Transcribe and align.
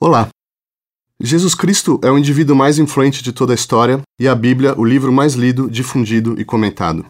Olá! 0.00 0.28
Jesus 1.20 1.56
Cristo 1.56 1.98
é 2.04 2.08
o 2.08 2.16
indivíduo 2.16 2.54
mais 2.54 2.78
influente 2.78 3.20
de 3.20 3.32
toda 3.32 3.52
a 3.52 3.56
história 3.56 4.00
e 4.16 4.28
a 4.28 4.34
Bíblia 4.34 4.78
o 4.78 4.84
livro 4.84 5.12
mais 5.12 5.34
lido, 5.34 5.68
difundido 5.68 6.40
e 6.40 6.44
comentado. 6.44 7.04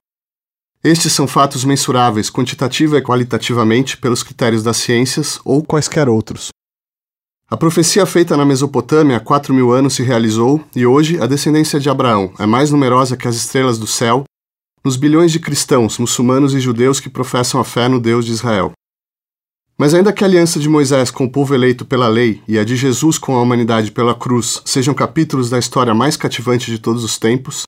Estes 0.83 1.13
são 1.13 1.29
fatos 1.29 1.67
mensuráveis 1.67 2.31
quantitativa 2.31 2.97
e 2.97 3.03
qualitativamente 3.03 3.99
pelos 3.99 4.23
critérios 4.23 4.63
das 4.63 4.79
ciências 4.79 5.39
ou 5.45 5.63
quaisquer 5.63 6.09
outros. 6.09 6.49
A 7.51 7.59
profecia 7.59 8.07
feita 8.07 8.39
na 8.39 8.47
Mesopotâmia 8.47 9.19
há 9.19 9.21
quatro 9.21 9.53
mil 9.53 9.71
anos 9.71 9.93
se 9.93 10.03
realizou 10.03 10.65
e 10.75 10.87
hoje 10.87 11.21
a 11.21 11.27
descendência 11.27 11.79
de 11.79 11.91
Abraão 11.91 12.33
é 12.39 12.47
mais 12.47 12.71
numerosa 12.71 13.19
que 13.19 13.29
as 13.29 13.37
estrelas 13.37 13.79
do 13.79 13.87
céu 13.87 14.25
nos 14.83 14.97
bilhões 14.97 15.31
de 15.31 15.39
cristãos, 15.39 15.99
muçulmanos 15.99 16.55
e 16.55 16.61
judeus 16.61 17.01
que 17.01 17.11
professam 17.11 17.61
a 17.61 17.65
fé 17.65 17.87
no 17.87 18.01
Deus 18.01 18.25
de 18.25 18.33
Israel. 18.33 18.73
Mas 19.79 19.95
ainda 19.95 20.13
que 20.13 20.25
a 20.25 20.27
aliança 20.27 20.59
de 20.59 20.69
Moisés 20.69 21.09
com 21.09 21.25
o 21.25 21.31
povo 21.31 21.55
eleito 21.55 21.85
pela 21.85 22.09
lei 22.09 22.43
e 22.49 22.59
a 22.59 22.65
de 22.65 22.75
Jesus 22.75 23.17
com 23.17 23.37
a 23.37 23.41
humanidade 23.41 23.93
pela 23.93 24.13
cruz 24.13 24.61
sejam 24.65 24.93
capítulos 24.93 25.49
da 25.49 25.59
história 25.59 25.95
mais 25.95 26.17
cativante 26.17 26.69
de 26.69 26.81
todos 26.81 27.05
os 27.05 27.17
tempos, 27.17 27.63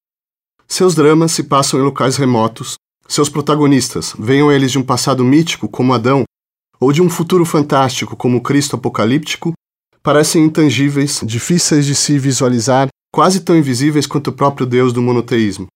seus 0.67 0.95
dramas 0.95 1.31
se 1.31 1.45
passam 1.45 1.79
em 1.79 1.85
locais 1.85 2.17
remotos, 2.17 2.75
seus 3.07 3.29
protagonistas, 3.29 4.13
venham 4.19 4.51
eles 4.51 4.73
de 4.73 4.79
um 4.79 4.83
passado 4.83 5.25
mítico 5.25 5.69
como 5.69 5.95
Adão 5.95 6.25
ou 6.81 6.93
de 6.93 7.01
um 7.01 7.09
futuro 7.09 7.45
fantástico 7.45 8.17
como 8.17 8.43
Cristo 8.43 8.75
apocalíptico, 8.75 9.53
parecem 10.03 10.45
intangíveis, 10.45 11.21
difíceis 11.25 11.87
de 11.87 11.95
se 11.95 12.19
visualizar, 12.19 12.89
quase 13.13 13.41
tão 13.41 13.57
invisíveis 13.57 14.07
quanto 14.07 14.29
o 14.29 14.33
próprio 14.33 14.67
Deus 14.67 14.93
do 14.93 15.03
monoteísmo. 15.03 15.69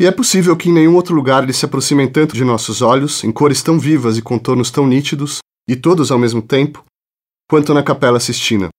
E 0.00 0.06
é 0.06 0.10
possível 0.10 0.56
que 0.56 0.70
em 0.70 0.72
nenhum 0.72 0.94
outro 0.94 1.14
lugar 1.14 1.42
eles 1.42 1.58
se 1.58 1.66
aproximem 1.66 2.10
tanto 2.10 2.34
de 2.34 2.42
nossos 2.42 2.80
olhos, 2.80 3.22
em 3.22 3.30
cores 3.30 3.62
tão 3.62 3.78
vivas 3.78 4.16
e 4.16 4.22
contornos 4.22 4.70
tão 4.70 4.86
nítidos, 4.86 5.40
e 5.68 5.76
todos 5.76 6.10
ao 6.10 6.18
mesmo 6.18 6.40
tempo, 6.40 6.82
quanto 7.46 7.74
na 7.74 7.82
Capela 7.82 8.18
Sistina. 8.18 8.70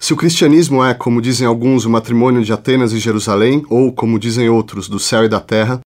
Se 0.00 0.14
o 0.14 0.16
cristianismo 0.16 0.82
é, 0.82 0.94
como 0.94 1.20
dizem 1.20 1.46
alguns, 1.46 1.84
o 1.84 1.90
matrimônio 1.90 2.42
de 2.42 2.54
Atenas 2.54 2.94
e 2.94 2.98
Jerusalém, 2.98 3.66
ou, 3.68 3.92
como 3.92 4.18
dizem 4.18 4.48
outros, 4.48 4.88
do 4.88 4.98
céu 4.98 5.26
e 5.26 5.28
da 5.28 5.42
terra, 5.42 5.80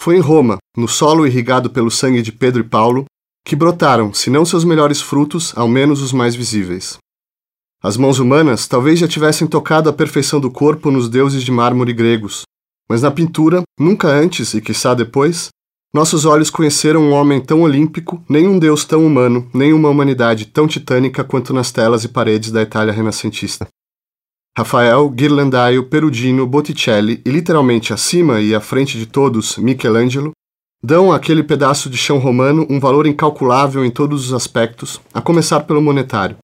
foi 0.00 0.16
em 0.16 0.20
Roma, 0.20 0.56
no 0.74 0.88
solo 0.88 1.26
irrigado 1.26 1.68
pelo 1.68 1.90
sangue 1.90 2.22
de 2.22 2.32
Pedro 2.32 2.62
e 2.62 2.66
Paulo, 2.66 3.04
que 3.44 3.54
brotaram, 3.54 4.14
se 4.14 4.30
não 4.30 4.46
seus 4.46 4.64
melhores 4.64 5.02
frutos, 5.02 5.52
ao 5.54 5.68
menos 5.68 6.00
os 6.00 6.10
mais 6.10 6.34
visíveis. 6.34 6.96
As 7.82 7.98
mãos 7.98 8.18
humanas 8.18 8.66
talvez 8.66 8.98
já 8.98 9.06
tivessem 9.06 9.46
tocado 9.46 9.90
a 9.90 9.92
perfeição 9.92 10.40
do 10.40 10.50
corpo 10.50 10.90
nos 10.90 11.06
deuses 11.06 11.42
de 11.42 11.52
mármore 11.52 11.92
gregos, 11.92 12.46
mas 12.88 13.02
na 13.02 13.10
pintura, 13.10 13.62
nunca 13.78 14.08
antes 14.08 14.54
e 14.54 14.60
quiçá 14.60 14.94
depois, 14.94 15.48
nossos 15.92 16.24
olhos 16.24 16.50
conheceram 16.50 17.00
um 17.00 17.12
homem 17.12 17.40
tão 17.40 17.62
olímpico, 17.62 18.22
nem 18.28 18.46
um 18.46 18.58
deus 18.58 18.84
tão 18.84 19.06
humano, 19.06 19.48
nem 19.54 19.72
uma 19.72 19.88
humanidade 19.88 20.46
tão 20.46 20.66
titânica 20.66 21.24
quanto 21.24 21.54
nas 21.54 21.72
telas 21.72 22.04
e 22.04 22.08
paredes 22.08 22.50
da 22.50 22.60
Itália 22.60 22.92
renascentista. 22.92 23.66
Rafael, 24.56 25.08
Ghirlandaio, 25.10 25.84
Perugino, 25.84 26.46
Botticelli 26.46 27.20
e 27.24 27.30
literalmente 27.30 27.92
acima 27.92 28.40
e 28.40 28.54
à 28.54 28.60
frente 28.60 28.98
de 28.98 29.06
todos, 29.06 29.56
Michelangelo, 29.58 30.32
dão 30.82 31.12
àquele 31.12 31.42
pedaço 31.42 31.90
de 31.90 31.96
chão 31.96 32.18
romano 32.18 32.66
um 32.70 32.78
valor 32.78 33.06
incalculável 33.06 33.84
em 33.84 33.90
todos 33.90 34.26
os 34.26 34.32
aspectos, 34.32 35.00
a 35.12 35.20
começar 35.20 35.60
pelo 35.60 35.82
monetário. 35.82 36.36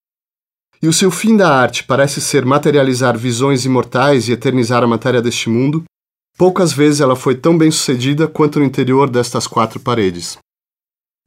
E 0.83 0.89
o 0.89 0.93
seu 0.93 1.11
fim 1.11 1.37
da 1.37 1.55
arte 1.55 1.84
parece 1.84 2.21
ser 2.21 2.45
materializar 2.45 3.17
visões 3.17 3.65
imortais 3.65 4.29
e 4.29 4.33
eternizar 4.33 4.83
a 4.83 4.87
matéria 4.87 5.23
deste 5.23 5.49
mundo, 5.49 5.84
Poucas 6.36 6.72
vezes 6.72 7.00
ela 7.00 7.14
foi 7.14 7.34
tão 7.34 7.56
bem 7.56 7.70
sucedida 7.70 8.27
quanto 8.27 8.58
no 8.58 8.64
interior 8.64 9.08
destas 9.08 9.47
quatro 9.47 9.78
paredes. 9.78 10.38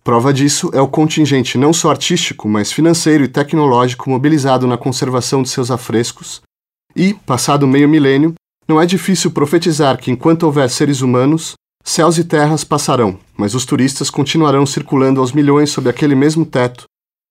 Prova 0.03 0.31
disso 0.31 0.69
é 0.73 0.79
o 0.79 0.87
contingente 0.87 1.57
não 1.57 1.73
só 1.73 1.89
artístico, 1.89 2.47
mas 2.47 2.71
financeiro 2.71 3.23
e 3.23 3.27
tecnológico 3.27 4.09
mobilizado 4.09 4.67
na 4.67 4.77
conservação 4.77 5.41
de 5.41 5.49
seus 5.49 5.71
afrescos, 5.71 6.41
e, 6.95 7.13
passado 7.13 7.67
meio 7.67 7.89
milênio, 7.89 8.33
não 8.67 8.79
é 8.79 8.85
difícil 8.85 9.31
profetizar 9.31 9.97
que 9.97 10.11
enquanto 10.11 10.43
houver 10.43 10.69
seres 10.69 11.01
humanos, 11.01 11.53
céus 11.83 12.17
e 12.17 12.23
terras 12.23 12.63
passarão, 12.63 13.19
mas 13.37 13.53
os 13.53 13.65
turistas 13.65 14.09
continuarão 14.09 14.65
circulando 14.65 15.19
aos 15.19 15.31
milhões 15.31 15.69
sob 15.69 15.89
aquele 15.89 16.15
mesmo 16.15 16.45
teto, 16.45 16.85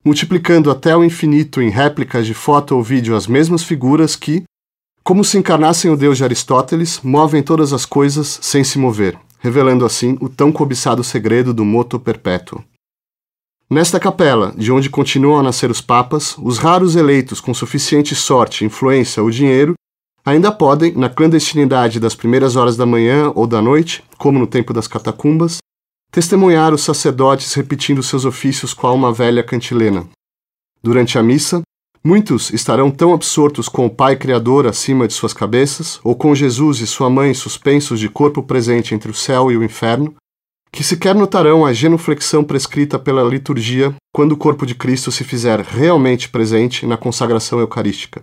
multiplicando 0.05 0.71
até 0.71 0.97
o 0.97 1.03
infinito 1.03 1.63
em 1.63 1.71
réplicas 1.71 2.27
de 2.27 2.35
foto 2.35 2.77
ou 2.77 2.83
vídeo 2.83 3.17
as 3.17 3.27
mesmas 3.27 3.63
figuras 3.63 4.15
que, 4.15 4.45
como 5.05 5.23
se 5.23 5.37
encarnassem 5.37 5.91
o 5.91 5.97
Deus 5.99 6.17
de 6.17 6.25
Aristóteles, 6.25 6.99
movem 7.03 7.43
todas 7.43 7.75
as 7.75 7.85
coisas 7.85 8.39
sem 8.41 8.65
se 8.65 8.79
mover, 8.79 9.19
revelando 9.39 9.85
assim 9.85 10.17
o 10.19 10.31
tão 10.31 10.51
cobiçado 10.51 11.05
segredo 11.05 11.53
do 11.53 11.63
moto 11.63 12.01
perpétuo. 12.01 12.65
Nesta 13.69 14.01
capela, 14.01 14.55
de 14.57 14.73
onde 14.73 14.89
continuam 14.89 15.39
a 15.39 15.43
nascer 15.43 15.71
os 15.71 15.83
papas, 15.83 16.35
os 16.39 16.57
raros 16.57 16.97
eleitos 16.97 17.39
com 17.39 17.53
suficiente 17.53 18.15
sorte, 18.15 18.65
influência 18.65 19.23
ou 19.23 19.31
dinheiro 19.31 19.75
ainda 20.25 20.51
podem, 20.51 20.95
na 20.95 21.11
clandestinidade 21.11 22.01
das 22.01 22.15
primeiras 22.15 22.57
horas 22.57 22.75
da 22.75 22.87
manhã 22.87 23.31
ou 23.35 23.47
da 23.47 23.61
noite, 23.61 24.03
como 24.17 24.39
no 24.39 24.47
tempo 24.47 24.73
das 24.73 24.89
catacumbas, 24.89 25.59
testemunhar 26.11 26.73
os 26.73 26.83
sacerdotes 26.83 27.53
repetindo 27.53 28.03
seus 28.03 28.25
ofícios 28.25 28.73
qual 28.73 28.95
uma 28.95 29.13
velha 29.13 29.43
cantilena. 29.43 30.09
Durante 30.83 31.19
a 31.19 31.23
missa, 31.23 31.61
Muitos 32.07 32.51
estarão 32.51 32.91
tão 32.91 33.15
absortos 33.15 33.67
com 33.67 33.87
o 33.87 33.91
Pai 33.91 34.15
Criador 34.15 34.67
acima 34.67 35.09
de 35.09 35.15
suas 35.15 35.33
cabeças, 35.33 35.99
ou 36.05 36.15
com 36.15 36.35
Jesus 36.35 36.81
e 36.81 36.87
sua 36.87 37.09
mãe 37.09 37.33
suspensos 37.33 37.99
de 37.99 38.11
corpo 38.11 38.43
presente 38.43 38.95
entre 38.95 39.11
o 39.11 39.15
céu 39.15 39.51
e 39.51 39.57
o 39.57 39.65
inferno, 39.65 40.15
que 40.71 40.85
sequer 40.85 41.15
notarão 41.15 41.65
a 41.65 41.73
genuflexão 41.73 42.45
prescrita 42.45 42.99
pela 42.99 43.23
liturgia 43.23 43.95
quando 44.13 44.33
o 44.33 44.37
corpo 44.37 44.67
de 44.67 44.75
Cristo 44.75 45.11
se 45.11 45.25
fizer 45.25 45.61
realmente 45.61 46.29
presente 46.29 46.85
na 46.85 46.99
consagração 46.99 47.59
eucarística. 47.59 48.23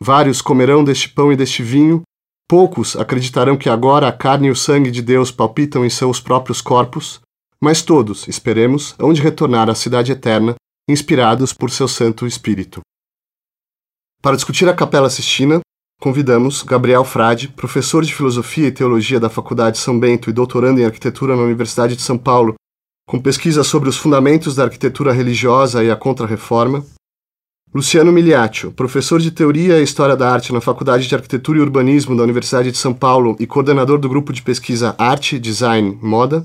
Vários 0.00 0.42
comerão 0.42 0.82
deste 0.82 1.08
pão 1.08 1.32
e 1.32 1.36
deste 1.36 1.62
vinho, 1.62 2.02
poucos 2.48 2.96
acreditarão 2.96 3.56
que 3.56 3.68
agora 3.68 4.08
a 4.08 4.12
carne 4.12 4.48
e 4.48 4.50
o 4.50 4.56
sangue 4.56 4.90
de 4.90 5.02
Deus 5.02 5.30
palpitam 5.30 5.84
em 5.84 5.90
seus 5.90 6.20
próprios 6.20 6.60
corpos, 6.60 7.20
mas 7.60 7.80
todos, 7.80 8.26
esperemos, 8.26 8.96
hão 8.98 9.12
de 9.12 9.22
retornar 9.22 9.68
à 9.70 9.74
cidade 9.74 10.10
eterna, 10.10 10.56
inspirados 10.88 11.52
por 11.52 11.70
seu 11.70 11.86
Santo 11.86 12.26
Espírito. 12.26 12.80
Para 14.20 14.34
discutir 14.34 14.68
a 14.68 14.74
Capela 14.74 15.08
Sistina, 15.08 15.60
convidamos 16.00 16.64
Gabriel 16.64 17.04
Frade, 17.04 17.46
professor 17.48 18.04
de 18.04 18.12
Filosofia 18.12 18.66
e 18.66 18.72
Teologia 18.72 19.20
da 19.20 19.30
Faculdade 19.30 19.78
São 19.78 19.98
Bento 19.98 20.28
e 20.28 20.32
doutorando 20.32 20.80
em 20.80 20.84
Arquitetura 20.84 21.36
na 21.36 21.42
Universidade 21.42 21.94
de 21.94 22.02
São 22.02 22.18
Paulo, 22.18 22.54
com 23.06 23.20
pesquisa 23.20 23.62
sobre 23.62 23.88
os 23.88 23.96
fundamentos 23.96 24.56
da 24.56 24.64
arquitetura 24.64 25.12
religiosa 25.12 25.84
e 25.84 25.90
a 25.90 25.94
Contra-Reforma. 25.94 26.84
Luciano 27.72 28.10
Miliaccio, 28.10 28.72
professor 28.72 29.20
de 29.20 29.30
Teoria 29.30 29.78
e 29.78 29.84
História 29.84 30.16
da 30.16 30.28
Arte 30.28 30.52
na 30.52 30.60
Faculdade 30.60 31.06
de 31.06 31.14
Arquitetura 31.14 31.60
e 31.60 31.62
Urbanismo 31.62 32.16
da 32.16 32.24
Universidade 32.24 32.72
de 32.72 32.78
São 32.78 32.92
Paulo 32.92 33.36
e 33.38 33.46
coordenador 33.46 33.98
do 33.98 34.08
grupo 34.08 34.32
de 34.32 34.42
pesquisa 34.42 34.96
Arte, 34.98 35.38
Design, 35.38 35.96
Moda. 36.02 36.44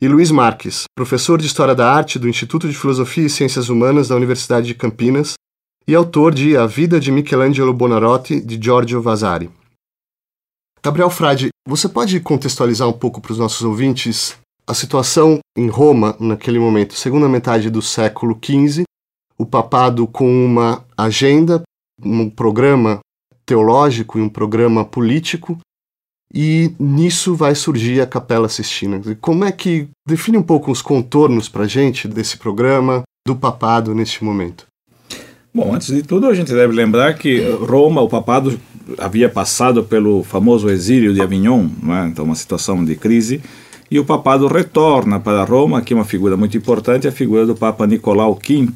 E 0.00 0.08
Luiz 0.08 0.32
Marques, 0.32 0.82
professor 0.96 1.38
de 1.38 1.46
História 1.46 1.76
da 1.76 1.88
Arte 1.88 2.18
do 2.18 2.28
Instituto 2.28 2.68
de 2.68 2.76
Filosofia 2.76 3.26
e 3.26 3.30
Ciências 3.30 3.68
Humanas 3.68 4.08
da 4.08 4.16
Universidade 4.16 4.66
de 4.66 4.74
Campinas 4.74 5.34
e 5.86 5.94
autor 5.94 6.34
de 6.34 6.56
A 6.56 6.66
Vida 6.66 6.98
de 6.98 7.12
Michelangelo 7.12 7.72
Bonarotti, 7.72 8.40
de 8.40 8.58
Giorgio 8.62 9.02
Vasari. 9.02 9.50
Gabriel 10.82 11.10
Frade, 11.10 11.48
você 11.66 11.88
pode 11.88 12.20
contextualizar 12.20 12.88
um 12.88 12.92
pouco 12.92 13.20
para 13.20 13.32
os 13.32 13.38
nossos 13.38 13.62
ouvintes 13.62 14.36
a 14.66 14.72
situação 14.74 15.38
em 15.56 15.68
Roma 15.68 16.16
naquele 16.18 16.58
momento, 16.58 16.94
segunda 16.94 17.28
metade 17.28 17.70
do 17.70 17.82
século 17.82 18.38
XV, 18.42 18.84
o 19.38 19.44
papado 19.44 20.06
com 20.06 20.26
uma 20.44 20.84
agenda, 20.96 21.62
um 22.02 22.30
programa 22.30 23.00
teológico 23.44 24.18
e 24.18 24.22
um 24.22 24.28
programa 24.28 24.84
político, 24.84 25.58
e 26.32 26.74
nisso 26.78 27.34
vai 27.34 27.54
surgir 27.54 28.00
a 28.00 28.06
Capela 28.06 28.48
Sistina. 28.48 29.00
Como 29.20 29.44
é 29.44 29.52
que 29.52 29.88
define 30.06 30.38
um 30.38 30.42
pouco 30.42 30.70
os 30.70 30.82
contornos 30.82 31.48
para 31.48 31.64
a 31.64 31.68
gente 31.68 32.08
desse 32.08 32.36
programa, 32.38 33.02
do 33.26 33.36
papado 33.36 33.94
neste 33.94 34.24
momento? 34.24 34.66
Bom, 35.56 35.72
antes 35.72 35.86
de 35.86 36.02
tudo, 36.02 36.26
a 36.26 36.34
gente 36.34 36.52
deve 36.52 36.74
lembrar 36.74 37.14
que 37.14 37.40
Roma, 37.60 38.00
o 38.00 38.08
papado, 38.08 38.58
havia 38.98 39.28
passado 39.28 39.84
pelo 39.84 40.24
famoso 40.24 40.68
exílio 40.68 41.14
de 41.14 41.20
Avignon, 41.20 41.68
né? 41.80 42.08
então 42.10 42.24
uma 42.24 42.34
situação 42.34 42.84
de 42.84 42.96
crise, 42.96 43.40
e 43.88 44.00
o 44.00 44.04
papado 44.04 44.48
retorna 44.48 45.20
para 45.20 45.44
Roma, 45.44 45.80
que 45.80 45.92
é 45.92 45.96
uma 45.96 46.04
figura 46.04 46.36
muito 46.36 46.56
importante, 46.56 47.06
a 47.06 47.12
figura 47.12 47.46
do 47.46 47.54
Papa 47.54 47.86
Nicolau 47.86 48.34
V, 48.34 48.68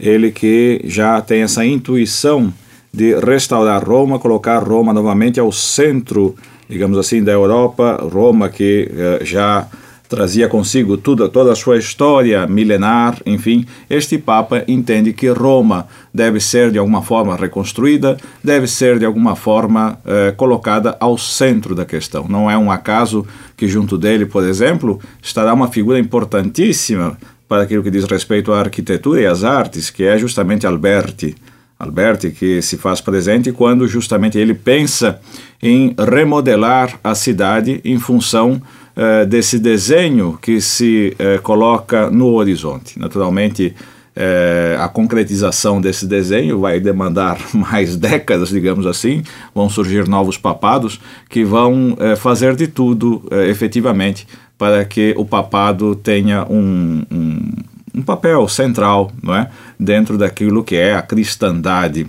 ele 0.00 0.32
que 0.32 0.80
já 0.86 1.20
tem 1.20 1.42
essa 1.42 1.64
intuição 1.64 2.52
de 2.92 3.14
restaurar 3.20 3.88
Roma, 3.88 4.18
colocar 4.18 4.58
Roma 4.58 4.92
novamente 4.92 5.38
ao 5.38 5.52
centro, 5.52 6.34
digamos 6.68 6.98
assim, 6.98 7.22
da 7.22 7.30
Europa, 7.30 8.04
Roma 8.12 8.48
que 8.48 8.90
eh, 8.92 9.20
já 9.24 9.68
trazia 10.14 10.46
consigo 10.46 10.98
tudo, 10.98 11.26
toda 11.26 11.52
a 11.52 11.56
sua 11.56 11.78
história 11.78 12.46
milenar, 12.46 13.18
enfim, 13.24 13.64
este 13.88 14.18
Papa 14.18 14.62
entende 14.68 15.14
que 15.14 15.26
Roma 15.28 15.86
deve 16.12 16.38
ser 16.38 16.70
de 16.70 16.76
alguma 16.76 17.00
forma 17.00 17.34
reconstruída, 17.34 18.18
deve 18.44 18.66
ser 18.66 18.98
de 18.98 19.06
alguma 19.06 19.34
forma 19.34 19.98
eh, 20.04 20.34
colocada 20.36 20.98
ao 21.00 21.16
centro 21.16 21.74
da 21.74 21.86
questão. 21.86 22.26
Não 22.28 22.50
é 22.50 22.58
um 22.58 22.70
acaso 22.70 23.26
que 23.56 23.66
junto 23.66 23.96
dele, 23.96 24.26
por 24.26 24.44
exemplo, 24.44 25.00
estará 25.22 25.54
uma 25.54 25.68
figura 25.68 25.98
importantíssima 25.98 27.16
para 27.48 27.62
aquilo 27.62 27.82
que 27.82 27.90
diz 27.90 28.04
respeito 28.04 28.52
à 28.52 28.60
arquitetura 28.60 29.22
e 29.22 29.26
às 29.26 29.42
artes, 29.44 29.88
que 29.88 30.04
é 30.04 30.18
justamente 30.18 30.66
Alberti. 30.66 31.34
Alberti 31.78 32.30
que 32.30 32.60
se 32.60 32.76
faz 32.76 33.00
presente 33.00 33.50
quando 33.50 33.88
justamente 33.88 34.36
ele 34.36 34.52
pensa 34.52 35.18
em 35.62 35.94
remodelar 35.98 37.00
a 37.02 37.14
cidade 37.14 37.80
em 37.82 37.98
função 37.98 38.60
uh, 38.96 39.26
desse 39.26 39.58
desenho 39.58 40.38
que 40.40 40.60
se 40.60 41.16
uh, 41.18 41.40
coloca 41.42 42.10
no 42.10 42.34
horizonte. 42.34 42.98
Naturalmente, 42.98 43.74
é, 44.14 44.76
a 44.78 44.88
concretização 44.88 45.80
desse 45.80 46.06
desenho 46.06 46.60
vai 46.60 46.78
demandar 46.78 47.38
mais 47.54 47.96
décadas, 47.96 48.50
digamos 48.50 48.86
assim. 48.86 49.22
Vão 49.54 49.68
surgir 49.68 50.06
novos 50.06 50.36
papados 50.36 51.00
que 51.28 51.44
vão 51.44 51.96
é, 51.98 52.14
fazer 52.14 52.54
de 52.54 52.66
tudo 52.66 53.22
é, 53.30 53.48
efetivamente 53.48 54.26
para 54.58 54.84
que 54.84 55.14
o 55.16 55.24
papado 55.24 55.96
tenha 55.96 56.44
um, 56.48 57.02
um, 57.10 57.52
um, 57.94 58.02
papel 58.02 58.46
central 58.46 59.10
não 59.22 59.34
é? 59.34 59.50
dentro 59.80 60.16
daquilo 60.16 60.62
que 60.62 60.76
é 60.76 60.94
a 60.94 61.02
cristandade. 61.02 62.06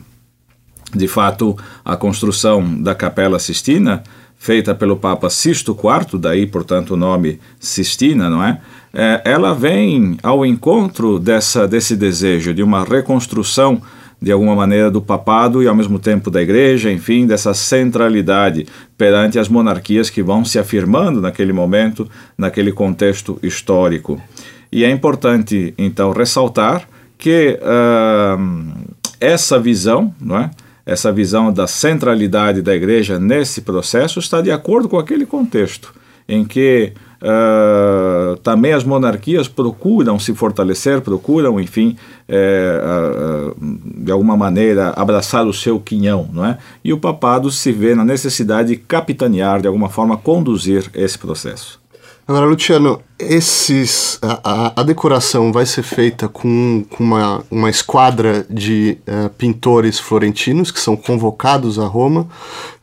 De 0.94 1.08
fato, 1.08 1.58
a 1.84 1.96
construção 1.96 2.80
da 2.80 2.94
Capela 2.94 3.40
Sistina, 3.40 4.04
feita 4.44 4.76
pelo 4.76 4.98
Papa 4.98 5.30
Sisto 5.30 5.72
IV, 5.72 6.20
daí, 6.20 6.46
portanto, 6.46 6.96
o 6.96 6.98
nome 6.98 7.40
Sistina, 7.62 8.30
não 8.30 8.44
é? 8.44 8.60
é, 8.94 9.22
ela 9.24 9.54
vem 9.54 10.18
ao 10.22 10.46
encontro 10.46 11.18
dessa, 11.18 11.66
desse 11.66 11.96
desejo 11.96 12.54
de 12.54 12.62
uma 12.62 12.84
reconstrução 12.84 13.82
de 14.22 14.34
alguma 14.34 14.54
maneira 14.54 14.92
do 14.92 15.02
papado 15.02 15.64
e 15.64 15.68
ao 15.68 15.74
mesmo 15.74 15.98
tempo 15.98 16.30
da 16.30 16.42
igreja, 16.42 16.92
enfim, 16.92 17.26
dessa 17.26 17.54
centralidade 17.54 18.68
perante 18.98 19.40
as 19.40 19.48
monarquias 19.48 20.10
que 20.10 20.22
vão 20.22 20.44
se 20.44 20.60
afirmando 20.60 21.22
naquele 21.22 21.54
momento, 21.54 22.06
naquele 22.38 22.74
contexto 22.74 23.40
histórico. 23.42 24.22
E 24.70 24.84
é 24.84 24.92
importante 24.92 25.74
então 25.78 26.12
ressaltar 26.12 26.86
que 27.18 27.58
uh, 27.62 28.74
essa 29.22 29.58
visão, 29.58 30.14
não 30.20 30.38
é? 30.38 30.52
Essa 30.86 31.12
visão 31.12 31.52
da 31.52 31.68
centralidade 31.68 32.62
da 32.62 32.76
igreja 32.76 33.20
nesse 33.20 33.62
processo 33.62 34.20
está 34.20 34.42
de 34.42 34.52
acordo 34.52 34.90
com 34.90 34.98
aquele 34.98 35.26
contexto 35.26 35.94
em 36.28 36.44
que 36.46 36.94
Uh, 37.24 38.36
também 38.44 38.74
as 38.74 38.84
monarquias 38.84 39.48
procuram 39.48 40.20
se 40.20 40.34
fortalecer, 40.34 41.00
procuram, 41.00 41.58
enfim, 41.58 41.96
é, 42.28 42.82
de 43.96 44.12
alguma 44.12 44.36
maneira 44.36 44.90
abraçar 44.90 45.48
o 45.48 45.54
seu 45.54 45.80
quinhão, 45.80 46.30
não 46.34 46.46
é? 46.46 46.58
E 46.84 46.92
o 46.92 47.00
papado 47.00 47.50
se 47.50 47.72
vê 47.72 47.96
na 47.96 48.04
necessidade 48.04 48.70
de 48.70 48.76
capitanear, 48.76 49.62
de 49.62 49.68
alguma 49.68 49.88
forma, 49.88 50.18
conduzir 50.18 50.92
esse 50.94 51.18
processo. 51.18 51.80
Agora, 52.26 52.46
Luciano, 52.46 53.02
esses, 53.20 54.18
a, 54.22 54.80
a, 54.80 54.84
decoração 54.84 55.52
vai 55.52 55.66
ser 55.66 55.84
feita 55.84 56.30
com, 56.30 56.86
com 56.90 57.04
uma, 57.04 57.44
uma 57.52 57.70
esquadra 57.70 58.46
de 58.50 58.98
uh, 59.06 59.30
pintores 59.32 60.00
florentinos 60.00 60.72
que 60.72 60.80
são 60.80 60.96
convocados 60.96 61.78
a 61.78 61.86
Roma. 61.86 62.26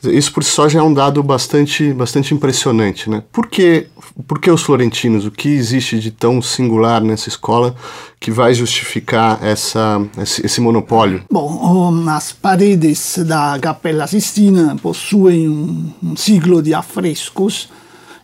Isso 0.05 0.31
por 0.31 0.45
si 0.45 0.51
só 0.51 0.69
já 0.69 0.81
é 0.81 0.83
um 0.83 0.93
dado 0.93 1.23
bastante, 1.23 1.91
bastante 1.95 2.35
impressionante. 2.35 3.09
Né? 3.09 3.23
Por, 3.33 3.47
que, 3.47 3.87
por 4.29 4.39
que 4.39 4.51
os 4.51 4.63
florentinos? 4.63 5.25
O 5.25 5.31
que 5.31 5.49
existe 5.49 5.99
de 5.99 6.11
tão 6.11 6.43
singular 6.43 7.01
nessa 7.01 7.31
escola 7.31 7.75
que 8.21 8.31
vai 8.31 8.53
justificar 8.53 9.43
essa, 9.43 10.07
esse, 10.19 10.45
esse 10.45 10.61
monopólio? 10.61 11.23
Bom, 11.31 12.07
as 12.11 12.31
paredes 12.31 13.19
da 13.27 13.59
Capella 13.59 14.07
Sistina 14.07 14.77
possuem 14.83 15.49
um, 15.49 15.91
um 16.03 16.15
ciclo 16.15 16.63
de 16.63 16.75
afrescos 16.75 17.71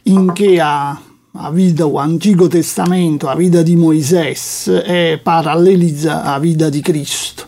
em 0.06 0.28
que 0.28 0.60
a 0.60 0.98
a 1.38 1.50
vida, 1.50 1.86
o 1.86 1.98
Antigo 1.98 2.48
Testamento, 2.48 3.28
a 3.28 3.34
vida 3.34 3.62
di 3.62 3.76
Moisés, 3.76 4.68
é, 4.68 5.16
parallelizza 5.16 6.22
a 6.22 6.38
vida 6.38 6.70
di 6.70 6.80
Cristo. 6.80 7.46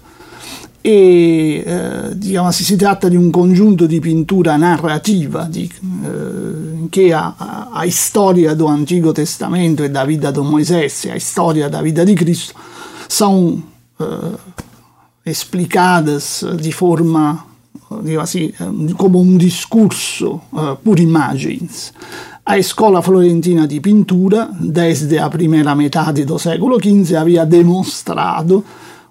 E 0.80 1.62
eh, 1.66 2.16
diciamo, 2.16 2.50
si, 2.52 2.76
tratta 2.76 3.08
di 3.08 3.16
un 3.16 3.30
congiunto 3.30 3.86
di 3.86 3.98
pintura 4.00 4.56
narrativa 4.56 5.44
di, 5.44 5.70
eh, 6.04 6.88
che 6.88 7.12
ha, 7.12 7.68
ha 7.70 7.90
storia 7.90 8.54
do 8.54 8.66
Antigo 8.66 9.12
Testamento 9.12 9.82
e 9.82 9.90
da 9.90 10.04
vita 10.04 10.30
di 10.30 10.40
Moisés 10.40 11.06
e 11.06 11.10
a 11.10 11.18
storia 11.18 11.68
da 11.68 11.82
vita 11.82 12.04
di 12.04 12.14
Cristo 12.14 12.54
sono 13.08 13.60
eh, 13.98 14.06
explicadas 15.24 16.54
di 16.54 16.72
forma 16.72 17.44
diciamo 18.02 18.20
assim, 18.20 18.52
come 18.96 19.16
un 19.16 19.36
discorso 19.36 20.42
uh, 20.50 20.76
por 20.82 20.98
imagens. 20.98 21.92
A 22.50 22.56
escola 22.56 23.02
florentina 23.02 23.66
di 23.66 23.78
pintura, 23.78 24.48
desde 24.58 25.18
a 25.18 25.28
primeira 25.28 25.74
metade 25.74 26.24
do 26.24 26.38
século 26.38 26.78
XV, 26.80 27.14
havia 27.14 27.44
demonstrado 27.44 28.64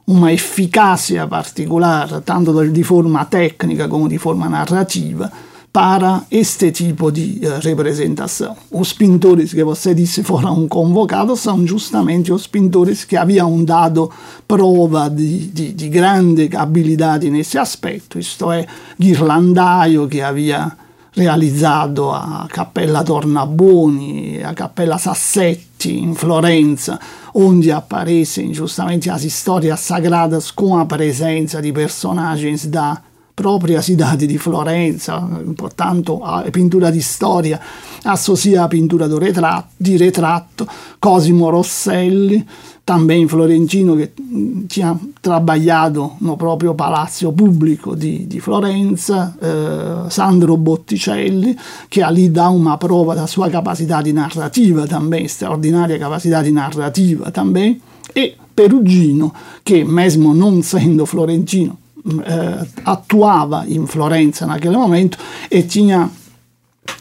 uma 0.07 0.33
eficácia 0.33 1.27
particular, 1.27 2.21
tanto 2.21 2.67
di 2.71 2.81
forma 2.81 3.25
tecnica 3.25 3.87
come 3.87 4.09
di 4.09 4.17
forma 4.17 4.49
narrativa, 4.49 5.31
para 5.71 6.25
este 6.31 6.71
tipo 6.71 7.11
de 7.11 7.39
uh, 7.43 7.59
representação. 7.61 8.55
Os 8.71 8.91
pintores 8.91 9.53
que 9.53 9.63
você 9.63 9.93
disse 9.93 10.23
foram 10.23 10.67
convocados 10.67 11.39
são 11.39 11.63
justamente 11.67 12.33
os 12.33 12.47
pintores 12.47 13.05
que 13.05 13.15
haviam 13.15 13.63
dado 13.63 14.09
prova 14.47 15.09
de, 15.11 15.45
de, 15.45 15.73
de 15.73 15.89
grande 15.89 16.49
habilidade 16.55 17.29
nesse 17.29 17.59
aspecto, 17.59 18.17
isto 18.17 18.51
é, 18.51 18.65
Ghirlandaio, 18.97 20.07
que 20.07 20.21
havia 20.21 20.86
realizzato 21.17 22.11
a 22.11 22.45
Cappella 22.47 23.01
Tornabuoni, 23.01 24.39
a 24.43 24.53
Cappella 24.53 24.99
Sassetti 24.99 25.97
in 25.97 26.13
Florenza, 26.13 26.99
onde 27.33 27.71
aparecem 27.71 28.53
justamente 28.53 29.09
as 29.09 29.23
histórias 29.23 29.79
sagradas 29.79 30.51
com 30.51 30.77
a 30.77 30.85
presença 30.85 31.59
de 31.59 31.71
personagens 31.71 32.67
da 32.67 33.01
própria 33.33 33.81
cidade 33.81 34.27
di 34.27 34.37
Florenza, 34.37 35.19
portanto 35.55 36.23
a 36.23 36.43
pintura 36.51 36.91
di 36.91 37.01
storia 37.01 37.59
associa 38.03 38.63
a 38.63 38.67
pintura 38.67 39.07
di 39.07 39.97
ritratto, 39.97 40.67
Cosimo 40.99 41.49
Rosselli, 41.49 42.45
também 42.87 43.27
florentino 43.27 43.97
che 43.97 44.13
tinha 44.67 44.97
trabalhado 45.19 46.13
no 46.21 46.37
proprio 46.37 46.73
palazzo 46.73 47.33
pubblico 47.33 47.95
di, 47.95 48.27
di 48.27 48.39
Florenza, 48.39 49.35
eh, 49.41 50.09
Sandro 50.09 50.55
Botticelli, 50.55 51.53
che 51.89 52.09
lì 52.11 52.31
dà 52.31 52.47
una 52.47 52.77
prova 52.77 53.13
della 53.13 53.27
sua 53.27 53.49
capacità 53.49 54.01
di 54.01 54.13
narrativa 54.13 54.87
também, 54.87 55.25
straordinaria 55.27 55.97
capacità 55.97 56.41
di 56.41 56.53
narrativa 56.53 57.29
também, 57.29 57.77
e 58.13 58.37
Perugino, 58.53 59.33
che 59.63 59.83
mesmo 59.83 60.33
non 60.33 60.59
essendo 60.59 61.05
florentino, 61.05 61.79
eh, 62.23 62.67
attuava 62.83 63.65
in 63.67 63.85
Florenza 63.85 64.45
naquele 64.45 64.77
momento 64.77 65.17
e 65.49 65.65
tinha 65.65 66.09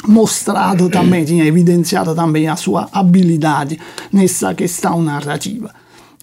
mostrado 0.07 0.89
também, 0.89 1.25
tinha 1.25 1.45
evidenciado 1.45 2.15
também 2.15 2.49
a 2.49 2.57
sua 2.57 2.89
habilidade 2.93 3.79
nessa 4.13 4.55
questão 4.55 5.03
narrativa. 5.03 5.71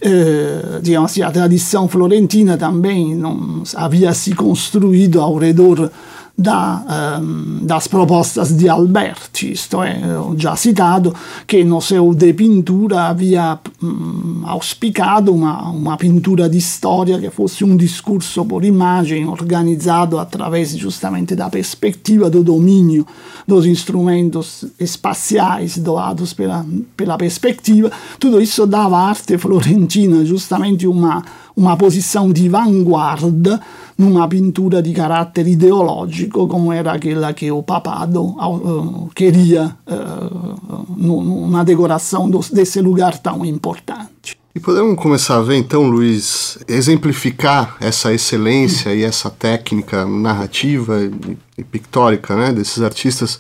Eh, 0.02 0.80
digamos 0.82 1.12
assim, 1.12 1.22
a 1.22 1.32
tradição 1.32 1.88
florentina 1.88 2.58
também 2.58 3.16
não 3.16 3.64
havia 3.76 4.14
se 4.14 4.36
construído 4.36 5.22
ao 5.22 5.38
redor 5.38 5.90
da, 6.36 7.20
um, 7.22 7.60
das 7.64 7.88
propostas 7.88 8.58
de 8.58 8.68
Alberti, 8.68 9.52
isto 9.52 9.84
é, 9.84 10.02
já 10.36 10.56
citado, 10.56 11.14
que 11.46 11.64
no 11.64 11.80
seu 11.80 12.14
de 12.14 12.34
pintura 12.34 13.04
havia 13.04 13.60
um, 13.82 14.42
auspicado 14.44 15.32
uma, 15.32 15.70
uma 15.70 15.96
pintura 15.96 16.50
de 16.50 16.58
história 16.58 17.20
que 17.20 17.30
fosse 17.30 17.64
um 17.64 17.78
discurso 17.78 18.44
por 18.46 18.66
imagem 18.66 19.28
organizado 19.28 20.18
através 20.18 20.76
justamente 20.76 21.36
da 21.36 21.50
perspectiva 21.52 22.32
do 22.32 22.44
domínio 22.44 23.06
dos 23.48 23.68
instrumentos 23.68 24.66
espaciais 24.80 25.78
doados 25.78 26.34
pela, 26.34 26.66
pela 26.98 27.16
perspectiva. 27.16 27.92
Tudo 28.20 28.42
isso 28.42 28.66
dava 28.66 28.98
à 28.98 29.10
arte 29.10 29.38
florentina 29.38 30.26
justamente 30.26 30.88
uma, 30.88 31.24
uma 31.56 31.78
posição 31.78 32.32
de 32.32 32.50
vanguarda 32.50 33.60
numa 33.98 34.28
pintura 34.28 34.82
di 34.82 34.92
carattere 34.92 35.52
ideologico 35.52 36.48
come 36.48 36.78
era 36.78 36.98
quella 36.98 37.34
che 37.34 37.50
o 37.50 37.64
papado 37.64 38.22
uh, 38.22 39.10
queria 39.14 39.78
uh, 39.86 40.86
numa 40.96 41.64
decoração 41.64 42.30
desse 42.52 42.82
lugar 42.82 43.20
tão 43.20 43.46
importante. 43.46 44.38
E 44.56 44.60
podemos 44.60 44.96
começar 45.02 45.38
a 45.38 45.42
ver 45.42 45.56
então, 45.56 45.88
Luiz, 45.88 46.60
exemplificar 46.68 47.76
essa 47.80 48.14
excelência 48.14 48.94
e 48.94 49.02
essa 49.02 49.28
técnica 49.28 50.06
narrativa 50.06 51.00
e 51.58 51.64
pictórica 51.64 52.36
né, 52.36 52.54
desses 52.54 52.84
artistas 52.84 53.40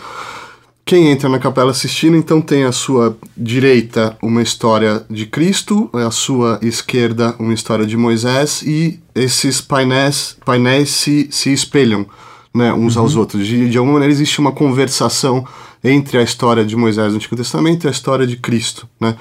quem 0.85 1.09
entra 1.09 1.29
na 1.29 1.39
Capela 1.39 1.73
Sistina, 1.73 2.17
então, 2.17 2.41
tem 2.41 2.65
à 2.65 2.71
sua 2.71 3.17
direita 3.37 4.17
uma 4.21 4.41
história 4.41 5.05
de 5.09 5.25
Cristo, 5.25 5.89
à 5.93 6.11
sua 6.11 6.59
esquerda 6.61 7.35
uma 7.39 7.53
história 7.53 7.85
de 7.85 7.95
Moisés, 7.95 8.61
e 8.63 8.99
esses 9.15 9.61
painéis, 9.61 10.35
painéis 10.45 10.89
se, 10.89 11.29
se 11.31 11.53
espelham 11.53 12.05
né, 12.53 12.73
uns 12.73 12.95
uhum. 12.95 13.03
aos 13.03 13.15
outros. 13.15 13.47
De, 13.47 13.69
de 13.69 13.77
alguma 13.77 13.93
maneira, 13.93 14.13
existe 14.13 14.39
uma 14.39 14.51
conversação 14.51 15.47
entre 15.83 16.17
a 16.17 16.21
história 16.21 16.65
de 16.65 16.75
Moisés 16.75 17.11
no 17.11 17.15
Antigo 17.15 17.35
Testamento 17.35 17.85
e 17.85 17.87
a 17.87 17.91
história 17.91 18.27
de 18.27 18.35
Cristo. 18.35 18.87
Né? 18.99 19.15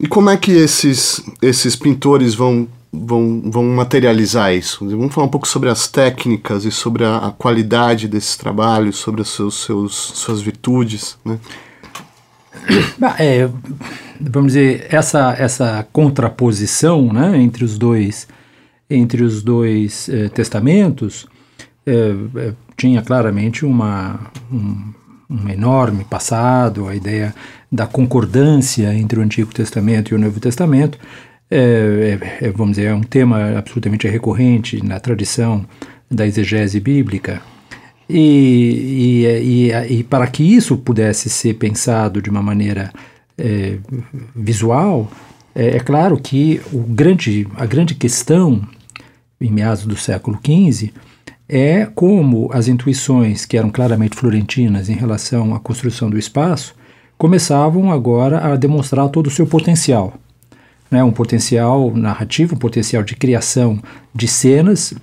E 0.00 0.06
como 0.06 0.30
é 0.30 0.36
que 0.36 0.52
esses, 0.52 1.22
esses 1.40 1.76
pintores 1.76 2.34
vão, 2.34 2.66
vão, 3.04 3.42
vão 3.44 3.64
materializar 3.64 4.54
isso? 4.54 4.88
Vamos 4.88 5.14
falar 5.14 5.26
um 5.26 5.30
pouco 5.30 5.46
sobre 5.46 5.68
as 5.68 5.88
técnicas 5.88 6.64
e 6.64 6.70
sobre 6.70 7.04
a, 7.04 7.18
a 7.18 7.30
qualidade 7.32 8.08
desses 8.08 8.36
trabalhos, 8.36 8.96
sobre 8.96 9.22
as 9.22 9.28
seus, 9.28 9.64
seus, 9.64 9.94
suas 9.94 10.40
virtudes, 10.40 11.18
né? 11.24 11.38
É, 13.18 13.48
vamos 14.20 14.52
dizer, 14.52 14.86
essa, 14.90 15.34
essa 15.38 15.86
contraposição 15.92 17.12
né, 17.12 17.38
entre 17.40 17.64
os 17.64 17.78
dois, 17.78 18.26
entre 18.88 19.22
os 19.22 19.42
dois 19.42 20.08
eh, 20.08 20.28
testamentos 20.28 21.26
eh, 21.86 22.52
tinha 22.76 23.02
claramente 23.02 23.64
uma, 23.64 24.18
um, 24.52 24.92
um 25.30 25.48
enorme 25.48 26.04
passado, 26.04 26.88
a 26.88 26.94
ideia 26.94 27.34
da 27.70 27.86
concordância 27.86 28.94
entre 28.94 29.18
o 29.18 29.22
Antigo 29.22 29.52
Testamento 29.52 30.12
e 30.12 30.14
o 30.14 30.18
Novo 30.18 30.38
Testamento, 30.38 30.98
é, 31.50 32.18
é, 32.40 32.50
vamos 32.50 32.76
dizer, 32.76 32.88
é 32.88 32.94
um 32.94 33.02
tema 33.02 33.58
absolutamente 33.58 34.08
recorrente 34.08 34.84
na 34.84 34.98
tradição 34.98 35.64
da 36.10 36.26
exegese 36.26 36.80
bíblica. 36.80 37.40
E, 38.08 39.24
e, 39.24 39.70
e, 39.70 39.98
e 39.98 40.04
para 40.04 40.26
que 40.26 40.42
isso 40.42 40.76
pudesse 40.76 41.28
ser 41.28 41.54
pensado 41.54 42.22
de 42.22 42.30
uma 42.30 42.42
maneira 42.42 42.92
é, 43.36 43.78
visual, 44.34 45.10
é, 45.54 45.76
é, 45.76 45.80
claro 45.80 46.16
que 46.18 46.60
o 46.72 46.78
grande, 46.78 47.46
a 47.56 47.66
grande 47.66 47.94
questão, 47.94 48.62
em 49.40 49.50
meados 49.50 49.86
do 49.86 49.96
século 49.96 50.38
XV, 50.38 50.92
é 51.48 51.86
como 51.86 52.50
as 52.52 52.66
intuições 52.66 53.44
que 53.44 53.56
eram 53.56 53.70
claramente 53.70 54.16
florentinas 54.16 54.88
em 54.88 54.94
relação 54.94 55.54
à 55.54 55.60
construção 55.60 56.10
do 56.10 56.18
espaço 56.18 56.74
começavam 57.16 57.90
agora 57.90 58.52
a 58.52 58.56
demonstrar 58.56 59.08
todo 59.08 59.28
o 59.28 59.30
seu 59.30 59.46
potencial. 59.46 60.14
Né? 60.90 61.02
Um 61.02 61.12
potencial 61.12 61.94
narrativo, 61.94 62.54
um 62.54 62.58
potencial 62.58 63.02
de 63.02 63.14
criação 63.14 63.80
de 64.14 64.28
cenas, 64.28 64.94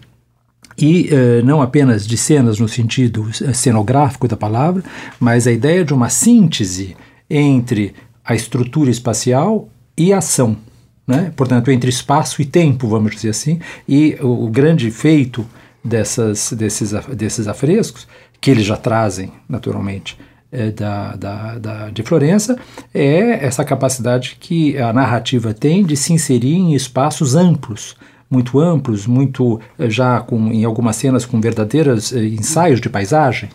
e 0.77 1.09
uh, 1.11 1.45
não 1.45 1.61
apenas 1.61 2.07
de 2.07 2.17
cenas 2.17 2.59
no 2.59 2.67
sentido 2.67 3.29
eh, 3.41 3.53
cenográfico 3.53 4.27
da 4.27 4.35
palavra, 4.35 4.83
mas 5.19 5.45
a 5.45 5.51
ideia 5.51 5.85
de 5.85 5.93
uma 5.93 6.09
síntese 6.09 6.95
entre 7.29 7.93
a 8.25 8.33
estrutura 8.33 8.89
espacial 8.89 9.69
e 9.97 10.11
a 10.13 10.17
ação. 10.17 10.57
Né? 11.05 11.31
Portanto, 11.35 11.69
entre 11.69 11.89
espaço 11.89 12.41
e 12.41 12.45
tempo, 12.45 12.87
vamos 12.87 13.11
dizer 13.11 13.29
assim, 13.29 13.59
e 13.87 14.17
o, 14.21 14.47
grande 14.49 14.89
feito 14.89 15.45
dessas, 15.83 16.53
desses, 16.53 16.93
desses 17.15 17.47
afrescos, 17.47 18.07
que 18.39 18.49
eles 18.49 18.65
já 18.65 18.77
trazem, 18.77 19.31
naturalmente, 19.47 20.17
é, 20.53 20.71
da, 20.71 21.15
da, 21.15 21.57
da, 21.57 21.89
de 21.89 22.03
Florença, 22.03 22.55
é 22.93 23.43
essa 23.43 23.65
capacidade 23.65 24.37
que 24.39 24.77
a 24.77 24.93
narrativa 24.93 25.53
tem 25.53 25.83
de 25.83 25.97
se 25.97 26.13
inserir 26.13 26.53
em 26.53 26.75
espaços 26.75 27.35
amplos, 27.35 27.95
muito 28.29 28.59
amplos, 28.59 29.07
muito 29.07 29.59
eh, 29.77 29.89
já 29.89 30.19
com, 30.19 30.51
em 30.51 30.63
algumas 30.63 30.95
cenas 30.95 31.25
com 31.25 31.41
verdadeiros 31.41 32.13
eh, 32.13 32.25
ensaios 32.25 32.79
de 32.79 32.89
paisagem. 32.89 33.49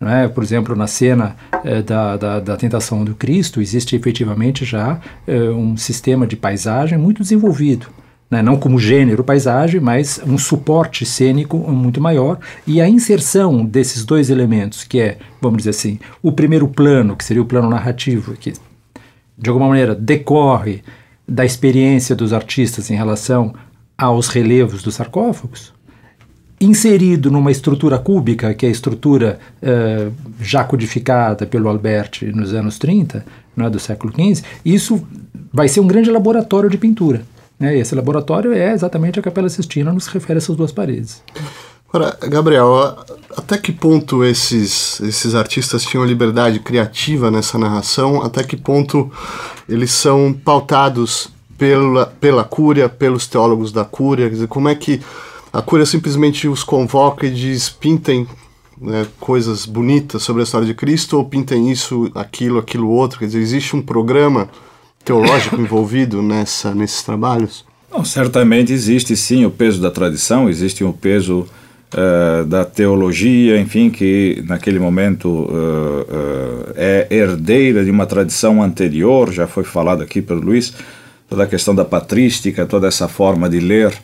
É? 0.00 0.28
Por 0.28 0.44
exemplo, 0.44 0.76
na 0.76 0.86
cena 0.86 1.34
eh, 1.64 1.82
da, 1.82 2.16
da, 2.16 2.40
da, 2.40 2.56
tentação 2.56 3.04
do 3.04 3.14
Cristo, 3.14 3.60
existe 3.60 3.96
efetivamente 3.96 4.64
já 4.64 5.00
um 5.56 5.76
sistema 5.76 6.26
de 6.26 6.36
paisagem 6.36 6.96
muito 6.96 7.22
desenvolvido 7.22 7.88
né, 8.30 8.42
não 8.42 8.56
como 8.56 8.78
gênero 8.78 9.24
paisagem, 9.24 9.80
mas 9.80 10.20
um 10.26 10.36
suporte 10.36 11.06
cênico 11.06 11.56
muito 11.56 12.00
maior 12.00 12.38
e 12.66 12.80
a 12.80 12.88
inserção 12.88 13.64
desses 13.64 14.04
dois 14.04 14.28
elementos, 14.28 14.84
que 14.84 15.00
é, 15.00 15.18
vamos 15.40 15.58
dizer 15.58 15.70
assim, 15.70 15.98
o 16.22 16.30
primeiro 16.30 16.68
plano, 16.68 17.16
que 17.16 17.24
seria 17.24 17.42
o 17.42 17.46
plano 17.46 17.70
narrativo, 17.70 18.34
que 18.34 18.52
de 19.36 19.48
alguma 19.48 19.68
maneira 19.68 19.94
decorre 19.94 20.82
da 21.26 21.44
experiência 21.44 22.14
dos 22.14 22.32
artistas 22.32 22.90
em 22.90 22.94
relação 22.94 23.54
aos 23.96 24.28
relevos 24.28 24.82
dos 24.82 24.94
sarcófagos, 24.94 25.72
inserido 26.60 27.30
numa 27.30 27.50
estrutura 27.50 27.98
cúbica, 27.98 28.52
que 28.52 28.66
é 28.66 28.68
a 28.68 28.72
estrutura 28.72 29.38
uh, 29.62 30.12
já 30.40 30.64
codificada 30.64 31.46
pelo 31.46 31.68
Alberti 31.68 32.26
nos 32.26 32.52
anos 32.52 32.78
30, 32.78 33.24
é, 33.58 33.70
do 33.70 33.78
século 33.78 34.12
XV, 34.12 34.44
isso 34.64 35.04
vai 35.52 35.68
ser 35.68 35.80
um 35.80 35.86
grande 35.86 36.10
laboratório 36.10 36.70
de 36.70 36.78
pintura. 36.78 37.22
Né? 37.58 37.76
E 37.76 37.80
esse 37.80 37.94
laboratório 37.94 38.52
é 38.52 38.72
exatamente 38.72 39.18
a 39.18 39.22
Capela 39.22 39.48
Sistina, 39.48 39.92
nos 39.92 40.06
refere 40.06 40.34
a 40.34 40.38
essas 40.38 40.56
duas 40.56 40.72
paredes. 40.72 41.22
Agora, 41.88 42.16
Gabriel, 42.28 42.98
até 43.34 43.56
que 43.56 43.72
ponto 43.72 44.22
esses, 44.22 45.00
esses 45.00 45.34
artistas 45.34 45.82
tinham 45.82 46.04
liberdade 46.04 46.60
criativa 46.60 47.30
nessa 47.30 47.58
narração? 47.58 48.22
Até 48.22 48.44
que 48.44 48.58
ponto 48.58 49.10
eles 49.66 49.90
são 49.90 50.32
pautados 50.32 51.30
pela, 51.56 52.04
pela 52.04 52.44
cúria, 52.44 52.90
pelos 52.90 53.26
teólogos 53.26 53.72
da 53.72 53.86
cúria? 53.86 54.28
Quer 54.28 54.34
dizer, 54.34 54.48
como 54.48 54.68
é 54.68 54.74
que 54.74 55.00
a 55.50 55.62
cúria 55.62 55.86
simplesmente 55.86 56.46
os 56.46 56.62
convoca 56.62 57.26
e 57.26 57.30
diz 57.30 57.70
pintem 57.70 58.28
né, 58.78 59.06
coisas 59.18 59.64
bonitas 59.64 60.22
sobre 60.22 60.42
a 60.42 60.44
história 60.44 60.66
de 60.66 60.74
Cristo 60.74 61.16
ou 61.16 61.24
pintem 61.24 61.70
isso, 61.70 62.10
aquilo, 62.14 62.58
aquilo 62.58 62.90
outro? 62.90 63.18
Quer 63.18 63.26
dizer, 63.26 63.40
existe 63.40 63.74
um 63.74 63.80
programa 63.80 64.50
teológico 65.08 65.56
envolvido 65.56 66.20
nessa, 66.20 66.74
nesses 66.74 67.02
trabalhos? 67.02 67.64
Não, 67.90 68.04
certamente 68.04 68.72
existe 68.72 69.16
sim 69.16 69.46
o 69.46 69.50
peso 69.50 69.80
da 69.80 69.90
tradição, 69.90 70.50
existe 70.50 70.84
o 70.84 70.92
peso 70.92 71.46
uh, 71.94 72.44
da 72.44 72.62
teologia, 72.66 73.58
enfim, 73.58 73.88
que 73.88 74.44
naquele 74.46 74.78
momento 74.78 75.26
uh, 75.26 75.46
uh, 75.48 76.72
é 76.76 77.06
herdeira 77.10 77.82
de 77.82 77.90
uma 77.90 78.04
tradição 78.04 78.62
anterior, 78.62 79.32
já 79.32 79.46
foi 79.46 79.64
falado 79.64 80.02
aqui 80.02 80.20
pelo 80.20 80.42
Luiz, 80.42 80.74
toda 81.26 81.44
a 81.44 81.46
questão 81.46 81.74
da 81.74 81.86
patrística, 81.86 82.66
toda 82.66 82.86
essa 82.86 83.08
forma 83.08 83.48
de 83.48 83.60
ler 83.60 83.94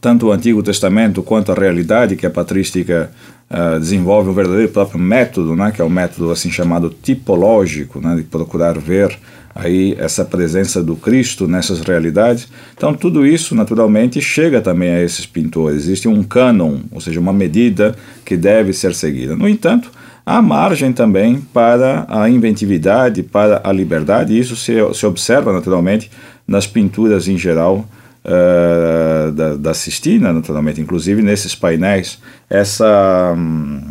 tanto 0.00 0.26
o 0.26 0.32
Antigo 0.32 0.62
Testamento 0.62 1.22
quanto 1.22 1.50
a 1.50 1.54
realidade 1.54 2.14
que 2.14 2.26
a 2.26 2.30
patrística 2.30 3.10
uh, 3.50 3.80
desenvolve 3.80 4.28
um 4.28 4.34
verdadeiro 4.34 4.70
próprio 4.70 5.00
método, 5.00 5.56
né, 5.56 5.72
que 5.74 5.80
é 5.80 5.84
o 5.84 5.88
método 5.88 6.30
assim 6.30 6.50
chamado 6.50 6.94
tipológico, 7.02 8.00
né, 8.00 8.16
de 8.16 8.22
procurar 8.22 8.78
ver 8.78 9.18
aí 9.54 9.94
essa 9.98 10.24
presença 10.24 10.82
do 10.82 10.96
Cristo 10.96 11.46
nessas 11.46 11.80
realidades. 11.80 12.48
Então 12.76 12.92
tudo 12.92 13.24
isso 13.24 13.54
naturalmente 13.54 14.20
chega 14.20 14.60
também 14.60 14.90
a 14.90 15.02
esses 15.02 15.24
pintores. 15.24 15.84
Existe 15.84 16.08
um 16.08 16.22
cânon, 16.22 16.78
ou 16.90 17.00
seja, 17.00 17.20
uma 17.20 17.32
medida 17.32 17.94
que 18.24 18.36
deve 18.36 18.72
ser 18.72 18.94
seguida. 18.94 19.36
No 19.36 19.48
entanto, 19.48 19.90
há 20.26 20.42
margem 20.42 20.92
também 20.92 21.40
para 21.52 22.04
a 22.08 22.28
inventividade, 22.28 23.22
para 23.22 23.60
a 23.62 23.72
liberdade. 23.72 24.36
Isso 24.38 24.56
se, 24.56 24.72
se 24.92 25.06
observa 25.06 25.52
naturalmente 25.52 26.10
nas 26.46 26.66
pinturas 26.66 27.28
em 27.28 27.38
geral. 27.38 27.86
Uh, 28.26 29.30
da, 29.32 29.54
da 29.54 29.74
Sistina, 29.74 30.32
naturalmente, 30.32 30.80
inclusive 30.80 31.20
nesses 31.20 31.54
painéis, 31.54 32.18
essa, 32.48 33.34
um, 33.36 33.82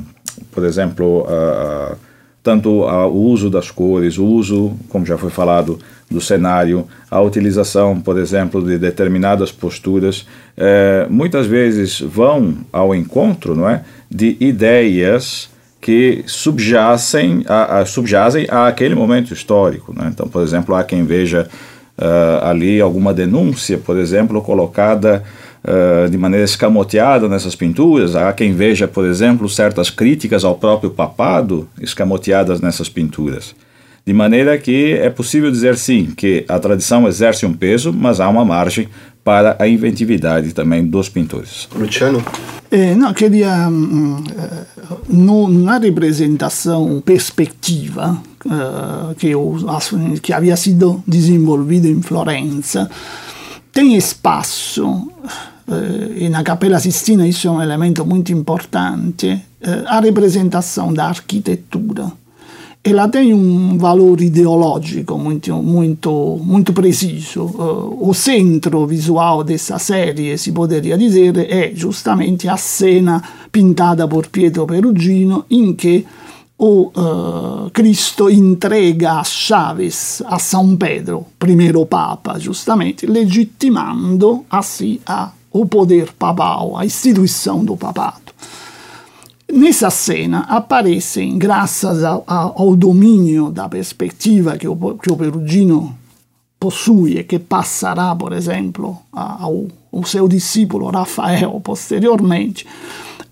por 0.51 0.65
exemplo, 0.65 1.22
uh, 1.22 1.96
tanto 2.44 2.70
o 2.70 3.22
uso 3.22 3.50
das 3.50 3.72
cores, 3.72 4.18
o 4.18 4.26
uso, 4.26 4.74
como 4.90 5.06
já 5.06 5.18
foi 5.18 5.30
falado, 5.30 5.80
do 6.12 6.22
cenário, 6.22 6.86
a 7.10 7.20
utilização, 7.22 8.00
por 8.00 8.20
exemplo, 8.20 8.62
de 8.62 8.78
determinadas 8.78 9.52
posturas, 9.52 10.28
é, 10.56 11.08
muitas 11.10 11.48
vezes 11.48 12.00
vão 12.00 12.58
ao 12.72 12.94
encontro 12.94 13.56
não 13.56 13.68
é, 13.68 13.84
de 14.12 14.38
ideias 14.40 15.50
que 15.82 16.24
subjacem 16.28 17.44
a, 17.48 17.80
a, 17.80 17.86
subjazem 17.86 18.48
a 18.50 18.68
aquele 18.68 18.94
momento 18.94 19.34
histórico. 19.34 19.94
Né? 19.94 20.10
Então, 20.14 20.28
por 20.28 20.44
exemplo, 20.44 20.76
há 20.76 20.84
quem 20.84 21.04
veja 21.04 21.50
uh, 21.98 22.46
ali 22.46 22.80
alguma 22.80 23.14
denúncia, 23.14 23.78
por 23.78 23.98
exemplo, 23.98 24.42
colocada 24.42 25.24
uh, 25.63 26.10
de 26.10 26.17
maneira 26.17 26.46
escamoteada 26.46 27.27
nessas 27.27 27.55
pinturas. 27.55 28.15
Há 28.15 28.32
quem 28.34 28.53
veja, 28.53 28.88
por 28.88 29.05
exemplo, 29.05 29.48
certas 29.50 29.89
críticas 29.89 30.43
ao 30.43 30.55
próprio 30.55 30.89
papado 30.91 31.67
escamoteadas 31.79 32.62
nessas 32.62 32.89
pinturas. 32.89 33.55
De 34.05 34.13
maneira 34.13 34.58
que 34.58 34.93
é 34.93 35.10
possível 35.10 35.50
dizer 35.50 35.77
sim 35.77 36.12
que 36.15 36.43
a 36.50 36.60
tradição 36.60 37.08
exerce 37.08 37.46
um 37.46 37.53
peso, 37.53 37.93
mas 37.93 38.20
há 38.20 38.27
uma 38.27 38.43
margem 38.43 38.89
para 39.24 39.55
a 39.58 39.65
inventividade 39.65 40.53
também 40.53 40.86
dos 40.86 41.08
pintores. 41.08 41.70
Luciano? 41.74 42.22
Eh, 42.70 42.96
no, 42.96 43.13
queria 43.13 43.70
mm, 43.70 44.24
no, 45.08 45.48
na 45.48 45.77
representação 45.77 47.01
perspectiva 47.05 48.22
uh, 48.46 49.15
que, 49.15 49.32
que 50.22 50.34
havia 50.34 50.58
sido 50.58 51.01
desenvolvida 51.08 51.88
em 51.88 52.01
Florença, 52.01 52.89
tem 53.72 53.96
espaço 53.96 55.08
eh, 55.67 56.29
na 56.29 56.43
Capela 56.43 56.79
Sistina 56.79 57.27
isso 57.27 57.48
é 57.48 57.51
um 57.51 57.62
elemento 57.62 58.05
muito 58.05 58.32
importante, 58.32 59.27
eh, 59.62 59.84
a 59.86 60.00
representação 60.00 60.93
da 60.93 61.05
arquitetura. 61.05 62.12
Ela 62.86 63.08
tem 63.08 63.34
um 63.34 63.77
valor 63.77 64.20
ideológico 64.20 65.17
muito, 65.17 65.53
muito, 65.55 66.38
muito 66.43 66.74
preciso. 66.74 67.46
Uh, 67.46 68.10
o 68.10 68.13
centro 68.13 68.86
visual 68.86 69.41
dessa 69.41 69.79
série, 69.79 70.38
si 70.38 70.51
poderia 70.51 70.98
dizer, 70.98 71.34
è 71.50 71.72
giustamente 71.74 72.50
a 72.50 72.58
cena 72.58 73.24
pintada 73.50 74.05
por 74.05 74.27
Pietro 74.27 74.65
Perugino, 74.65 75.46
in 75.51 75.75
che 75.75 76.05
o 76.58 76.91
uh, 76.93 77.70
Cristo 77.72 78.29
entrega 78.29 79.20
as 79.20 79.29
chaves 79.29 80.22
a 80.25 80.38
São 80.38 80.75
Pedro, 80.75 81.27
primeiro 81.38 81.86
Papa, 81.86 82.38
justamente, 82.38 83.05
legitimando 83.05 84.43
assim 84.50 85.00
a, 85.05 85.32
o 85.53 85.65
poder 85.65 86.12
papal, 86.13 86.75
a 86.75 86.86
instituição 86.86 87.63
do 87.63 87.77
papado. 87.77 88.33
Nessa 89.51 89.91
cena 89.91 90.39
aparecem, 90.50 91.38
graças 91.38 92.03
a, 92.03 92.22
a, 92.25 92.39
ao 92.55 92.75
domínio 92.75 93.51
da 93.51 93.69
perspectiva 93.69 94.57
que 94.57 94.67
o, 94.67 94.98
que 94.98 95.12
o 95.12 95.15
Perugino 95.15 95.95
possui 96.60 97.19
e 97.19 97.24
que 97.24 97.38
passará, 97.38 98.15
por 98.15 98.33
exemplo, 98.33 98.98
ao, 99.12 99.67
ao 99.91 100.03
seu 100.05 100.27
discípulo 100.27 100.89
Rafael 100.89 101.62
posteriormente, 101.63 102.65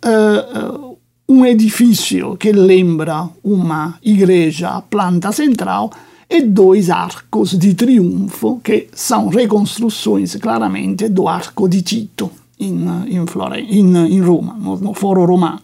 uh, 0.05 0.97
edifício 1.45 2.35
que 2.37 2.51
lembra 2.51 3.29
uma 3.43 3.97
igreja 4.03 4.69
a 4.69 4.81
planta 4.81 5.31
central 5.31 5.91
e 6.33 6.41
dois 6.43 6.89
arcos 6.89 7.59
de 7.59 7.73
triunfo 7.73 8.61
que 8.63 8.87
são 8.93 9.27
reconstruções 9.27 10.37
claramente 10.37 11.09
do 11.09 11.27
arco 11.27 11.67
de 11.67 11.81
Tito 11.81 12.31
in, 12.57 12.85
in, 13.07 13.25
in, 13.69 14.05
in 14.07 14.21
Roma, 14.21 14.55
no, 14.57 14.77
no 14.77 14.93
Foro 14.93 15.25
Romano. 15.25 15.59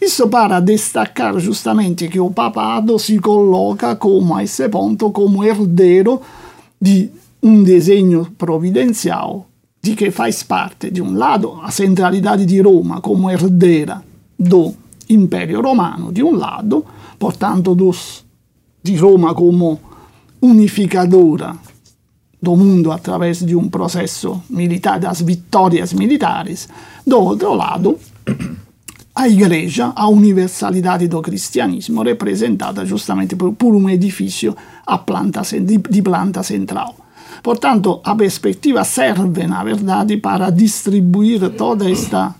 Isso 0.00 0.26
para 0.28 0.60
destacar 0.60 1.38
justamente 1.38 2.08
que 2.08 2.18
o 2.18 2.30
papado 2.30 2.98
se 2.98 3.18
coloca 3.18 3.96
como 3.96 4.34
a 4.34 4.42
esse 4.42 4.66
ponto 4.70 5.10
como 5.10 5.44
herdeiro 5.44 6.22
de 6.80 7.10
um 7.42 7.62
desenho 7.62 8.28
providencial 8.38 9.46
de 9.82 9.94
que 9.94 10.10
faz 10.10 10.42
parte, 10.42 10.90
de 10.90 11.02
um 11.02 11.14
lado, 11.14 11.60
a 11.62 11.70
centralidade 11.70 12.46
de 12.46 12.62
Roma 12.62 13.02
como 13.02 13.30
herdeira 13.30 14.02
do 14.38 14.72
Império 15.10 15.60
Romano 15.60 16.10
de 16.10 16.22
um 16.22 16.34
lado, 16.34 16.82
portanto 17.18 17.74
dos, 17.74 18.24
de 18.82 18.96
Roma 18.96 19.34
como 19.34 19.87
unificadora 20.40 21.56
do 22.40 22.56
mundo 22.56 22.92
através 22.92 23.44
de 23.44 23.56
um 23.56 23.68
processo 23.68 24.42
militar, 24.48 25.00
das 25.00 25.20
vitórias 25.20 25.92
militares, 25.92 26.68
do 27.06 27.18
outro 27.18 27.54
lado, 27.54 27.98
a 29.14 29.28
Igreja, 29.28 29.92
a 29.96 30.08
universalidade 30.08 31.08
do 31.08 31.20
cristianismo, 31.20 32.02
representada 32.02 32.86
justamente 32.86 33.34
por, 33.34 33.52
por 33.52 33.74
um 33.74 33.90
edifício 33.90 34.56
planta, 35.04 35.42
de, 35.42 35.78
de 35.78 36.02
planta 36.02 36.42
central. 36.44 36.94
Portanto, 37.42 38.00
a 38.04 38.14
perspectiva 38.14 38.84
serve, 38.84 39.46
na 39.46 39.64
verdade, 39.64 40.16
para 40.18 40.50
distribuir 40.50 41.50
toda 41.50 41.90
esta 41.90 42.34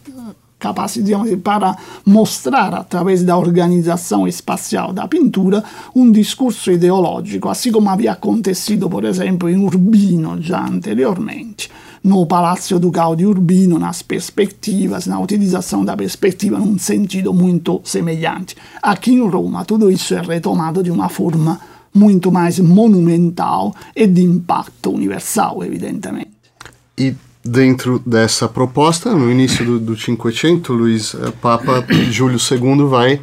capacidade 0.59 1.37
para 1.37 1.77
mostrar, 2.05 2.75
através 2.75 3.23
da 3.23 3.37
organização 3.37 4.27
espacial 4.27 4.93
da 4.93 5.07
pintura, 5.07 5.63
um 5.95 6.11
discurso 6.11 6.71
ideológico, 6.71 7.49
assim 7.49 7.71
como 7.71 7.89
havia 7.89 8.13
acontecido, 8.13 8.89
por 8.91 9.05
exemplo, 9.05 9.49
em 9.49 9.57
Urbino 9.57 10.41
já 10.43 10.67
anteriormente, 10.67 11.71
no 12.03 12.27
Palácio 12.27 12.79
Ducal 12.79 13.15
de 13.15 13.25
Urbino, 13.25 13.79
nas 13.79 14.03
perspectivas, 14.03 15.07
na 15.07 15.21
utilização 15.21 15.85
da 15.85 15.97
perspectiva 15.97 16.59
num 16.59 16.79
sentido 16.79 17.33
muito 17.33 17.81
semelhante. 17.85 18.57
Aqui 18.83 19.13
em 19.13 19.29
Roma, 19.29 19.65
tudo 19.65 19.91
isso 19.91 20.15
é 20.15 20.21
retomado 20.21 20.83
de 20.83 20.91
uma 20.91 21.09
forma 21.09 21.61
muito 21.95 22.31
mais 22.31 22.59
monumental 22.59 23.75
e 23.95 24.07
de 24.07 24.23
impacto 24.23 24.91
universal, 24.91 25.65
evidentemente. 25.65 26.31
E 26.97 27.15
dentro 27.49 28.01
dessa 28.05 28.49
proposta, 28.49 29.13
no 29.15 29.31
início 29.31 29.65
do, 29.65 29.79
do 29.79 29.97
Cinquecento, 29.97 30.73
Luiz 30.73 31.15
eh, 31.15 31.33
Papa 31.41 31.85
Júlio 32.11 32.39
II 32.39 32.85
vai 32.85 33.21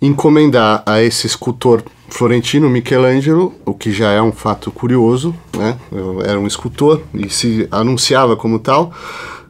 encomendar 0.00 0.82
a 0.86 1.02
esse 1.02 1.26
escultor 1.26 1.82
florentino 2.08 2.70
Michelangelo, 2.70 3.52
o 3.66 3.74
que 3.74 3.92
já 3.92 4.12
é 4.12 4.22
um 4.22 4.32
fato 4.32 4.70
curioso, 4.70 5.34
né? 5.56 5.76
Era 6.24 6.38
um 6.38 6.46
escultor 6.46 7.02
e 7.12 7.28
se 7.28 7.68
anunciava 7.70 8.36
como 8.36 8.58
tal, 8.58 8.92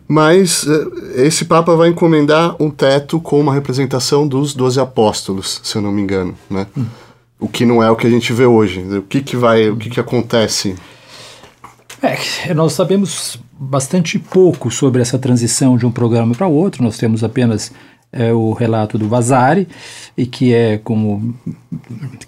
mas 0.09 0.67
eh, 0.67 1.27
esse 1.27 1.45
Papa 1.45 1.77
vai 1.77 1.91
encomendar 1.91 2.57
um 2.59 2.71
teto 2.71 3.21
com 3.21 3.39
uma 3.39 3.53
representação 3.53 4.27
dos 4.27 4.55
doze 4.55 4.81
apóstolos, 4.81 5.61
se 5.63 5.77
eu 5.77 5.83
não 5.83 5.93
me 5.93 6.01
engano, 6.01 6.35
né? 6.49 6.67
Hum. 6.77 6.87
O 7.39 7.49
que 7.49 7.65
não 7.65 7.81
é 7.81 7.89
o 7.89 7.95
que 7.95 8.07
a 8.07 8.11
gente 8.11 8.33
vê 8.33 8.47
hoje. 8.47 8.81
O 8.81 9.03
que 9.03 9.21
que 9.21 9.37
vai, 9.37 9.69
o 9.69 9.77
que 9.77 9.89
que 9.91 10.01
acontece? 10.01 10.75
É, 12.03 12.55
nós 12.55 12.73
sabemos 12.73 13.39
bastante 13.59 14.19
pouco 14.19 14.71
sobre 14.71 15.03
essa 15.03 15.19
transição 15.19 15.77
de 15.77 15.85
um 15.85 15.91
programa 15.91 16.35
para 16.35 16.47
outro. 16.47 16.83
Nós 16.83 16.97
temos 16.97 17.25
apenas 17.25 17.73
é, 18.13 18.33
o 18.33 18.53
relato 18.53 18.97
do 18.97 19.09
Vasari, 19.09 19.69
e 20.17 20.27
que 20.27 20.55
é 20.55 20.79
como 20.79 21.35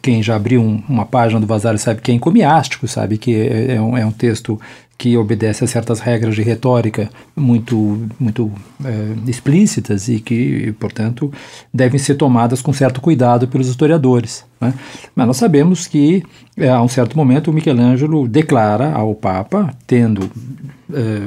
quem 0.02 0.22
já 0.22 0.36
abriu 0.36 0.60
um, 0.60 0.82
uma 0.88 1.06
página 1.06 1.40
do 1.40 1.46
Vasari 1.46 1.78
sabe 1.78 2.00
que 2.00 2.10
é 2.10 2.14
encomiástico, 2.14 2.86
sabe 2.86 3.16
que 3.16 3.34
é, 3.34 3.76
é, 3.76 3.80
um, 3.80 3.96
é 3.96 4.04
um 4.04 4.12
texto 4.12 4.60
que 5.00 5.16
obedece 5.16 5.64
a 5.64 5.66
certas 5.66 5.98
regras 5.98 6.34
de 6.34 6.42
retórica 6.42 7.08
muito, 7.34 8.06
muito 8.20 8.52
é, 8.84 9.30
explícitas 9.30 10.08
e 10.08 10.20
que, 10.20 10.72
portanto, 10.78 11.32
devem 11.72 11.98
ser 11.98 12.16
tomadas 12.16 12.60
com 12.60 12.70
certo 12.70 13.00
cuidado 13.00 13.48
pelos 13.48 13.66
historiadores. 13.66 14.44
Né? 14.60 14.74
Mas 15.16 15.26
nós 15.26 15.38
sabemos 15.38 15.86
que, 15.86 16.22
é, 16.54 16.68
a 16.68 16.82
um 16.82 16.86
certo 16.86 17.16
momento, 17.16 17.50
o 17.50 17.54
Michelangelo 17.54 18.28
declara 18.28 18.92
ao 18.92 19.14
Papa, 19.14 19.74
tendo 19.86 20.30
é, 20.92 21.22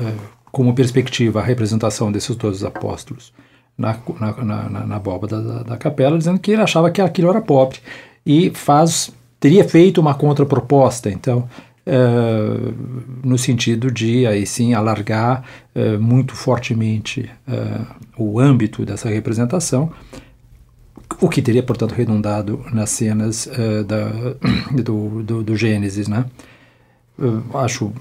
é, 0.00 0.12
como 0.50 0.74
perspectiva 0.74 1.40
a 1.40 1.44
representação 1.44 2.10
desses 2.10 2.34
dois 2.34 2.64
apóstolos 2.64 3.30
na, 3.76 3.98
na, 4.18 4.68
na, 4.70 4.86
na 4.86 4.98
da, 4.98 5.62
da 5.64 5.76
capela, 5.76 6.16
dizendo 6.16 6.38
que 6.38 6.52
ele 6.52 6.62
achava 6.62 6.90
que 6.90 7.02
aquilo 7.02 7.28
era 7.28 7.42
pobre 7.42 7.78
e 8.24 8.50
faz 8.54 9.12
teria 9.38 9.68
feito 9.68 10.00
uma 10.00 10.14
contraproposta, 10.14 11.10
então 11.10 11.46
Uh, 11.86 12.74
no 13.22 13.38
sentido 13.38 13.92
de 13.92 14.26
aí 14.26 14.44
sim 14.44 14.74
alargar 14.74 15.44
uh, 15.72 16.02
muito 16.02 16.34
fortemente 16.34 17.30
uh, 17.46 17.86
o 18.18 18.40
âmbito 18.40 18.84
dessa 18.84 19.08
representação, 19.08 19.92
o 21.20 21.28
que 21.28 21.40
teria 21.40 21.62
portanto 21.62 21.92
redundado 21.92 22.64
nas 22.72 22.90
cenas 22.90 23.48
da, 23.86 24.08
do, 24.82 25.22
do, 25.22 25.42
do, 25.44 25.56
Gênesis, 25.56 26.08
né? 26.08 26.24
acho 27.54 27.92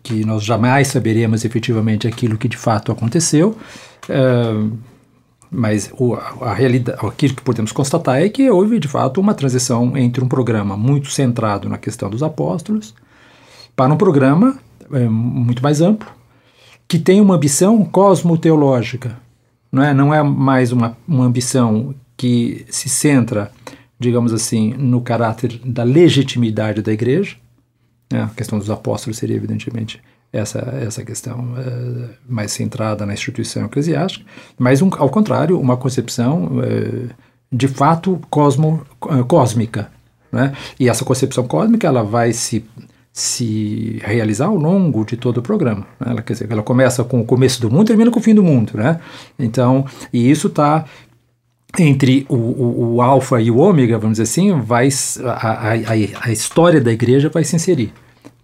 que 0.00 0.24
nós 0.24 0.44
jamais 0.44 0.86
saberemos 0.88 1.44
efetivamente 1.44 2.06
aquilo 2.06 2.38
que 2.38 2.46
de 2.46 2.56
fato 2.56 2.92
aconteceu. 2.92 3.58
Mas 5.54 5.90
o, 5.96 6.14
a 6.14 6.52
realidade, 6.52 6.98
aquilo 7.06 7.34
que 7.34 7.42
podemos 7.42 7.70
constatar 7.70 8.20
é 8.20 8.28
que 8.28 8.50
houve 8.50 8.80
de 8.80 8.88
fato 8.88 9.20
uma 9.20 9.34
transição 9.34 9.96
entre 9.96 10.22
um 10.22 10.28
programa 10.28 10.76
muito 10.76 11.10
centrado 11.10 11.68
na 11.68 11.78
questão 11.78 12.10
dos 12.10 12.22
apóstolos 12.22 12.92
para 13.76 13.92
um 13.92 13.96
programa 13.96 14.58
é, 14.92 15.08
muito 15.08 15.62
mais 15.62 15.80
amplo 15.80 16.08
que 16.88 16.98
tem 16.98 17.20
uma 17.20 17.36
ambição 17.36 17.84
cosmoteológica. 17.84 19.16
Não 19.70 19.82
é, 19.82 19.94
não 19.94 20.14
é 20.14 20.22
mais 20.22 20.72
uma, 20.72 20.96
uma 21.08 21.24
ambição 21.24 21.94
que 22.16 22.64
se 22.68 22.88
centra, 22.88 23.50
digamos 23.98 24.32
assim, 24.32 24.74
no 24.74 25.00
caráter 25.00 25.58
da 25.64 25.82
legitimidade 25.82 26.82
da 26.82 26.92
igreja. 26.92 27.36
Né? 28.12 28.22
A 28.22 28.28
questão 28.28 28.58
dos 28.58 28.70
apóstolos 28.70 29.18
seria, 29.18 29.36
evidentemente, 29.36 30.00
essa, 30.34 30.58
essa 30.82 31.04
questão 31.04 31.38
uh, 31.38 32.08
mais 32.28 32.50
centrada 32.50 33.06
na 33.06 33.14
instituição 33.14 33.66
eclesiástica, 33.66 34.24
mas, 34.58 34.82
um, 34.82 34.90
ao 34.98 35.08
contrário, 35.08 35.60
uma 35.60 35.76
concepção 35.76 36.58
uh, 36.58 37.08
de 37.52 37.68
fato 37.68 38.20
cosmo, 38.28 38.84
uh, 39.02 39.24
cósmica. 39.24 39.90
Né? 40.32 40.52
E 40.78 40.88
essa 40.88 41.04
concepção 41.04 41.46
cósmica 41.46 41.86
ela 41.86 42.02
vai 42.02 42.32
se, 42.32 42.64
se 43.12 44.00
realizar 44.02 44.46
ao 44.46 44.56
longo 44.56 45.04
de 45.04 45.16
todo 45.16 45.38
o 45.38 45.42
programa. 45.42 45.86
Né? 46.00 46.10
Ela, 46.10 46.22
quer 46.22 46.32
dizer, 46.32 46.50
ela 46.50 46.64
começa 46.64 47.04
com 47.04 47.20
o 47.20 47.24
começo 47.24 47.60
do 47.60 47.70
mundo 47.70 47.86
termina 47.86 48.10
com 48.10 48.18
o 48.18 48.22
fim 48.22 48.34
do 48.34 48.42
mundo. 48.42 48.72
Né? 48.74 48.98
Então, 49.38 49.86
e 50.12 50.28
isso 50.28 50.48
está 50.48 50.84
entre 51.78 52.26
o, 52.28 52.34
o, 52.34 52.94
o 52.94 53.02
alfa 53.02 53.40
e 53.40 53.52
o 53.52 53.58
ômega, 53.58 53.98
vamos 53.98 54.18
dizer 54.18 54.24
assim, 54.24 54.60
vai, 54.60 54.88
a, 55.24 55.74
a, 55.74 55.74
a 56.22 56.32
história 56.32 56.80
da 56.80 56.92
igreja 56.92 57.28
vai 57.28 57.44
se 57.44 57.54
inserir 57.54 57.92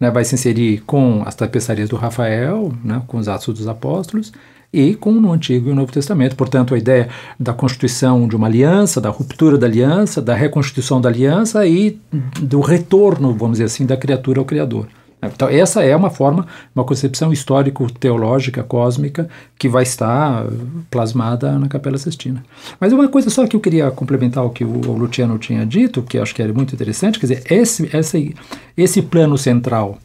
né, 0.01 0.11
vai 0.11 0.25
se 0.25 0.35
inserir 0.35 0.83
com 0.87 1.23
as 1.27 1.35
tapeçarias 1.35 1.89
do 1.89 1.97
Rafael, 1.97 2.73
né, 2.83 3.03
com 3.07 3.19
os 3.19 3.29
Atos 3.29 3.55
dos 3.55 3.69
Apóstolos, 3.69 4.33
e 4.73 4.95
com 4.95 5.13
o 5.13 5.33
Antigo 5.33 5.69
e 5.69 5.73
o 5.73 5.75
Novo 5.75 5.93
Testamento. 5.93 6.37
Portanto, 6.37 6.75
a 6.75 6.79
ideia 6.79 7.09
da 7.39 7.53
constituição 7.53 8.27
de 8.27 8.37
uma 8.37 8.47
aliança, 8.47 9.01
da 9.01 9.11
ruptura 9.11 9.59
da 9.59 9.67
aliança, 9.67 10.23
da 10.23 10.35
reconstituição 10.35 11.01
da 11.01 11.09
aliança 11.09 11.67
e 11.67 11.99
do 12.41 12.61
retorno, 12.61 13.35
vamos 13.35 13.59
dizer 13.59 13.65
assim, 13.65 13.85
da 13.85 13.97
criatura 13.97 14.39
ao 14.39 14.45
Criador. 14.45 14.87
Então, 15.23 15.49
essa 15.49 15.83
é 15.83 15.95
uma 15.95 16.11
forma, 16.11 16.47
uma 16.75 16.85
concepção 16.85 17.33
histórico-teológica, 17.33 18.63
cósmica, 18.63 19.29
que 19.59 19.69
vai 19.69 19.83
estar 19.83 20.47
plasmada 20.91 21.59
na 21.59 21.69
Capela 21.69 21.99
Sistina. 21.99 22.43
Mas 22.79 22.93
uma 22.93 23.09
coisa 23.09 23.29
só 23.29 23.47
que 23.47 23.55
eu 23.55 23.61
queria 23.61 23.91
complementar 23.91 24.45
o 24.45 24.51
que 24.51 24.65
o 24.65 24.93
Luciano 24.93 25.39
tinha 25.39 25.67
dito, 25.67 26.03
que 26.03 26.19
acho 26.19 26.35
que 26.35 26.43
era 26.43 26.53
muito 26.53 26.75
interessante, 26.75 27.19
quer 27.19 27.27
dizer, 27.27 27.53
esse, 27.53 27.91
esse, 27.95 28.35
esse 28.77 29.03
plano 29.03 29.37
central 29.37 29.99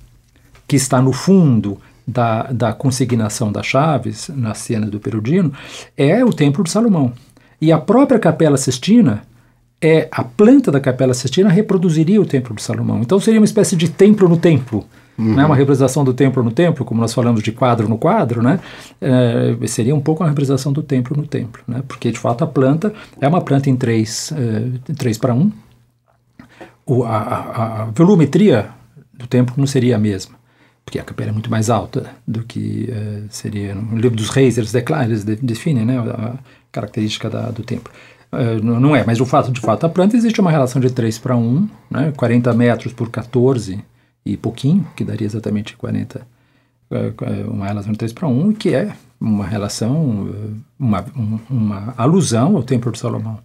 que 0.68 0.76
está 0.76 1.02
no 1.02 1.14
fundo 1.14 1.78
da, 2.06 2.44
da 2.52 2.74
consignação 2.74 3.52
das 3.52 3.66
chaves, 3.66 4.30
na 4.34 4.54
cena 4.54 4.88
do 4.88 5.00
Perudino, 5.00 5.54
é 5.96 6.24
o 6.26 6.34
Templo 6.34 6.64
de 6.64 6.70
Salomão. 6.70 7.14
E 7.62 7.72
a 7.72 7.78
própria 7.78 8.20
Capela 8.20 8.58
Sistina 8.58 9.24
é 9.82 10.08
a 10.12 10.24
planta 10.24 10.72
da 10.72 10.80
Capela 10.80 11.14
Sistina 11.14 11.50
reproduziria 11.50 12.22
o 12.22 12.26
Templo 12.26 12.56
de 12.56 12.62
Salomão. 12.62 13.02
Então 13.02 13.20
seria 13.20 13.40
uma 13.40 13.46
espécie 13.46 13.76
de 13.76 13.90
templo 13.90 14.28
no 14.28 14.38
templo. 14.38 14.86
Uhum. 15.18 15.36
Né, 15.36 15.46
uma 15.46 15.56
representação 15.56 16.04
do 16.04 16.14
templo 16.14 16.44
no 16.44 16.52
templo, 16.52 16.84
como 16.84 17.00
nós 17.00 17.14
falamos 17.14 17.42
de 17.42 17.52
quadro 17.52 17.88
no 17.88 17.98
quadro, 17.98 18.42
né, 18.42 18.60
é, 19.00 19.56
seria 19.66 19.96
um 19.96 20.02
pouco 20.02 20.24
uma 20.24 20.30
representação 20.30 20.74
do 20.74 20.84
templo 20.84 21.16
no 21.16 21.26
templo, 21.26 21.62
né, 21.66 21.82
porque 21.88 22.12
de 22.12 22.20
fato 22.20 22.44
a 22.44 22.48
planta 22.48 22.94
é 23.22 23.28
uma 23.28 23.42
planta 23.42 23.70
em 23.70 23.76
3 23.78 24.34
é, 24.34 25.20
para 25.20 25.34
1. 25.34 25.40
Um. 25.40 25.52
O, 26.86 27.04
a, 27.04 27.18
a, 27.18 27.82
a, 27.82 27.86
volumetria 27.86 28.68
do 29.14 29.26
templo 29.26 29.56
não 29.58 29.66
seria 29.66 29.96
a 29.96 30.00
mesma, 30.00 30.36
porque 30.84 31.00
a 31.00 31.04
capela 31.04 31.30
é 31.30 31.34
muito 31.34 31.50
mais 31.50 31.70
alta 31.70 32.08
do 32.28 32.44
que 32.44 32.90
é, 32.92 33.22
seria 33.30 33.74
no 33.74 33.98
livro 33.98 34.18
dos 34.18 34.30
reis, 34.30 34.58
eles 34.58 34.74
declaram, 34.74 35.06
eles 35.06 35.24
definem 35.24 35.86
né, 35.86 35.98
a 35.98 36.34
característica 36.72 37.30
da, 37.30 37.50
do 37.52 37.64
templo. 37.64 37.92
Uh, 38.34 38.62
não 38.62 38.94
é, 38.94 39.04
mas 39.06 39.22
o 39.22 39.26
fato 39.26 39.50
de 39.50 39.62
fato 39.62 39.86
a 39.86 39.90
planta 39.90 40.18
existe 40.18 40.42
uma 40.42 40.52
relação 40.52 40.82
de 40.82 40.90
3 40.90 41.18
para 41.20 41.38
1, 41.38 41.70
né, 41.90 42.14
40 42.18 42.52
metros 42.54 42.92
por 42.92 43.10
14 43.10 43.82
e 44.26 44.36
pouquinho, 44.36 44.86
que 44.96 45.04
daria 45.04 45.28
exatamente 45.28 45.78
40, 45.78 46.26
é, 46.92 47.14
é, 47.22 47.46
uma 47.48 47.68
relação 47.68 47.92
de 47.92 47.98
3 47.98 48.14
para 48.14 48.28
1, 48.28 48.54
que 48.54 48.74
é 48.74 48.94
uma 49.22 49.46
relação, 49.46 50.30
uma, 50.80 51.06
uma 51.50 51.94
alusão 51.96 52.56
ao 52.56 52.64
Templo 52.64 52.92
de 52.92 53.00
Salomão. 53.00 53.40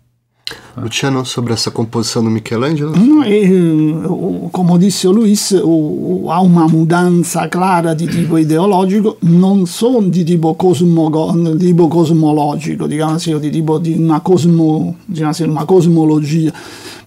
Luciano, 0.77 1.25
sobre 1.25 1.53
essa 1.53 1.71
composição 1.71 2.25
do 2.25 2.31
Michelangelo? 2.31 2.97
No, 2.97 3.25
e, 3.25 4.51
come 4.51 4.79
disse 4.79 5.07
o 5.07 5.13
Luis, 5.13 5.53
há 5.53 6.41
uma 6.41 6.67
mudança 6.69 7.47
clara 7.49 7.95
di 7.95 8.07
tipo 8.09 8.39
ideologico, 8.39 9.17
non 9.23 9.67
solo 9.67 10.01
di 10.03 10.25
tipo, 10.25 10.55
cosmo, 10.55 11.11
di 11.55 11.67
tipo 11.67 11.89
cosmologico, 11.89 12.87
diciamo 12.87 13.13
così, 13.13 13.39
di 13.39 13.51
tipo 13.51 13.79
di 13.79 13.93
una, 13.93 14.21
cosmo, 14.21 14.97
diciamo 15.05 15.31
così, 15.31 15.43
una 15.45 15.65
cosmologia, 15.65 16.53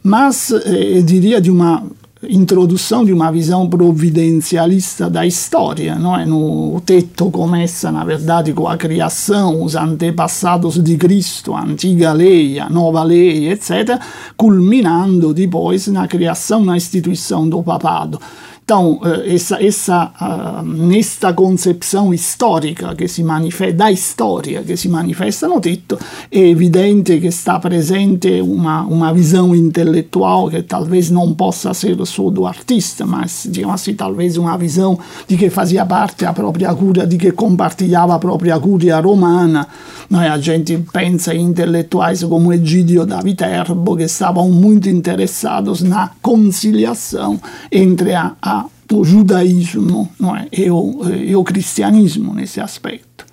ma 0.01 0.29
eh, 0.65 1.03
diria 1.03 1.39
di 1.39 1.49
una 1.49 1.83
introdução 2.29 3.03
de 3.03 3.11
uma 3.11 3.31
visão 3.31 3.69
providencialista 3.69 5.09
da 5.09 5.25
história, 5.25 5.95
não 5.95 6.17
é? 6.17 6.25
No 6.25 6.81
texto 6.85 7.29
começa, 7.29 7.91
na 7.91 8.03
verdade, 8.03 8.53
com 8.53 8.67
a 8.67 8.77
criação, 8.77 9.63
os 9.63 9.75
antepassados 9.75 10.81
de 10.81 10.97
Cristo, 10.97 11.53
a 11.53 11.63
antiga 11.63 12.13
lei, 12.13 12.59
a 12.59 12.69
nova 12.69 13.03
lei, 13.03 13.49
etc., 13.49 13.99
culminando 14.37 15.33
depois 15.33 15.87
na 15.87 16.07
criação, 16.07 16.63
na 16.63 16.77
instituição 16.77 17.47
do 17.47 17.61
papado. 17.61 18.19
Então, 18.63 18.97
eh, 19.03 19.35
essa, 19.35 19.61
essa, 19.61 20.13
uh, 20.21 20.65
nesta 20.65 21.33
concepção 21.33 22.13
histórica 22.13 22.95
che 22.95 23.09
si 23.09 23.21
manifesta, 23.21 23.75
da 23.75 23.93
storia 23.93 24.61
che 24.61 24.77
si 24.77 24.87
manifesta 24.87 25.47
no 25.47 25.59
tetto, 25.59 25.99
è 26.29 26.37
evidente 26.37 27.19
che 27.19 27.29
sta 27.29 27.59
presente 27.59 28.39
una, 28.39 28.85
una 28.87 29.11
visão 29.11 29.53
intelectual 29.53 30.49
che 30.49 30.65
talvez 30.65 31.09
não 31.09 31.35
possa 31.35 31.71
essere 31.71 32.05
solo 32.05 32.29
do 32.29 32.45
artista, 32.45 33.05
mas, 33.05 33.47
diciamo 33.49 33.73
assim, 33.73 33.95
talvez 33.95 34.37
uma 34.37 34.55
visão 34.55 34.97
di 35.27 35.35
che 35.35 35.49
fazia 35.49 35.85
parte 35.85 36.25
a 36.25 36.31
propria 36.31 36.73
cura, 36.73 37.03
di 37.03 37.17
che 37.17 37.33
compartilhava 37.33 38.13
a 38.13 38.17
propria 38.17 38.57
curia 38.59 38.99
romana. 38.99 39.67
Noi 40.07 40.27
a 40.27 40.37
gente 40.37 40.77
pensa 40.89 41.33
in 41.33 41.47
intellettuais 41.47 42.25
come 42.29 42.55
Egidio 42.55 43.03
da 43.03 43.19
Viterbo 43.21 43.95
che 43.95 44.07
stavano 44.07 44.47
molto 44.47 44.87
interessati 44.87 45.87
na 45.87 46.13
conciliação 46.21 47.39
entre 47.69 48.15
a, 48.15 48.35
a 48.39 48.52
o 48.93 49.03
judaísmo 49.03 50.11
não 50.19 50.35
é? 50.35 50.47
e, 50.51 50.69
o, 50.69 51.01
e 51.13 51.35
o 51.35 51.43
cristianismo 51.43 52.33
nesse 52.33 52.59
aspecto. 52.59 53.25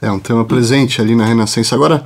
É 0.00 0.10
um 0.10 0.18
tema 0.18 0.44
presente 0.44 1.00
ali 1.00 1.14
na 1.14 1.24
Renascença. 1.24 1.74
Agora, 1.74 2.04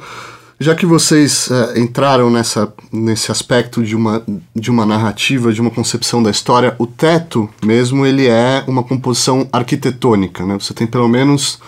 já 0.62 0.74
que 0.74 0.86
vocês 0.86 1.50
é, 1.50 1.80
entraram 1.80 2.30
nessa, 2.30 2.72
nesse 2.92 3.32
aspecto 3.32 3.82
de 3.82 3.96
uma, 3.96 4.22
de 4.54 4.70
uma 4.70 4.86
narrativa, 4.86 5.52
de 5.52 5.60
uma 5.60 5.70
concepção 5.70 6.22
da 6.22 6.30
história, 6.30 6.74
o 6.78 6.86
teto 6.86 7.48
mesmo 7.64 8.06
ele 8.06 8.28
é 8.28 8.62
uma 8.66 8.82
composição 8.82 9.48
arquitetônica, 9.52 10.44
né? 10.46 10.56
Você 10.58 10.72
tem 10.72 10.86
pelo 10.86 11.08
menos 11.08 11.58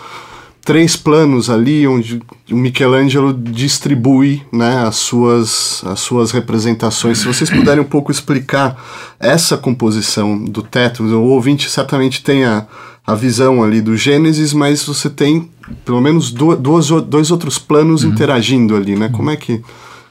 três 0.65 0.95
planos 0.95 1.47
ali 1.47 1.87
onde 1.87 2.19
o 2.51 2.55
Michelangelo 2.55 3.31
distribui 3.31 4.41
né, 4.51 4.83
as, 4.85 4.95
suas, 4.95 5.83
as 5.85 5.99
suas 5.99 6.31
representações. 6.31 7.19
Se 7.19 7.27
vocês 7.27 7.51
puderem 7.51 7.81
um 7.81 7.87
pouco 7.87 8.11
explicar 8.11 8.75
essa 9.19 9.55
composição 9.55 10.43
do 10.43 10.63
teto, 10.63 11.03
o 11.03 11.29
ouvinte 11.29 11.69
certamente 11.69 12.23
tem 12.23 12.45
a, 12.45 12.65
a 13.05 13.13
visão 13.13 13.63
ali 13.63 13.79
do 13.79 13.95
Gênesis, 13.95 14.53
mas 14.53 14.83
você 14.83 15.07
tem 15.07 15.51
pelo 15.85 16.01
menos 16.01 16.31
dois, 16.31 16.59
dois 17.05 17.29
outros 17.29 17.59
planos 17.59 18.03
uhum. 18.03 18.09
interagindo 18.09 18.75
ali, 18.75 18.95
né? 18.95 19.09
Como 19.09 19.29
é 19.29 19.35
que, 19.35 19.61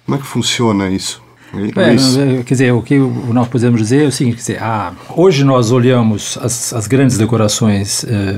como 0.07 0.17
é 0.17 0.21
que 0.21 0.27
funciona 0.27 0.88
isso? 0.88 1.24
É, 1.77 2.43
quer 2.43 2.55
dizer, 2.55 2.73
o 2.73 2.83
que 2.83 2.97
nós 2.99 3.49
podemos 3.49 3.81
dizer 3.81 4.05
é 4.05 4.07
o 4.07 4.12
seguinte: 4.12 4.37
dizer, 4.37 4.62
ah, 4.62 4.93
hoje 5.17 5.45
nós 5.45 5.71
olhamos 5.71 6.38
as, 6.40 6.73
as 6.73 6.87
grandes 6.87 7.17
decorações 7.17 8.05
eh, 8.05 8.37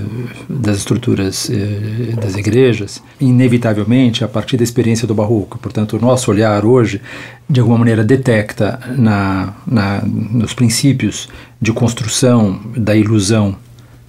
das 0.48 0.78
estruturas 0.78 1.50
eh, 1.50 2.14
das 2.20 2.36
igrejas, 2.36 3.02
inevitavelmente 3.20 4.24
a 4.24 4.28
partir 4.28 4.56
da 4.56 4.64
experiência 4.64 5.06
do 5.06 5.14
Barroco. 5.14 5.58
Portanto, 5.58 5.96
o 5.96 6.00
nosso 6.00 6.30
olhar 6.30 6.64
hoje, 6.64 7.00
de 7.48 7.60
alguma 7.60 7.78
maneira, 7.78 8.04
detecta 8.04 8.80
na, 8.96 9.54
na 9.66 10.02
nos 10.04 10.54
princípios 10.54 11.28
de 11.60 11.72
construção 11.72 12.60
da 12.76 12.94
ilusão 12.94 13.56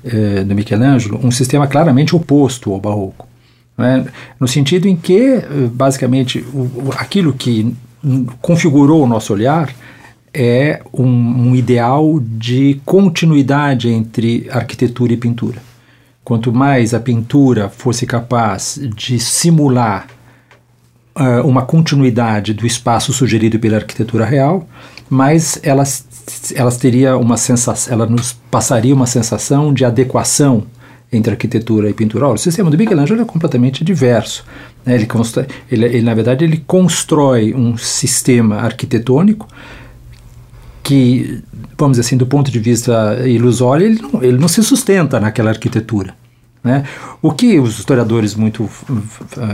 eh, 0.03 0.43
do 0.43 0.55
Michelangelo 0.55 1.19
um 1.23 1.31
sistema 1.31 1.67
claramente 1.67 2.15
oposto 2.15 2.71
ao 2.71 2.79
Barroco. 2.79 3.27
Né? 3.77 4.05
No 4.39 4.47
sentido 4.47 4.87
em 4.87 4.95
que, 4.95 5.17
eh, 5.17 5.43
basicamente, 5.71 6.39
o, 6.53 6.91
aquilo 6.97 7.33
que 7.33 7.73
configurou 8.41 9.03
o 9.03 9.07
nosso 9.07 9.33
olhar 9.33 9.73
é 10.33 10.81
um, 10.93 11.05
um, 11.05 11.55
ideal 11.55 12.19
de 12.21 12.79
continuidade 12.85 13.89
entre 13.89 14.47
arquitetura 14.51 15.13
e 15.13 15.17
pintura. 15.17 15.59
Quanto 16.23 16.53
mais 16.53 16.93
a 16.93 16.99
pintura 16.99 17.69
fosse 17.69 18.05
capaz 18.05 18.79
de 18.95 19.17
simular 19.19 20.07
uh, 21.15 21.47
uma 21.47 21.63
continuidade 21.63 22.53
do 22.53 22.67
espaço 22.67 23.11
sugerido 23.13 23.57
pela 23.57 23.77
arquitetura 23.77 24.25
real, 24.25 24.67
mais 25.09 25.59
elas, 25.63 26.05
elas 26.53 26.77
teria 26.77 27.17
uma 27.17 27.37
sensação, 27.37 27.93
ela 27.93 28.05
nos 28.05 28.33
passaria 28.51 28.93
uma 28.93 29.07
sensação 29.07 29.73
de 29.73 29.85
adequação 29.85 30.67
entre 31.11 31.31
arquitetura 31.31 31.89
e 31.89 31.93
pintura. 31.93 32.27
O 32.27 32.37
sistema 32.37 32.69
do 32.69 32.77
Michelangelo 32.77 33.21
é 33.21 33.25
completamente 33.25 33.83
diverso. 33.83 34.43
Né? 34.85 34.95
Ele, 34.95 35.05
constrói, 35.05 35.47
ele, 35.71 35.85
ele, 35.85 36.01
na 36.01 36.13
verdade, 36.13 36.43
ele 36.43 36.63
constrói 36.65 37.53
um 37.53 37.77
sistema 37.77 38.57
arquitetônico 38.57 39.47
que, 40.83 41.41
vamos 41.77 41.97
dizer 41.97 42.07
assim, 42.07 42.17
do 42.17 42.25
ponto 42.25 42.49
de 42.49 42.59
vista 42.59 43.21
ilusório, 43.27 43.85
ele 43.85 44.01
não, 44.01 44.23
ele 44.23 44.37
não 44.37 44.47
se 44.47 44.63
sustenta 44.63 45.19
naquela 45.19 45.49
arquitetura. 45.49 46.13
Né? 46.63 46.83
O 47.21 47.31
que 47.31 47.59
os 47.59 47.77
historiadores 47.77 48.35
muito 48.35 48.67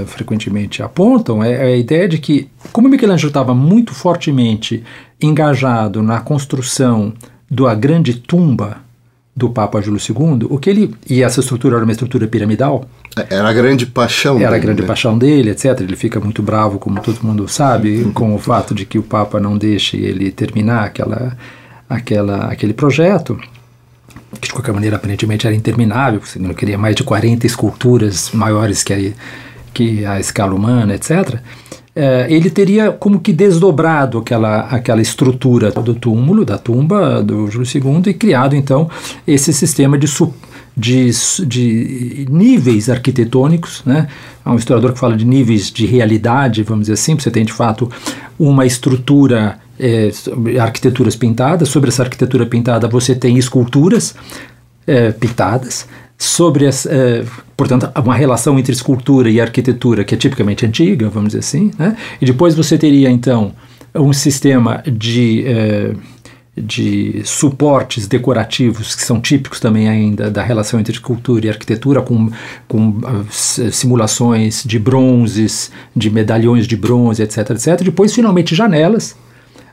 frequentemente 0.07 0.81
apontam 0.81 1.43
é, 1.43 1.51
é 1.53 1.73
a 1.73 1.77
ideia 1.77 2.07
de 2.07 2.17
que, 2.17 2.49
como 2.71 2.89
Michelangelo 2.89 3.29
estava 3.29 3.53
muito 3.53 3.93
fortemente 3.93 4.83
engajado 5.21 6.01
na 6.01 6.19
construção 6.19 7.13
da 7.49 7.75
grande 7.75 8.15
tumba 8.15 8.82
do 9.35 9.49
Papa 9.49 9.81
Júlio 9.81 9.99
II, 9.99 10.47
o 10.49 10.59
que 10.59 10.69
ele 10.69 10.95
e 11.09 11.23
essa 11.23 11.39
estrutura 11.39 11.77
era 11.77 11.83
uma 11.83 11.91
estrutura 11.91 12.27
piramidal. 12.27 12.85
Era 13.29 13.49
a 13.49 13.53
grande 13.53 13.85
paixão. 13.85 14.37
Era 14.37 14.51
dele, 14.51 14.55
a 14.55 14.59
grande 14.59 14.81
né? 14.81 14.87
paixão 14.87 15.17
dele, 15.17 15.49
etc. 15.49 15.79
Ele 15.81 15.95
fica 15.95 16.19
muito 16.19 16.43
bravo, 16.43 16.77
como 16.77 17.01
todo 17.01 17.23
mundo 17.23 17.47
sabe, 17.47 18.11
com 18.13 18.33
o 18.35 18.39
fato 18.39 18.75
de 18.75 18.85
que 18.85 18.99
o 18.99 19.03
Papa 19.03 19.39
não 19.39 19.57
deixe 19.57 19.97
ele 19.97 20.31
terminar 20.31 20.83
aquela, 20.83 21.35
aquela, 21.89 22.45
aquele 22.45 22.73
projeto 22.73 23.39
que 24.39 24.47
de 24.47 24.53
qualquer 24.53 24.73
maneira 24.73 24.95
aparentemente 24.95 25.45
era 25.45 25.55
interminável, 25.55 26.19
porque 26.19 26.37
ele 26.37 26.47
não 26.47 26.55
queria 26.55 26.77
mais 26.77 26.95
de 26.95 27.03
40 27.03 27.45
esculturas 27.45 28.31
maiores 28.33 28.83
que 28.83 28.93
a, 28.93 29.13
que 29.73 30.05
a 30.05 30.19
escala 30.19 30.53
humana, 30.53 30.95
etc 30.95 31.39
é, 31.95 32.25
ele 32.29 32.49
teria 32.49 32.91
como 32.91 33.19
que 33.19 33.31
desdobrado 33.31 34.17
aquela, 34.17 34.61
aquela 34.61 35.01
estrutura 35.01 35.71
do 35.71 35.93
túmulo, 35.93 36.43
da 36.43 36.57
tumba 36.57 37.21
do 37.21 37.49
Júlio 37.49 37.67
II, 37.67 38.09
e 38.11 38.13
criado 38.13 38.55
então 38.55 38.89
esse 39.27 39.53
sistema 39.53 39.97
de, 39.97 40.07
de, 40.75 41.11
de 41.45 42.27
níveis 42.29 42.89
arquitetônicos. 42.89 43.83
Né? 43.85 44.07
Há 44.43 44.51
um 44.51 44.55
historiador 44.55 44.93
que 44.93 44.99
fala 44.99 45.15
de 45.15 45.25
níveis 45.25 45.71
de 45.71 45.85
realidade, 45.85 46.63
vamos 46.63 46.83
dizer 46.83 46.93
assim, 46.93 47.15
você 47.15 47.29
tem 47.29 47.45
de 47.45 47.53
fato 47.53 47.89
uma 48.39 48.65
estrutura, 48.65 49.59
é, 49.79 50.09
arquiteturas 50.59 51.15
pintadas, 51.15 51.69
sobre 51.69 51.89
essa 51.89 52.01
arquitetura 52.01 52.45
pintada 52.45 52.87
você 52.87 53.13
tem 53.13 53.37
esculturas 53.37 54.15
é, 54.87 55.11
pintadas 55.11 55.87
sobre, 56.17 56.65
eh, 56.65 57.25
portanto, 57.57 57.89
uma 58.01 58.15
relação 58.15 58.57
entre 58.57 58.73
escultura 58.73 59.29
e 59.29 59.41
arquitetura 59.41 60.03
que 60.03 60.15
é 60.15 60.17
tipicamente 60.17 60.65
antiga, 60.65 61.09
vamos 61.09 61.29
dizer 61.29 61.39
assim, 61.39 61.71
né? 61.77 61.97
e 62.21 62.25
depois 62.25 62.55
você 62.55 62.77
teria, 62.77 63.09
então, 63.09 63.53
um 63.95 64.13
sistema 64.13 64.81
de, 64.85 65.43
eh, 65.45 65.93
de 66.55 67.21
suportes 67.25 68.07
decorativos 68.07 68.95
que 68.95 69.03
são 69.03 69.19
típicos 69.19 69.59
também 69.59 69.89
ainda 69.89 70.29
da 70.29 70.43
relação 70.43 70.79
entre 70.79 70.99
cultura 70.99 71.45
e 71.47 71.49
arquitetura, 71.49 72.01
com, 72.01 72.31
com 72.67 72.89
uh, 72.89 73.25
simulações 73.29 74.63
de 74.63 74.77
bronzes, 74.79 75.71
de 75.95 76.09
medalhões 76.09 76.67
de 76.67 76.77
bronze, 76.77 77.21
etc, 77.21 77.49
etc. 77.51 77.81
Depois, 77.83 78.13
finalmente, 78.13 78.55
janelas, 78.55 79.15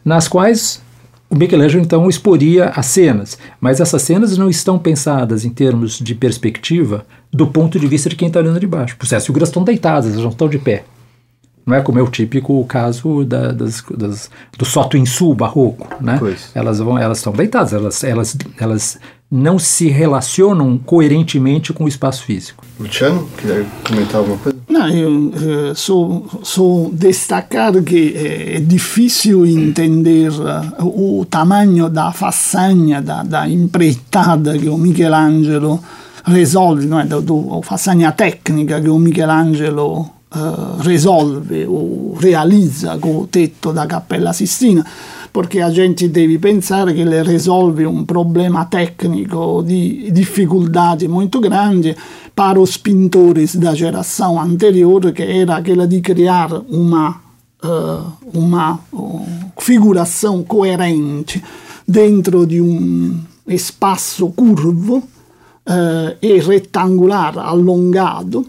nas 0.05 0.27
quais 0.27 0.83
o 1.31 1.37
Michelangelo 1.37 1.83
então 1.83 2.09
exporia 2.09 2.71
as 2.71 2.87
cenas, 2.87 3.39
mas 3.61 3.81
essas 3.81 4.03
cenas 4.03 4.37
não 4.37 4.51
estão 4.51 4.77
pensadas 4.79 5.45
em 5.45 5.51
termos 5.51 5.99
de 5.99 6.13
perspectiva 6.13 7.07
do 7.33 7.47
ponto 7.47 7.79
de 7.79 7.87
vista 7.87 8.09
de 8.09 8.17
quem 8.17 8.27
está 8.27 8.41
olhando 8.41 8.59
de 8.59 8.67
baixo. 8.67 8.97
As 9.15 9.25
figuras 9.25 9.49
estão 9.49 9.63
deitadas, 9.63 10.11
elas 10.11 10.25
não 10.25 10.31
estão 10.31 10.49
de 10.49 10.59
pé. 10.59 10.85
Não 11.65 11.77
é 11.77 11.81
como 11.81 12.01
é 12.01 12.03
o 12.03 12.09
típico 12.09 12.65
caso 12.65 13.25
da, 13.25 13.53
das, 13.53 13.85
das, 13.97 14.29
do 14.59 14.65
soto 14.65 14.97
em 14.97 15.07
sul 15.07 15.33
barroco, 15.33 15.89
né? 16.03 16.17
Pois. 16.19 16.51
Elas 16.53 16.81
vão, 16.81 16.99
elas 16.99 17.19
estão 17.19 17.33
deitadas, 17.33 17.73
elas, 17.73 18.03
elas, 18.03 18.37
elas 18.59 18.99
não 19.31 19.61
se 19.61 19.89
relacionam 19.89 20.77
coerentemente 20.77 21.73
com 21.73 21.85
o 21.85 21.89
espaço 21.89 22.25
físico. 22.25 22.65
Luciano, 22.81 23.29
quer 23.39 23.65
comentar 23.87 24.17
alguma 24.17 24.39
coisa? 24.39 24.59
Não, 24.69 24.89
eu 24.89 25.33
eh, 25.71 25.75
só, 25.75 26.23
só 26.43 26.89
destacar 26.93 27.81
que 27.83 28.15
é, 28.17 28.57
é 28.57 28.61
difícil 28.61 29.47
entender 29.47 30.33
uh, 30.33 31.21
o 31.21 31.25
tamanho 31.25 31.89
da 31.89 32.11
façanha, 32.11 33.01
da, 33.01 33.23
da 33.23 33.49
empreitada 33.49 34.59
que 34.59 34.69
o 34.69 34.77
Michelangelo 34.77 35.81
resolve, 36.25 36.87
não 36.87 36.99
é? 36.99 37.05
do, 37.05 37.21
do, 37.21 37.63
façanha 37.63 38.11
tecnica 38.13 38.81
che 38.81 38.89
o 38.89 38.99
Michelangelo 38.99 40.19
Uh, 40.33 40.81
risolve 40.83 41.65
o 41.65 42.17
realizza 42.21 42.99
con 43.01 43.23
il 43.23 43.31
tetto 43.31 43.73
da 43.73 43.85
Cappella 43.85 44.33
Sistina, 44.33 44.87
perché 45.31 45.61
la 45.61 45.71
gente 45.71 46.11
deve 46.11 46.39
pensare 46.39 46.93
che 46.93 47.05
le 47.05 47.23
risolve 47.23 47.85
un 47.85 48.05
problema 48.05 48.67
tecnico 48.67 49.63
di 49.63 50.09
difficoltà 50.11 50.97
molto 51.07 51.39
grandi 51.39 51.95
para 52.35 52.59
os 52.59 52.77
pintores 52.79 53.57
da 53.57 53.75
geração 53.75 54.41
anterior, 54.41 55.13
que 55.13 55.23
era 55.23 55.57
aquela 55.57 55.87
de 55.87 56.01
criar 56.01 56.53
uma, 56.69 57.21
uh, 57.63 58.13
uma 58.33 58.79
uh, 58.93 59.27
figuração 59.59 60.43
coerente 60.43 61.43
dentro 61.87 62.47
de 62.47 62.61
um 62.61 63.21
espaço 63.47 64.29
curvo 64.31 64.97
uh, 64.97 66.17
e 66.21 66.39
retangular 66.41 67.39
allungato 67.39 68.47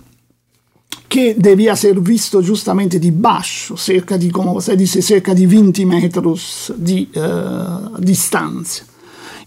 che 1.12 1.36
devia 1.38 1.74
essere 1.74 2.00
visto 2.00 2.41
giustamente 2.41 2.97
di 2.97 3.12
basso, 3.12 3.76
cerca 3.76 4.15
di, 4.15 4.32
come 4.32 4.54
você 4.54 4.78
disse, 4.78 5.02
cerca 5.02 5.34
di 5.34 5.45
20 5.45 5.84
metri 5.84 6.21
di 6.76 7.10
uh. 7.13 8.00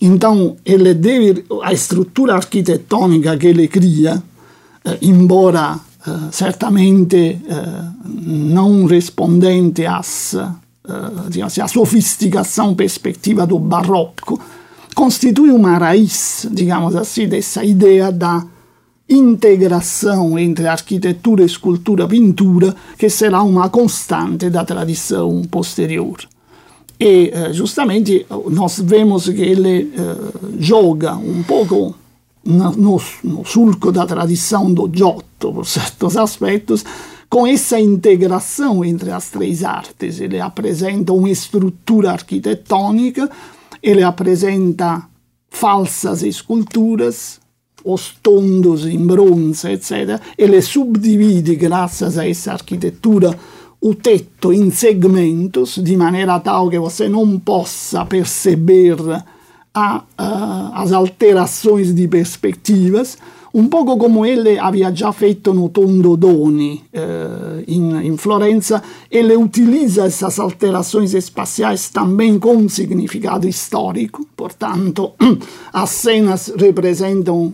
Então, 0.01 0.57
ele 0.63 0.99
deve, 0.99 1.47
a 1.63 1.73
struttura 1.75 2.35
architettonica 2.35 3.39
che 3.39 3.53
le 3.53 3.69
cria, 3.69 4.13
uh, 4.13 4.97
embora 4.99 5.73
uh, 5.73 6.29
certamente 6.31 7.41
non 8.03 8.87
rispondente 8.87 9.87
às, 9.87 10.37
diciamo, 11.29 11.51
à 11.63 11.67
sofisticação 11.67 12.75
perspectiva 12.75 13.47
do 13.47 13.59
barroco, 13.59 14.39
constitui 14.95 15.51
uma 15.51 15.79
raiz, 15.79 16.47
digamos 16.51 16.95
assim, 16.95 17.27
dessa 17.27 17.65
ideia 17.65 18.13
da 18.13 18.45
integração 19.09 20.39
entre 20.39 20.67
arquitetura, 20.67 21.45
escultura, 21.45 22.09
pintura, 22.09 22.75
que 22.99 23.09
será 23.09 23.43
uma 23.43 23.69
constante 23.69 24.49
da 24.49 24.65
tradição 24.65 25.43
posterior. 25.43 26.17
E 26.99 27.31
eh, 27.33 27.53
justamente 27.53 28.27
nós 28.51 28.79
vemos 28.79 29.29
que 29.29 29.43
ele 29.43 29.93
eh, 29.95 30.17
joga 30.59 31.17
um 31.17 31.43
pouco 31.43 31.95
no, 32.45 33.01
no, 33.23 33.45
sulco 33.45 33.91
da 33.91 34.07
tradição 34.07 34.73
do 34.73 34.91
Giotto, 34.93 35.53
por 35.53 35.67
certos 35.67 36.17
aspectos, 36.17 36.85
com 37.29 37.47
essa 37.47 37.81
integração 37.81 38.85
entre 38.85 39.11
as 39.11 39.31
três 39.31 39.65
artes. 39.65 40.21
Ele 40.21 40.41
apresenta 40.41 41.13
uma 41.13 41.31
estrutura 41.31 42.13
arquitetônica, 42.13 43.31
ele 43.83 44.03
apresenta 44.03 45.03
falsas 45.51 46.23
esculturas, 46.23 47.41
tondos 48.21 48.87
in 48.87 49.07
bronzo, 49.07 49.69
eccetera, 49.69 50.21
e 50.37 50.47
le 50.47 50.61
subdivide 50.61 51.57
grazie 51.57 52.07
a 52.07 52.25
essa 52.25 52.53
architettura 52.53 53.37
o 53.87 53.97
tetto 53.97 54.51
in 54.51 54.71
segmentos, 54.71 55.79
di 55.81 55.95
maniera 55.95 56.41
tal 56.41 56.71
che 56.71 56.79
você 56.79 57.07
não 57.07 57.39
possa 57.39 58.07
perceber 58.07 58.97
a, 59.75 59.97
uh, 59.97 60.71
as 60.75 60.93
alterações 60.93 61.93
de 61.93 62.09
un 63.57 63.69
poco 63.69 63.97
come 63.97 64.31
ele 64.31 64.59
aveva 64.59 64.91
già 64.91 65.13
fatto 65.13 65.53
no 65.53 65.71
Tondo 65.71 66.17
Doni 66.17 66.83
uh, 66.93 67.63
in, 67.67 68.01
in, 68.03 68.17
Florenza, 68.17 68.83
ele 69.09 69.37
utilizza 69.37 70.07
essas 70.07 70.41
alterações 70.41 71.15
espaciais 71.15 71.89
também 71.91 72.39
com 72.39 72.69
significado 72.69 73.47
histórico, 73.47 74.27
portanto, 74.35 75.13
as 75.73 75.91
cenas 75.91 76.53
representam 76.57 77.53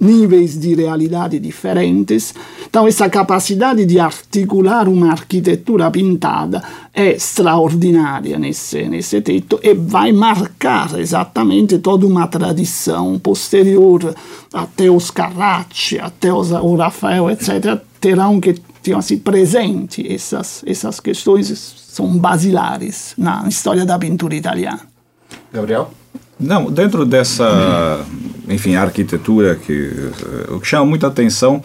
níveis 0.00 0.58
de 0.58 0.74
realidade 0.74 1.38
diferentes. 1.38 2.34
Então, 2.66 2.86
essa 2.86 3.08
capacidade 3.08 3.84
de 3.84 3.98
articular 3.98 4.88
uma 4.88 5.10
arquitetura 5.10 5.90
pintada 5.90 6.62
é 6.92 7.12
extraordinária 7.12 8.38
nesse, 8.38 8.84
nesse 8.84 9.20
teto 9.20 9.58
e 9.62 9.74
vai 9.74 10.12
marcar 10.12 10.98
exatamente 10.98 11.78
toda 11.78 12.06
uma 12.06 12.26
tradição 12.26 13.18
posterior 13.18 14.14
até 14.52 14.90
os 14.90 15.10
Carracci, 15.10 15.98
até 15.98 16.32
os, 16.32 16.50
o 16.50 16.76
Rafael, 16.76 17.30
etc., 17.30 17.80
terão 18.00 18.40
que 18.40 18.54
ter 18.82 18.94
assim, 18.94 19.18
presente 19.18 20.06
essas, 20.12 20.62
essas 20.66 21.00
questões, 21.00 21.48
são 21.88 22.18
basilares 22.18 23.14
na 23.16 23.48
história 23.48 23.86
da 23.86 23.98
pintura 23.98 24.34
italiana. 24.34 24.80
Gabriel? 25.52 25.90
Não, 26.38 26.70
dentro 26.70 27.06
dessa, 27.06 28.04
enfim, 28.48 28.74
arquitetura 28.74 29.54
que 29.54 29.90
o 30.48 30.60
que 30.60 30.66
chama 30.66 30.84
muita 30.84 31.06
atenção 31.06 31.62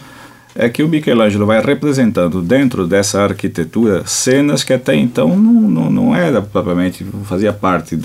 é 0.54 0.68
que 0.68 0.82
o 0.82 0.88
Michelangelo 0.88 1.46
vai 1.46 1.60
representando 1.62 2.42
dentro 2.42 2.86
dessa 2.86 3.22
arquitetura 3.22 4.04
cenas 4.06 4.64
que 4.64 4.72
até 4.72 4.94
então 4.94 5.36
não, 5.36 5.68
não, 5.68 5.90
não 5.90 6.16
era 6.16 6.40
propriamente, 6.42 7.04
fazia 7.24 7.52
parte 7.52 7.98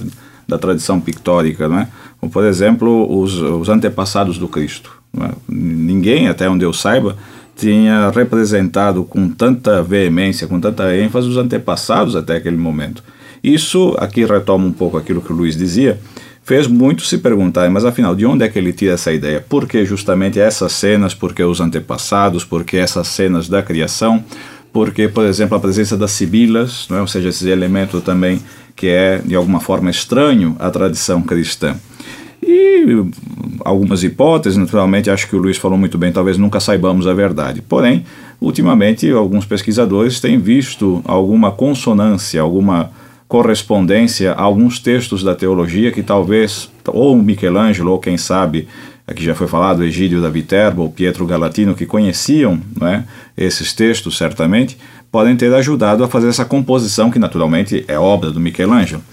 da 0.48 0.58
tradição 0.58 1.00
pictórica, 1.00 1.68
não 1.68 1.80
é? 1.80 1.88
Como, 2.20 2.32
por 2.32 2.44
exemplo, 2.44 3.20
os, 3.20 3.42
os 3.42 3.68
antepassados 3.68 4.38
do 4.38 4.48
Cristo. 4.48 4.92
É? 5.20 5.30
Ninguém, 5.50 6.28
até 6.28 6.48
onde 6.50 6.64
eu 6.64 6.74
saiba, 6.74 7.16
tinha 7.56 8.10
representado 8.10 9.04
com 9.04 9.30
tanta 9.30 9.82
veemência, 9.82 10.48
com 10.48 10.60
tanta 10.60 10.96
ênfase 10.96 11.28
os 11.28 11.38
antepassados 11.38 12.16
até 12.16 12.36
aquele 12.36 12.58
momento. 12.58 13.04
Isso, 13.44 13.96
aqui 13.98 14.26
retoma 14.26 14.66
um 14.66 14.72
pouco 14.72 14.98
aquilo 14.98 15.22
que 15.22 15.32
o 15.32 15.36
Luiz 15.36 15.56
dizia, 15.56 16.00
fez 16.46 16.68
muito 16.68 17.04
se 17.04 17.18
perguntar, 17.18 17.70
mas 17.72 17.84
afinal, 17.84 18.16
de 18.16 18.26
onde 18.26 18.46
é 18.46 18.48
que 18.48 18.58
ele 18.58 18.72
tira 18.72 18.94
essa 18.94 19.12
ideia? 19.12 19.42
Por 19.42 19.68
que 19.68 19.84
justamente 19.84 20.40
essas 20.40 20.72
cenas? 20.74 21.14
Por 21.16 21.34
que 21.34 21.44
os 21.44 21.60
antepassados? 21.60 22.46
Por 22.46 22.64
que 22.64 22.78
essas 22.78 23.08
cenas 23.08 23.50
da 23.50 23.64
criação? 23.64 24.24
Porque, 24.72 25.08
por 25.08 25.26
exemplo, 25.26 25.58
a 25.58 25.60
presença 25.60 25.98
das 25.98 26.12
sibilas, 26.12 26.88
é? 26.92 27.02
ou 27.02 27.08
seja, 27.08 27.30
esse 27.30 27.50
elemento 27.50 28.00
também 28.00 28.40
que 28.76 28.88
é, 28.88 29.22
de 29.26 29.36
alguma 29.36 29.60
forma, 29.60 29.90
estranho 29.90 30.56
à 30.60 30.70
tradição 30.70 31.22
cristã. 31.22 31.76
E 32.44 32.86
algumas 33.64 34.04
hipóteses, 34.04 34.58
naturalmente, 34.58 35.10
acho 35.10 35.28
que 35.28 35.36
o 35.36 35.40
Luiz 35.40 35.58
falou 35.58 35.78
muito 35.78 35.98
bem, 35.98 36.12
talvez 36.12 36.38
nunca 36.38 36.60
saibamos 36.60 37.08
a 37.08 37.14
verdade. 37.14 37.62
Porém, 37.62 38.06
ultimamente, 38.40 39.10
alguns 39.10 39.46
pesquisadores 39.46 40.20
têm 40.20 40.38
visto 40.38 41.02
alguma 41.06 41.52
consonância, 41.52 42.40
alguma 42.42 42.92
correspondência 43.28 44.34
a 44.34 44.42
alguns 44.42 44.80
textos 44.80 45.24
da 45.24 45.34
teologia 45.34 45.92
que 45.92 46.04
talvez, 46.04 46.70
ou 46.88 47.16
Michelangelo, 47.16 47.92
ou 47.92 48.00
quem 48.00 48.18
sabe, 48.18 48.68
aqui 49.08 49.24
já 49.24 49.34
foi 49.34 49.48
falado, 49.48 49.84
Egídio 49.84 50.22
da 50.22 50.30
Viterbo, 50.30 50.84
ou 50.84 50.92
Pietro 50.92 51.26
Galatino, 51.26 51.76
que 51.76 51.86
conheciam 51.86 52.60
né, 52.80 53.06
esses 53.36 53.74
textos, 53.74 54.18
certamente, 54.18 54.78
podem 55.12 55.36
ter 55.36 55.54
ajudado 55.54 56.04
a 56.04 56.08
fazer 56.08 56.28
essa 56.28 56.46
composição, 56.46 57.10
que 57.10 57.20
naturalmente 57.20 57.86
é 57.88 57.98
obra 57.98 58.32
do 58.32 58.40
Michelangelo. 58.40 59.04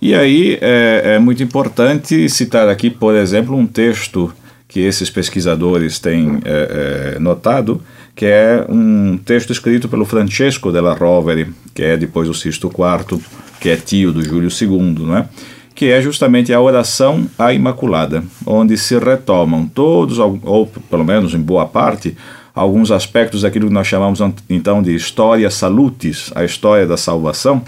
E 0.00 0.14
aí 0.14 0.58
é, 0.60 1.14
é 1.14 1.18
muito 1.18 1.42
importante 1.42 2.28
citar 2.28 2.68
aqui, 2.68 2.90
por 2.90 3.14
exemplo, 3.14 3.56
um 3.56 3.66
texto 3.66 4.32
que 4.68 4.80
esses 4.80 5.08
pesquisadores 5.08 5.98
têm 5.98 6.40
é, 6.44 7.14
é, 7.14 7.18
notado, 7.20 7.80
que 8.14 8.26
é 8.26 8.66
um 8.68 9.16
texto 9.16 9.52
escrito 9.52 9.88
pelo 9.88 10.04
Francesco 10.04 10.72
della 10.72 10.94
Rovere, 10.94 11.52
que 11.72 11.82
é 11.82 11.96
depois 11.96 12.28
do 12.28 12.34
Sisto 12.34 12.68
IV, 12.68 13.22
que 13.64 13.70
é 13.70 13.76
tio 13.76 14.12
do 14.12 14.22
Júlio 14.22 14.50
II, 14.50 15.06
não 15.06 15.16
é? 15.16 15.26
que 15.74 15.86
é 15.86 15.98
justamente 16.02 16.52
a 16.52 16.60
oração 16.60 17.26
à 17.38 17.54
Imaculada, 17.54 18.22
onde 18.44 18.76
se 18.76 18.98
retomam 18.98 19.66
todos, 19.66 20.18
ou 20.18 20.66
pelo 20.90 21.02
menos 21.02 21.32
em 21.32 21.40
boa 21.40 21.64
parte, 21.64 22.14
alguns 22.54 22.90
aspectos 22.90 23.40
daquilo 23.40 23.68
que 23.68 23.72
nós 23.72 23.86
chamamos 23.86 24.20
então 24.50 24.82
de 24.82 24.94
história 24.94 25.48
salutis, 25.48 26.30
a 26.34 26.44
história 26.44 26.86
da 26.86 26.98
salvação, 26.98 27.62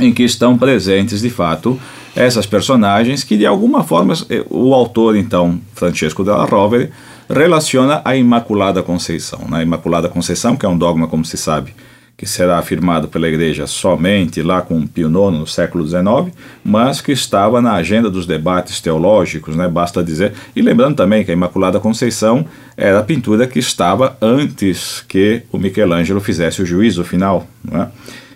em 0.00 0.10
que 0.10 0.22
estão 0.22 0.56
presentes 0.56 1.20
de 1.20 1.28
fato 1.28 1.78
essas 2.16 2.46
personagens 2.46 3.22
que 3.22 3.36
de 3.36 3.44
alguma 3.44 3.84
forma 3.84 4.14
eh, 4.30 4.42
o 4.48 4.72
autor 4.72 5.16
então 5.16 5.60
Francesco 5.74 6.24
della 6.24 6.46
Rovere 6.46 6.90
relaciona 7.28 8.00
a 8.06 8.16
Imaculada 8.16 8.82
Conceição. 8.82 9.40
Né? 9.50 9.58
A 9.58 9.62
Imaculada 9.62 10.08
Conceição, 10.08 10.56
que 10.56 10.64
é 10.64 10.68
um 10.68 10.78
dogma, 10.78 11.06
como 11.06 11.26
se 11.26 11.36
sabe, 11.36 11.74
que 12.20 12.26
será 12.26 12.58
afirmado 12.58 13.08
pela 13.08 13.26
Igreja 13.26 13.66
somente 13.66 14.42
lá 14.42 14.60
com 14.60 14.86
Pio 14.86 15.08
IX 15.08 15.38
no 15.38 15.46
século 15.46 15.88
XIX, 15.88 16.36
mas 16.62 17.00
que 17.00 17.12
estava 17.12 17.62
na 17.62 17.72
agenda 17.72 18.10
dos 18.10 18.26
debates 18.26 18.78
teológicos, 18.78 19.56
né? 19.56 19.66
basta 19.66 20.04
dizer. 20.04 20.34
E 20.54 20.60
lembrando 20.60 20.96
também 20.96 21.24
que 21.24 21.30
a 21.30 21.32
Imaculada 21.32 21.80
Conceição 21.80 22.44
era 22.76 22.98
a 22.98 23.02
pintura 23.02 23.46
que 23.46 23.58
estava 23.58 24.18
antes 24.20 25.02
que 25.08 25.44
o 25.50 25.56
Michelangelo 25.56 26.20
fizesse 26.20 26.60
o 26.60 26.66
juízo 26.66 27.04
final. 27.04 27.46
Né? 27.64 27.88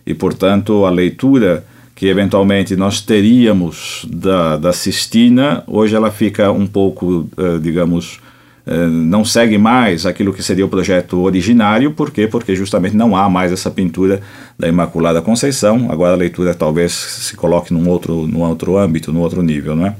E, 0.06 0.14
portanto, 0.14 0.86
a 0.86 0.90
leitura 0.90 1.62
que 1.94 2.06
eventualmente 2.06 2.74
nós 2.76 3.02
teríamos 3.02 4.06
da, 4.10 4.56
da 4.56 4.72
Sistina, 4.72 5.62
hoje 5.66 5.94
ela 5.94 6.10
fica 6.10 6.50
um 6.50 6.66
pouco, 6.66 7.28
uh, 7.36 7.60
digamos, 7.60 8.18
eh, 8.18 8.24
não 8.66 9.24
segue 9.24 9.58
mais 9.58 10.06
aquilo 10.06 10.32
que 10.32 10.42
seria 10.42 10.64
o 10.64 10.68
projeto 10.68 11.20
originário, 11.20 11.92
por 11.92 12.10
quê? 12.10 12.26
Porque 12.26 12.56
justamente 12.56 12.96
não 12.96 13.14
há 13.14 13.28
mais 13.28 13.52
essa 13.52 13.70
pintura 13.70 14.22
da 14.58 14.66
Imaculada 14.66 15.20
Conceição, 15.20 15.88
agora 15.90 16.14
a 16.14 16.16
leitura 16.16 16.54
talvez 16.54 16.92
se 16.92 17.36
coloque 17.36 17.74
num 17.74 17.88
outro, 17.88 18.26
num 18.26 18.40
outro 18.40 18.78
âmbito, 18.78 19.12
num 19.12 19.20
outro 19.20 19.42
nível, 19.42 19.76
não 19.76 19.86
é? 19.86 19.96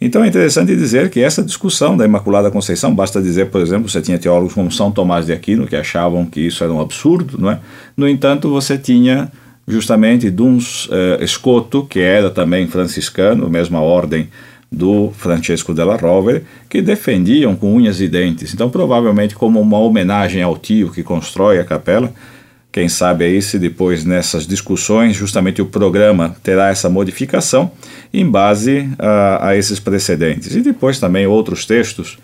Então 0.00 0.22
é 0.22 0.28
interessante 0.28 0.76
dizer 0.76 1.08
que 1.08 1.20
essa 1.20 1.42
discussão 1.42 1.96
da 1.96 2.04
Imaculada 2.04 2.50
Conceição, 2.50 2.94
basta 2.94 3.22
dizer, 3.22 3.46
por 3.46 3.62
exemplo, 3.62 3.88
você 3.88 4.02
tinha 4.02 4.18
teólogos 4.18 4.52
como 4.52 4.70
São 4.70 4.90
Tomás 4.90 5.24
de 5.24 5.32
Aquino 5.32 5.66
que 5.66 5.76
achavam 5.76 6.26
que 6.26 6.40
isso 6.40 6.62
era 6.62 6.72
um 6.72 6.80
absurdo, 6.80 7.38
não 7.40 7.50
é? 7.50 7.58
No 7.96 8.06
entanto, 8.06 8.50
você 8.50 8.76
tinha 8.76 9.32
justamente 9.66 10.30
Duns 10.30 10.86
uh, 10.86 11.22
Escoto, 11.22 11.86
que 11.86 12.00
era 12.00 12.28
também 12.28 12.66
franciscano, 12.66 13.48
mesma 13.48 13.80
ordem 13.80 14.28
do 14.74 15.12
Francesco 15.16 15.72
della 15.72 15.96
Rovere, 15.96 16.44
que 16.68 16.82
defendiam 16.82 17.54
com 17.54 17.74
unhas 17.74 18.00
e 18.00 18.08
dentes. 18.08 18.52
Então, 18.52 18.68
provavelmente, 18.68 19.34
como 19.34 19.60
uma 19.60 19.78
homenagem 19.78 20.42
ao 20.42 20.56
tio 20.56 20.90
que 20.90 21.02
constrói 21.02 21.58
a 21.58 21.64
capela, 21.64 22.12
quem 22.72 22.88
sabe 22.88 23.24
aí 23.24 23.40
se 23.40 23.56
depois 23.56 24.04
nessas 24.04 24.48
discussões 24.48 25.14
justamente 25.14 25.62
o 25.62 25.66
programa 25.66 26.34
terá 26.42 26.70
essa 26.70 26.90
modificação 26.90 27.70
em 28.12 28.28
base 28.28 28.88
a, 28.98 29.50
a 29.50 29.56
esses 29.56 29.78
precedentes. 29.78 30.56
E 30.56 30.60
depois 30.60 30.98
também 30.98 31.24
outros 31.24 31.64
textos, 31.64 32.18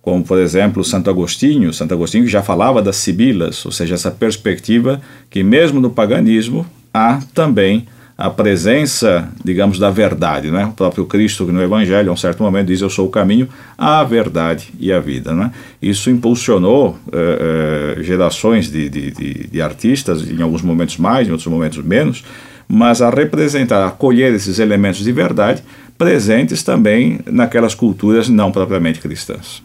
como 0.00 0.24
por 0.24 0.38
exemplo 0.38 0.82
Santo 0.82 1.10
Agostinho, 1.10 1.70
Santo 1.74 1.92
Agostinho 1.92 2.26
já 2.26 2.42
falava 2.42 2.80
das 2.80 2.96
sibilas, 2.96 3.66
ou 3.66 3.72
seja, 3.72 3.94
essa 3.94 4.10
perspectiva 4.10 5.02
que 5.28 5.42
mesmo 5.42 5.80
no 5.80 5.90
paganismo 5.90 6.64
há 6.94 7.20
também 7.34 7.86
a 8.20 8.28
presença, 8.28 9.32
digamos, 9.42 9.78
da 9.78 9.88
verdade. 9.88 10.50
Né? 10.50 10.66
O 10.66 10.72
próprio 10.72 11.06
Cristo, 11.06 11.46
no 11.46 11.62
Evangelho, 11.62 12.10
a 12.10 12.12
um 12.12 12.16
certo 12.16 12.42
momento, 12.42 12.66
diz: 12.66 12.82
Eu 12.82 12.90
sou 12.90 13.06
o 13.06 13.10
caminho, 13.10 13.48
a 13.78 14.04
verdade 14.04 14.68
e 14.78 14.92
a 14.92 15.00
vida. 15.00 15.32
Né? 15.32 15.50
Isso 15.80 16.10
impulsionou 16.10 16.98
eh, 17.10 17.96
eh, 17.98 18.02
gerações 18.02 18.70
de, 18.70 18.90
de, 18.90 19.10
de, 19.10 19.46
de 19.48 19.62
artistas, 19.62 20.30
em 20.30 20.42
alguns 20.42 20.60
momentos 20.60 20.98
mais, 20.98 21.26
em 21.26 21.30
outros 21.30 21.46
momentos 21.46 21.82
menos, 21.82 22.22
mas 22.68 23.00
a 23.00 23.08
representar, 23.08 23.78
a 23.78 23.86
acolher 23.86 24.34
esses 24.34 24.58
elementos 24.58 25.02
de 25.02 25.12
verdade 25.12 25.64
presentes 25.96 26.62
também 26.62 27.20
naquelas 27.26 27.74
culturas 27.74 28.28
não 28.28 28.52
propriamente 28.52 29.00
cristãs. 29.00 29.62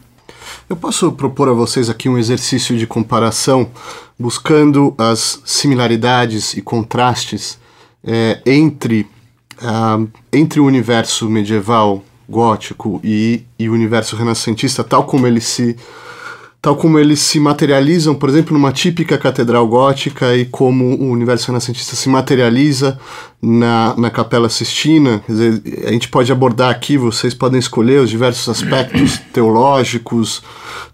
Eu 0.69 0.77
posso 0.77 1.11
propor 1.11 1.49
a 1.49 1.53
vocês 1.53 1.89
aqui 1.89 2.07
um 2.07 2.17
exercício 2.17 2.77
de 2.77 2.87
comparação, 2.87 3.69
buscando 4.17 4.95
as 4.97 5.41
similaridades 5.43 6.53
e 6.53 6.61
contrastes 6.61 7.59
é, 8.05 8.39
entre, 8.45 9.07
uh, 9.61 10.07
entre 10.31 10.59
o 10.59 10.65
universo 10.65 11.29
medieval 11.29 12.03
gótico 12.27 12.99
e, 13.03 13.43
e 13.57 13.69
o 13.69 13.73
universo 13.73 14.15
renascentista, 14.15 14.83
tal 14.83 15.05
como 15.05 15.25
ele 15.27 15.41
se 15.41 15.75
tal 16.65 16.75
como 16.75 16.97
eles 16.97 17.19
se 17.19 17.39
materializam, 17.39 18.15
por 18.15 18.27
exemplo, 18.27 18.57
numa 18.57 18.71
típica 18.71 19.19
catedral 19.19 19.67
gótica 19.67 20.35
e 20.35 20.45
como 20.45 20.95
o 20.95 21.11
universo 21.11 21.45
renascentista 21.45 21.95
se 21.95 22.09
materializa 22.09 22.99
na, 23.39 23.93
na 23.95 24.09
Capela 24.09 24.49
Sistina. 24.49 25.21
Quer 25.27 25.31
dizer, 25.31 25.85
a 25.87 25.91
gente 25.91 26.09
pode 26.09 26.31
abordar 26.31 26.71
aqui, 26.71 26.97
vocês 26.97 27.35
podem 27.35 27.59
escolher 27.59 28.01
os 28.01 28.09
diversos 28.09 28.49
aspectos 28.49 29.19
teológicos, 29.31 30.41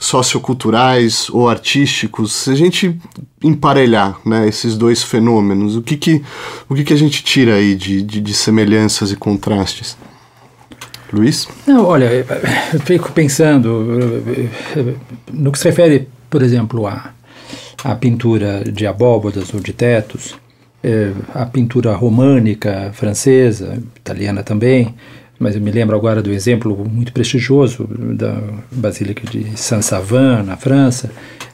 socioculturais 0.01 1.29
ou 1.29 1.47
artísticos. 1.47 2.33
Se 2.33 2.49
a 2.49 2.55
gente 2.55 2.99
emparelhar 3.41 4.19
né, 4.25 4.47
esses 4.47 4.75
dois 4.75 5.03
fenômenos, 5.03 5.75
o 5.75 5.81
que, 5.81 5.95
que, 5.95 6.23
o 6.67 6.73
que, 6.73 6.83
que 6.83 6.93
a 6.93 6.97
gente 6.97 7.23
tira 7.23 7.53
aí 7.55 7.75
de, 7.75 8.01
de, 8.01 8.19
de 8.19 8.33
semelhanças 8.33 9.11
e 9.11 9.15
contrastes? 9.15 9.95
Luiz? 11.13 11.47
Não, 11.67 11.85
olha, 11.85 12.05
eu 12.73 12.79
fico 12.79 13.11
pensando 13.11 13.85
no 15.31 15.51
que 15.51 15.59
se 15.59 15.65
refere, 15.65 16.07
por 16.29 16.41
exemplo, 16.41 16.87
à, 16.87 17.13
à 17.83 17.93
pintura 17.93 18.63
de 18.63 18.87
abóbodas 18.87 19.53
ou 19.53 19.59
de 19.59 19.71
tetos, 19.71 20.35
é, 20.83 21.11
a 21.35 21.45
pintura 21.45 21.93
românica 21.93 22.91
francesa, 22.93 23.77
italiana 23.97 24.41
também, 24.41 24.95
mas 25.41 25.55
eu 25.55 25.61
me 25.61 25.71
lembro 25.71 25.95
agora 25.95 26.21
do 26.21 26.31
exemplo 26.31 26.87
muito 26.87 27.11
prestigioso 27.11 27.89
da 28.15 28.39
Basílica 28.71 29.27
de 29.27 29.57
Saint-Savin, 29.57 30.43
na 30.45 30.55
França, 30.55 31.09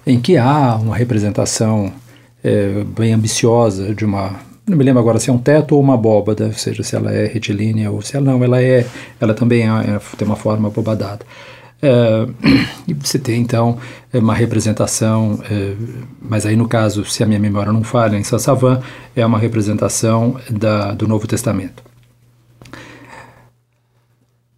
em 0.06 0.20
que 0.20 0.38
há 0.38 0.76
uma 0.76 0.96
representação 0.96 1.92
é, 2.44 2.84
bem 2.84 3.14
ambiciosa 3.14 3.96
de 3.96 4.04
uma 4.04 4.46
não 4.68 4.76
me 4.76 4.84
lembro 4.84 5.00
agora 5.00 5.18
se 5.18 5.30
é 5.30 5.34
um 5.34 5.38
teto 5.38 5.76
ou 5.76 5.82
uma 5.82 5.94
abóbada, 5.94 6.48
ou 6.48 6.52
seja, 6.52 6.84
se 6.84 6.94
ela 6.94 7.10
é 7.14 7.26
retilínea 7.26 7.90
ou 7.90 8.02
se 8.02 8.18
ela 8.18 8.26
não, 8.26 8.44
ela 8.44 8.62
é, 8.62 8.86
ela 9.18 9.34
também 9.34 9.62
é, 9.62 9.66
é, 9.66 10.00
tem 10.18 10.28
uma 10.28 10.36
forma 10.36 10.68
abobadada. 10.68 11.26
É, 11.82 12.28
e 12.86 12.94
você 12.94 13.18
tem 13.18 13.42
então 13.42 13.78
uma 14.14 14.34
representação, 14.34 15.40
é, 15.50 15.74
mas 16.22 16.46
aí 16.46 16.58
no 16.58 16.68
caso, 16.68 17.06
se 17.06 17.24
a 17.24 17.26
minha 17.26 17.40
memória 17.40 17.72
não 17.72 17.82
falha, 17.82 18.18
em 18.18 18.24
Saint-Savin, 18.24 18.80
é 19.16 19.26
uma 19.26 19.40
representação 19.40 20.36
da, 20.50 20.92
do 20.92 21.08
Novo 21.08 21.26
Testamento. 21.26 21.87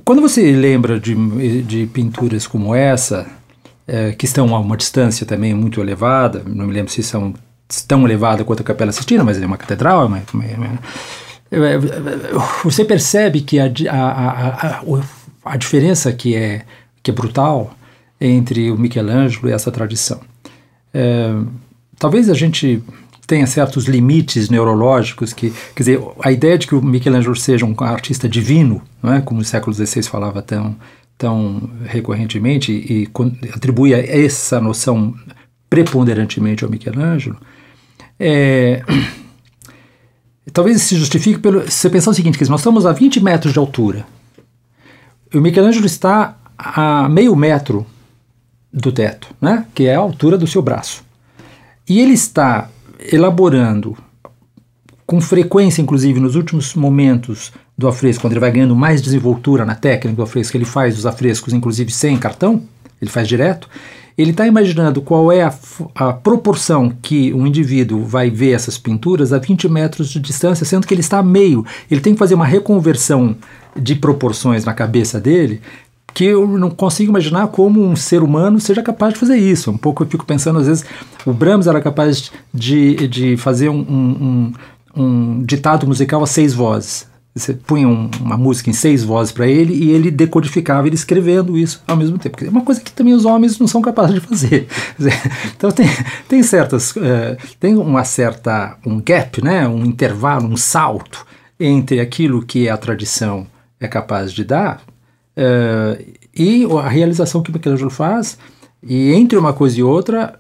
Quando 0.09 0.23
você 0.23 0.51
lembra 0.53 0.99
de, 0.99 1.13
de 1.61 1.85
pinturas 1.85 2.47
como 2.47 2.73
essa, 2.73 3.27
é, 3.87 4.11
que 4.11 4.25
estão 4.25 4.55
a 4.55 4.59
uma 4.59 4.75
distância 4.75 5.23
também 5.23 5.53
muito 5.53 5.79
elevada, 5.79 6.41
não 6.47 6.65
me 6.65 6.73
lembro 6.73 6.91
se 6.91 7.03
são 7.03 7.31
tão 7.87 8.05
elevada 8.05 8.43
quanto 8.43 8.61
a 8.61 8.63
Capela 8.63 8.91
Sistina, 8.91 9.23
mas 9.23 9.39
é 9.39 9.45
uma 9.45 9.55
catedral, 9.55 10.01
é 10.01 10.05
uma, 10.07 10.23
uma, 10.33 10.79
você 12.63 12.83
percebe 12.83 13.41
que 13.41 13.59
a, 13.59 13.71
a, 13.91 14.79
a, 14.79 14.83
a, 15.45 15.57
diferença 15.57 16.11
que 16.11 16.35
é, 16.35 16.63
que 17.03 17.11
é 17.11 17.13
brutal 17.13 17.71
entre 18.19 18.71
o 18.71 18.79
Michelangelo 18.79 19.47
e 19.47 19.51
essa 19.51 19.71
tradição. 19.71 20.21
É, 20.91 21.35
talvez 21.99 22.31
a 22.31 22.33
gente 22.33 22.81
tenha 23.29 23.45
certos 23.45 23.85
limites 23.85 24.49
neurológicos 24.49 25.33
que, 25.33 25.53
quer 25.75 25.83
dizer, 25.83 26.01
a 26.19 26.31
ideia 26.31 26.57
de 26.57 26.65
que 26.65 26.73
o 26.73 26.81
Michelangelo 26.81 27.35
seja 27.35 27.63
um 27.63 27.75
artista 27.77 28.27
divino, 28.27 28.81
não 29.03 29.13
é, 29.13 29.21
como 29.21 29.39
o 29.41 29.45
século 29.45 29.71
XVI 29.71 30.01
falava 30.03 30.41
tão 30.41 30.75
tão 31.15 31.69
recorrentemente 31.85 32.71
e, 32.71 33.07
atribui 33.53 33.93
essa 33.93 34.59
noção 34.61 35.13
preponderantemente 35.69 36.63
ao 36.63 36.71
Michelangelo, 36.71 37.37
é, 38.17 38.81
talvez 40.51 40.81
se 40.81 40.95
justifique 40.95 41.39
pelo. 41.39 41.69
Se 41.69 41.77
você 41.77 41.89
pensar 41.89 42.11
o 42.11 42.13
seguinte: 42.13 42.37
que 42.37 42.49
nós 42.49 42.61
estamos 42.61 42.85
a 42.85 42.93
20 42.93 43.21
metros 43.21 43.53
de 43.53 43.59
altura. 43.59 44.07
O 45.31 45.39
Michelangelo 45.39 45.85
está 45.85 46.35
a 46.57 47.07
meio 47.09 47.35
metro 47.35 47.85
do 48.73 48.91
teto, 48.91 49.27
né? 49.39 49.67
que 49.75 49.85
é 49.85 49.93
a 49.93 49.99
altura 49.99 50.37
do 50.37 50.47
seu 50.47 50.61
braço. 50.61 51.03
E 51.87 51.99
ele 51.99 52.13
está 52.13 52.69
elaborando 53.11 53.97
com 55.05 55.19
frequência, 55.19 55.81
inclusive 55.81 56.19
nos 56.19 56.35
últimos 56.35 56.75
momentos 56.75 57.51
do 57.77 57.87
afresco, 57.87 58.21
quando 58.21 58.33
ele 58.33 58.39
vai 58.39 58.51
ganhando 58.51 58.75
mais 58.75 59.01
desenvoltura 59.01 59.65
na 59.65 59.73
técnica 59.73 60.15
do 60.15 60.21
afresco, 60.21 60.55
ele 60.55 60.65
faz 60.65 60.97
os 60.97 61.05
afrescos, 61.05 61.53
inclusive 61.53 61.91
sem 61.91 62.17
cartão, 62.17 62.61
ele 63.01 63.09
faz 63.09 63.27
direto, 63.27 63.67
ele 64.17 64.31
está 64.31 64.45
imaginando 64.45 65.01
qual 65.01 65.31
é 65.31 65.43
a, 65.43 65.53
a, 65.95 66.11
proporção 66.11 66.91
que 67.01 67.33
um 67.33 67.47
indivíduo 67.47 68.03
vai 68.03 68.29
ver 68.29 68.51
essas 68.51 68.77
pinturas 68.77 69.31
a 69.31 69.37
20 69.37 69.69
metros 69.69 70.09
de 70.09 70.19
distância, 70.19 70.65
sendo 70.65 70.85
que 70.85 70.93
ele 70.93 70.99
está 70.99 71.19
a 71.19 71.23
meio. 71.23 71.65
Ele 71.89 72.01
tem 72.01 72.13
que 72.13 72.19
fazer 72.19 72.35
uma 72.35 72.45
reconversão 72.45 73.35
de 73.75 73.95
proporções 73.95 74.65
na 74.65 74.73
cabeça 74.73 75.21
dele 75.21 75.61
que 76.13 76.25
eu 76.25 76.47
não 76.47 76.69
consigo 76.69 77.11
imaginar 77.11 77.47
como 77.47 77.83
um 77.83 77.95
ser 77.95 78.23
humano 78.23 78.59
seja 78.59 78.81
capaz 78.81 79.13
de 79.13 79.19
fazer 79.19 79.37
isso. 79.37 79.71
Um 79.71 79.77
pouco 79.77 80.03
eu 80.03 80.07
fico 80.07 80.25
pensando, 80.25 80.59
às 80.59 80.67
vezes, 80.67 80.85
o 81.25 81.33
Brahms 81.33 81.67
era 81.67 81.81
capaz 81.81 82.31
de, 82.53 83.07
de 83.07 83.37
fazer 83.37 83.69
um, 83.69 83.79
um, 83.79 84.53
um 84.95 85.43
ditado 85.43 85.87
musical 85.87 86.23
a 86.23 86.27
seis 86.27 86.53
vozes. 86.53 87.07
Você 87.35 87.53
punha 87.53 87.87
um, 87.87 88.09
uma 88.19 88.35
música 88.35 88.69
em 88.69 88.73
seis 88.73 89.03
vozes 89.03 89.31
para 89.31 89.47
ele 89.47 89.73
e 89.73 89.91
ele 89.91 90.11
decodificava 90.11 90.87
ele 90.87 90.95
escrevendo 90.95 91.57
isso 91.57 91.81
ao 91.87 91.95
mesmo 91.95 92.17
tempo. 92.17 92.43
É 92.43 92.49
uma 92.49 92.63
coisa 92.63 92.81
que 92.81 92.91
também 92.91 93.13
os 93.13 93.23
homens 93.23 93.57
não 93.59 93.67
são 93.67 93.81
capazes 93.81 94.15
de 94.15 94.21
fazer. 94.21 94.67
Então 95.55 95.71
tem, 95.71 95.87
tem 96.27 96.41
certas. 96.41 96.91
Uh, 96.95 97.37
tem 97.59 97.75
uma 97.75 98.03
certa. 98.03 98.77
um 98.85 98.99
gap, 99.01 99.43
né? 99.43 99.67
um 99.67 99.85
intervalo, 99.85 100.47
um 100.47 100.57
salto 100.57 101.25
entre 101.59 101.99
aquilo 101.99 102.45
que 102.45 102.67
é 102.67 102.71
a 102.71 102.77
tradição 102.77 103.45
é 103.79 103.87
capaz 103.87 104.33
de 104.33 104.43
dar, 104.43 104.81
uh, 105.39 106.19
e 106.35 106.65
a 106.65 106.87
realização 106.87 107.41
que 107.41 107.51
Michelangelo 107.51 107.89
faz, 107.89 108.37
e 108.83 109.11
entre 109.13 109.37
uma 109.37 109.53
coisa 109.53 109.79
e 109.79 109.83
outra, 109.83 110.39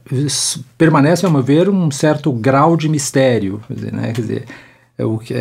permanece, 0.77 1.25
a 1.25 1.29
meu 1.29 1.43
ver, 1.43 1.69
um 1.69 1.89
certo 1.91 2.31
grau 2.31 2.77
de 2.77 2.87
mistério. 2.87 3.61
Quer 3.67 3.73
dizer, 3.73 3.93
né? 3.93 4.13
quer 4.13 4.21
dizer 4.21 4.45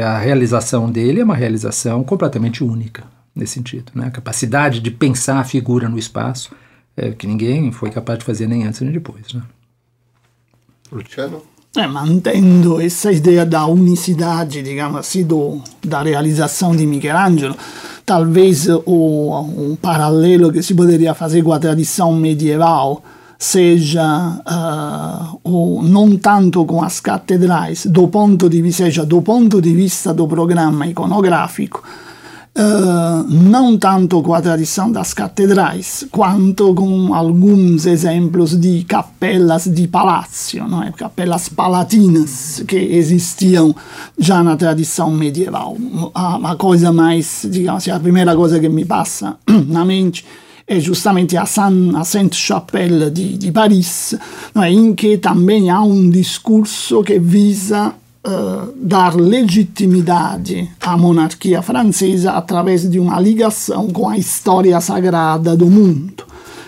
a 0.04 0.18
realização 0.18 0.90
dele 0.90 1.20
é 1.20 1.24
uma 1.24 1.34
realização 1.34 2.04
completamente 2.04 2.62
única 2.62 3.04
nesse 3.34 3.54
sentido. 3.54 3.92
Né? 3.94 4.06
A 4.06 4.10
capacidade 4.10 4.80
de 4.80 4.90
pensar 4.90 5.38
a 5.38 5.44
figura 5.44 5.88
no 5.88 5.98
espaço, 5.98 6.50
é, 6.96 7.10
que 7.10 7.26
ninguém 7.26 7.72
foi 7.72 7.90
capaz 7.90 8.20
de 8.20 8.24
fazer 8.24 8.46
nem 8.46 8.64
antes 8.64 8.80
nem 8.80 8.92
depois. 8.92 9.32
Né? 9.32 9.42
Luciano? 10.92 11.42
É, 11.76 11.86
mantendo 11.86 12.80
essa 12.80 13.12
ideia 13.12 13.44
da 13.44 13.66
unicidade, 13.66 14.62
digamos 14.62 15.00
assim, 15.00 15.24
do, 15.24 15.60
da 15.84 16.02
realização 16.02 16.74
de 16.74 16.86
Michelangelo, 16.86 17.56
talvez 18.08 18.66
o, 18.86 19.44
um 19.54 19.76
paralelo 19.76 20.50
que 20.50 20.62
si 20.62 20.72
poderia 20.72 21.12
fazer 21.12 21.42
com 21.42 21.52
a 21.52 21.58
tradição 21.58 22.16
medieval 22.16 23.02
seja 23.38 24.40
uh, 24.48 25.38
o, 25.44 25.82
non 25.82 26.16
tanto 26.16 26.64
com 26.64 26.82
as 26.82 27.00
catedrais, 27.00 27.84
do 27.84 28.08
ponto 28.08 28.48
di, 28.48 28.72
seja 28.72 29.04
do 29.04 29.20
ponto 29.20 29.60
di 29.60 29.74
vista 29.74 30.14
do 30.14 30.26
programa 30.26 30.86
iconografico, 30.86 31.84
Uh, 32.58 33.22
não 33.30 33.78
tanto 33.78 34.20
com 34.20 34.34
a 34.34 34.42
tradição 34.42 34.90
das 34.90 35.14
catedrais, 35.14 36.04
quanto 36.10 36.74
com 36.74 37.14
alguns 37.14 37.86
exemplos 37.86 38.58
de 38.58 38.82
capelas 38.82 39.66
de 39.72 39.86
palácio, 39.86 40.66
não 40.66 40.82
é? 40.82 40.90
capelas 40.90 41.48
palatinas 41.48 42.60
que 42.66 42.74
existiam 42.74 43.72
já 44.18 44.42
na 44.42 44.56
tradição 44.56 45.12
medieval. 45.12 45.76
A, 46.12 46.50
a 46.50 46.56
coisa 46.56 46.92
mais, 46.92 47.46
digamos 47.48 47.84
assim, 47.84 47.92
a 47.92 48.00
primeira 48.00 48.34
coisa 48.34 48.58
que 48.58 48.68
me 48.68 48.84
passa 48.84 49.36
na 49.68 49.84
mente 49.84 50.24
é 50.66 50.80
justamente 50.80 51.36
a, 51.36 51.44
a 51.44 52.04
Sainte-Chapelle 52.04 53.10
de, 53.10 53.52
Paris, 53.52 54.14
é? 54.56 54.70
em 54.70 54.94
que 54.94 55.16
também 55.16 55.70
há 55.70 55.80
um 55.80 56.10
discurso 56.10 57.04
que 57.04 57.20
visa 57.20 57.94
uh, 58.26 58.72
dar 58.76 59.14
legitimidade 59.14 60.70
à 60.80 60.96
monarquia 60.96 61.62
francesa 61.62 62.32
através 62.32 62.88
de 62.88 62.98
uma 62.98 63.20
ligação 63.20 63.88
com 63.88 64.08
a 64.08 64.16
história 64.16 64.80
sagrada 64.80 65.56
do 65.56 65.66
mundo. 65.66 66.24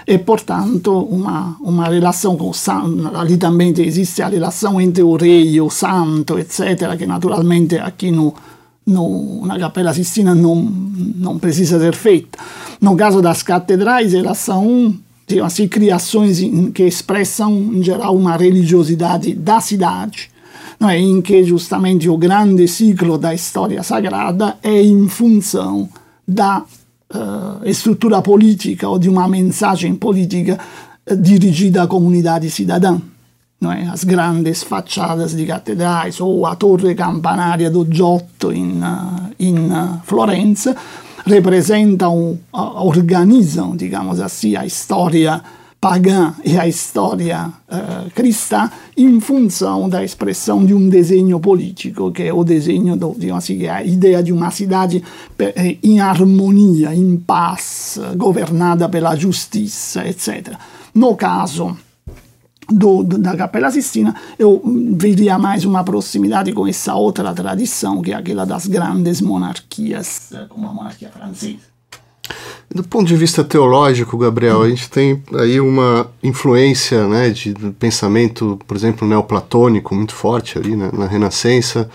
E, 0.07 0.19
portanto, 0.19 0.93
uma, 0.93 1.57
uma 1.61 1.89
relação 1.89 2.37
com 2.37 2.51
o 2.51 2.55
santo. 2.55 3.17
Ali 3.17 3.37
também 3.37 3.73
existe 3.79 4.23
a 4.23 4.29
relação 4.29 4.81
entre 4.81 5.03
o 5.03 5.15
rei 5.15 5.53
e 5.53 5.61
o 5.61 5.71
santo, 5.71 6.39
etc., 6.39 6.97
que 6.99 7.07
naturalmente 7.07 7.77
aqui 7.77 8.11
no, 8.11 8.35
no, 8.85 9.47
na 9.47 9.59
Capela 9.59 9.95
Sistina 9.95 10.35
não, 10.35 10.57
não 10.57 11.39
precisa 11.39 11.79
ser 11.79 11.95
feita. 11.95 12.39
No 12.81 12.97
caso 12.97 13.23
das 13.23 13.43
catedrais, 13.43 14.13
elas 14.13 14.39
são 14.39 14.97
assim, 15.45 15.69
criações 15.69 16.41
que 16.75 16.83
expressam, 16.83 17.53
em 17.53 17.83
geral, 17.83 18.17
uma 18.17 18.37
religiosidade 18.37 19.33
da 19.35 19.61
cidade 19.61 20.30
não 20.79 20.89
é? 20.89 20.99
em 20.99 21.21
que 21.21 21.45
justamente 21.45 22.09
grande 22.17 22.67
ciclo 22.67 23.19
da 23.19 23.35
história 23.35 23.83
sagrada 23.83 24.57
é 24.63 24.83
em 24.83 25.09
função 25.09 25.89
da 26.27 26.63
uh, 27.15 27.65
estrutura 27.65 28.23
política 28.23 28.89
ou 28.89 28.99
de 28.99 29.09
uma 29.09 29.29
mensagem 29.29 29.95
política 29.95 30.59
uh, 31.11 31.17
dirigida 31.17 31.83
à 31.83 31.87
comunidade 31.87 32.51
cidadã. 32.51 32.99
Não 33.61 33.71
é? 33.71 33.89
As 33.89 34.05
grandes 34.05 34.63
fachadas 34.63 35.37
de 35.37 35.45
catedrais 35.45 36.19
ou 36.21 36.47
a 36.47 36.57
torre 36.57 36.95
campanaria 36.95 37.71
do 37.71 37.87
Giotto 37.91 38.53
in, 38.53 38.81
uh, 38.81 39.35
in 39.39 39.69
Florenza 40.05 40.75
representam, 41.27 42.39
organizam, 42.53 43.77
digamos 43.77 44.21
assim, 44.21 44.57
pagã 45.81 46.35
e 46.45 46.59
a 46.59 46.69
história 46.69 47.51
uh, 47.67 48.11
cristã 48.15 48.71
em 48.95 49.19
função 49.19 49.89
da 49.89 50.05
expressão 50.05 50.65
de 50.65 50.75
um 50.75 50.91
desenho 50.91 51.41
político, 51.41 52.13
que 52.13 52.25
é 52.25 52.35
o 52.35 52.45
desenho, 52.45 52.97
do, 52.97 53.15
digamos 53.17 53.45
assim, 53.45 53.67
a 53.67 53.83
ideia 53.83 54.23
de 54.23 54.31
uma 54.31 54.51
cidade 54.51 55.03
eh, 55.39 55.79
em 55.83 55.99
harmonia, 55.99 56.95
em 56.95 57.17
paz, 57.17 57.99
governada 58.17 58.91
pela 58.91 59.17
justiça, 59.17 60.07
etc. 60.07 60.55
No 60.95 61.17
caso 61.17 61.75
do, 62.69 63.03
da 63.03 63.35
Capela 63.35 63.71
Sistina, 63.71 64.15
eu 64.39 64.63
veria 64.97 65.39
mais 65.39 65.65
uma 65.65 65.83
proximidade 65.83 66.53
com 66.53 66.67
essa 66.67 66.95
outra 66.95 67.33
tradição, 67.33 68.03
que 68.03 68.13
é 68.13 68.17
aquela 68.17 68.45
das 68.45 68.67
grandes 68.67 69.23
monarquias, 69.23 70.31
como 70.51 70.69
a 70.69 70.75
monarquia 70.75 71.09
francesa. 71.09 71.70
Do 72.73 72.85
ponto 72.85 73.07
de 73.07 73.17
vista 73.17 73.43
teológico, 73.43 74.17
Gabriel, 74.17 74.63
a 74.63 74.69
gente 74.69 74.89
tem 74.89 75.23
aí 75.35 75.61
uma 75.61 76.09
influência 76.23 77.07
né, 77.09 77.31
de 77.31 77.53
pensamento, 77.79 78.59
por 78.67 78.77
exemplo, 78.77 79.07
neoplatônico 79.09 79.95
muito 79.95 80.15
forte 80.15 80.57
ali 80.57 80.77
né, 80.77 80.89
na 80.93 81.07
Renascença. 81.07 81.91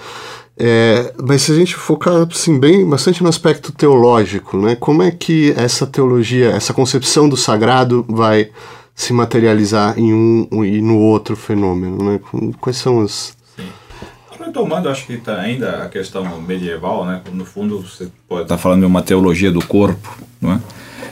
É, 0.58 1.14
mas 1.24 1.44
se 1.44 1.52
a 1.52 1.56
gente 1.56 1.76
focar 1.76 2.28
assim, 2.30 2.58
bem 2.60 2.88
bastante 2.88 3.22
no 3.22 3.30
aspecto 3.30 3.72
teológico, 3.72 4.58
né, 4.58 4.76
como 4.76 5.04
é 5.04 5.12
que 5.12 5.54
essa 5.58 5.86
teologia, 5.86 6.52
essa 6.52 6.74
concepção 6.74 7.28
do 7.28 7.36
sagrado 7.36 8.06
vai 8.08 8.50
se 8.94 9.12
materializar 9.12 10.00
em 10.00 10.14
um 10.14 10.64
e 10.64 10.82
no 10.82 10.98
outro 10.98 11.36
fenômeno? 11.36 11.98
Né? 12.04 12.20
Quais 12.60 12.78
são 12.78 13.02
as, 13.02 13.36
retomando, 14.46 14.90
acho 14.90 15.06
que 15.06 15.14
está 15.14 15.40
ainda 15.40 15.84
a 15.84 15.90
questão 15.90 16.42
medieval, 16.42 17.06
né? 17.06 17.22
No 17.34 17.46
fundo, 17.46 17.82
você 17.82 18.08
pode 18.28 18.44
estar 18.44 18.56
tá 18.56 18.62
falando 18.62 18.82
de 18.82 18.86
uma 18.86 19.02
teologia 19.02 19.52
do 19.52 19.66
corpo, 19.66 20.18
não 20.42 20.54
é? 20.54 20.60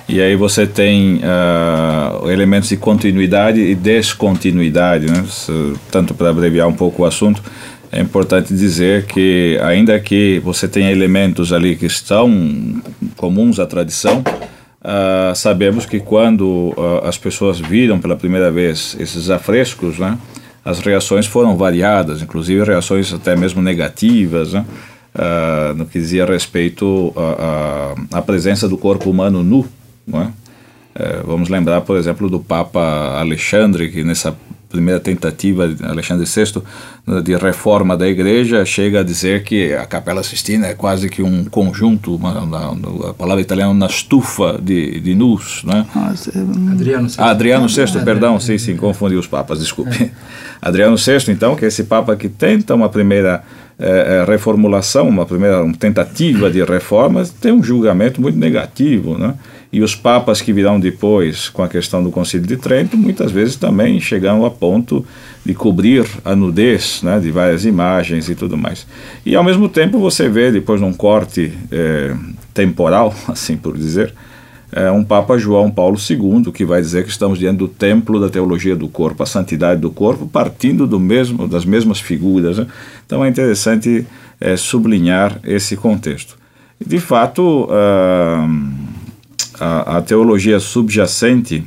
E 0.08 0.22
aí 0.22 0.36
você 0.36 0.68
tem 0.68 1.22
uh, 1.24 2.30
elementos 2.30 2.70
de 2.70 2.78
continuidade 2.78 3.60
e 3.62 3.74
descontinuidade, 3.74 5.08
né? 5.08 5.26
Tanto 5.90 6.14
para 6.14 6.30
abreviar 6.30 6.68
um 6.68 6.74
pouco 6.74 7.04
o 7.04 7.06
assunto, 7.06 7.42
é 7.92 8.02
importante 8.02 8.54
dizer 8.54 9.06
que 9.06 9.58
ainda 9.64 10.00
que 10.00 10.40
você 10.40 10.68
tenha 10.68 10.92
elementos 10.92 11.54
ali 11.54 11.76
que 11.76 11.86
estão 11.86 12.82
comuns 13.16 13.60
à 13.60 13.66
tradição, 13.66 14.24
uh, 14.82 15.36
sabemos 15.36 15.86
que 15.86 16.00
quando 16.00 16.74
uh, 16.76 17.06
as 17.06 17.18
pessoas 17.18 17.60
viram 17.60 18.00
pela 18.00 18.16
primeira 18.16 18.52
vez 18.52 18.98
esses 19.00 19.30
afrescos, 19.30 20.00
né? 20.00 20.18
As 20.64 20.80
reações 20.80 21.26
foram 21.26 21.58
variadas, 21.58 22.22
inclusive 22.22 22.64
reações 22.64 23.14
até 23.14 23.36
mesmo 23.36 23.62
negativas, 23.62 24.54
né? 24.54 24.66
uh, 25.16 25.74
no 25.74 25.86
que 25.86 26.00
dizia 26.00 26.26
respeito 26.26 27.14
à 28.12 28.22
presença 28.22 28.68
do 28.68 28.78
corpo 28.78 29.10
humano 29.10 29.44
nu. 29.44 29.66
Né? 30.08 30.32
Uh, 30.96 31.28
vamos 31.28 31.50
lembrar, 31.50 31.82
por 31.82 31.98
exemplo, 31.98 32.30
do 32.30 32.40
Papa 32.40 33.18
Alexandre, 33.20 33.90
que 33.90 34.04
nessa 34.04 34.36
primeira 34.74 35.00
tentativa 35.00 35.68
de 35.68 35.86
Alexandre 35.86 36.26
VI 36.26 36.64
de 37.24 37.36
reforma 37.36 37.96
da 37.96 38.08
igreja 38.08 38.66
chega 38.66 39.02
a 39.02 39.04
dizer 39.04 39.44
que 39.44 39.72
a 39.72 39.86
Capela 39.86 40.24
Sistina 40.24 40.66
é 40.66 40.74
quase 40.74 41.10
que 41.10 41.22
um 41.22 41.46
conjunto, 41.46 42.16
uma, 42.16 42.40
uma, 42.40 43.10
a 43.10 43.14
palavra 43.14 43.40
italiana, 43.40 43.72
uma 43.72 43.86
estufa 43.86 44.60
de, 44.60 45.00
de 45.00 45.14
nus. 45.14 45.64
Né? 45.64 45.86
Adriano 46.72 47.08
VI. 47.08 47.16
Ah, 47.20 47.30
Adriano 47.30 47.68
VI, 47.68 48.04
perdão, 48.04 48.40
sim, 48.40 48.58
sim, 48.58 48.76
confundi 48.76 49.16
os 49.16 49.28
papas, 49.28 49.60
desculpe. 49.60 50.04
É. 50.04 50.10
Adriano 50.60 50.96
VI, 50.98 51.32
então, 51.32 51.56
que 51.56 51.66
é 51.66 51.68
esse 51.68 51.84
papa 51.84 52.16
que 52.16 52.28
tenta 52.28 52.74
uma 52.74 52.90
primeira 52.90 53.44
é, 53.80 54.24
reformulação, 54.28 55.08
uma 55.08 55.26
primeira 55.26 55.64
uma 55.64 55.76
tentativa 55.76 56.50
de 56.50 56.64
reforma, 56.64 57.24
tem 57.42 57.52
um 57.52 57.64
julgamento 57.64 58.22
muito 58.22 58.38
negativo, 58.38 59.18
né? 59.18 59.36
E 59.72 59.82
os 59.82 59.96
papas 59.96 60.40
que 60.40 60.54
virão 60.54 60.80
depois 60.80 61.50
com 61.50 61.64
a 61.64 61.68
questão 61.68 62.04
do 62.04 62.12
Concílio 62.12 62.46
de 62.46 62.58
Trento, 62.58 62.96
muitas 62.96 63.32
vezes 63.32 63.56
também 63.56 64.00
chegam 64.00 64.46
a 64.46 64.52
ponto 64.52 65.04
de 65.44 65.56
cobrir 65.56 66.06
a 66.24 66.36
nudez 66.36 67.02
né, 67.02 67.20
de 67.20 67.32
várias 67.32 67.66
imagens 67.66 68.30
e 68.30 68.36
tudo 68.36 68.56
mais. 68.56 68.86
E 69.26 69.36
ao 69.36 69.44
mesmo 69.44 69.68
tempo 69.68 69.98
você 69.98 70.30
vê, 70.30 70.52
depois 70.52 70.80
num 70.80 70.94
corte 70.94 71.52
é, 71.72 72.16
temporal, 72.54 73.16
assim 73.28 73.58
por 73.58 73.76
dizer, 73.76 74.14
é, 74.76 74.92
um 74.92 75.04
Papa 75.04 75.38
João 75.38 75.70
Paulo 75.70 75.98
II 75.98 76.52
que 76.52 76.66
vai 76.66 76.82
dizer 76.82 77.04
que 77.04 77.10
estamos 77.10 77.38
diante 77.38 77.58
do 77.58 77.68
templo 77.68 78.20
da 78.20 78.30
teologia 78.30 78.76
do 78.76 78.88
corpo, 78.88 79.22
a 79.22 79.26
santidade 79.26 79.80
do 79.80 79.92
corpo, 79.92 80.28
partindo 80.28 80.88
do 80.88 81.00
mesmo, 81.00 81.48
das 81.48 81.64
mesmas 81.64 82.00
figuras. 82.00 82.58
Né? 82.58 82.68
Então 83.06 83.24
é 83.24 83.30
interessante 83.30 84.06
é, 84.42 84.58
sublinhar 84.58 85.40
esse 85.44 85.78
contexto. 85.78 86.38
De 86.86 87.00
fato, 87.00 87.66
uh, 87.66 88.74
a, 89.60 89.98
a 89.98 90.02
teologia 90.02 90.60
subjacente, 90.60 91.64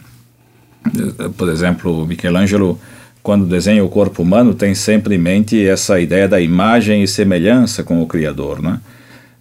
por 1.38 1.48
exemplo, 1.48 2.06
Michelangelo, 2.06 2.78
quando 3.22 3.46
desenha 3.46 3.84
o 3.84 3.88
corpo 3.88 4.22
humano, 4.22 4.52
tem 4.52 4.74
sempre 4.74 5.14
em 5.14 5.18
mente 5.18 5.66
essa 5.66 5.98
ideia 5.98 6.28
da 6.28 6.40
imagem 6.40 7.02
e 7.02 7.08
semelhança 7.08 7.82
com 7.82 8.02
o 8.02 8.06
Criador, 8.06 8.60
né? 8.60 8.80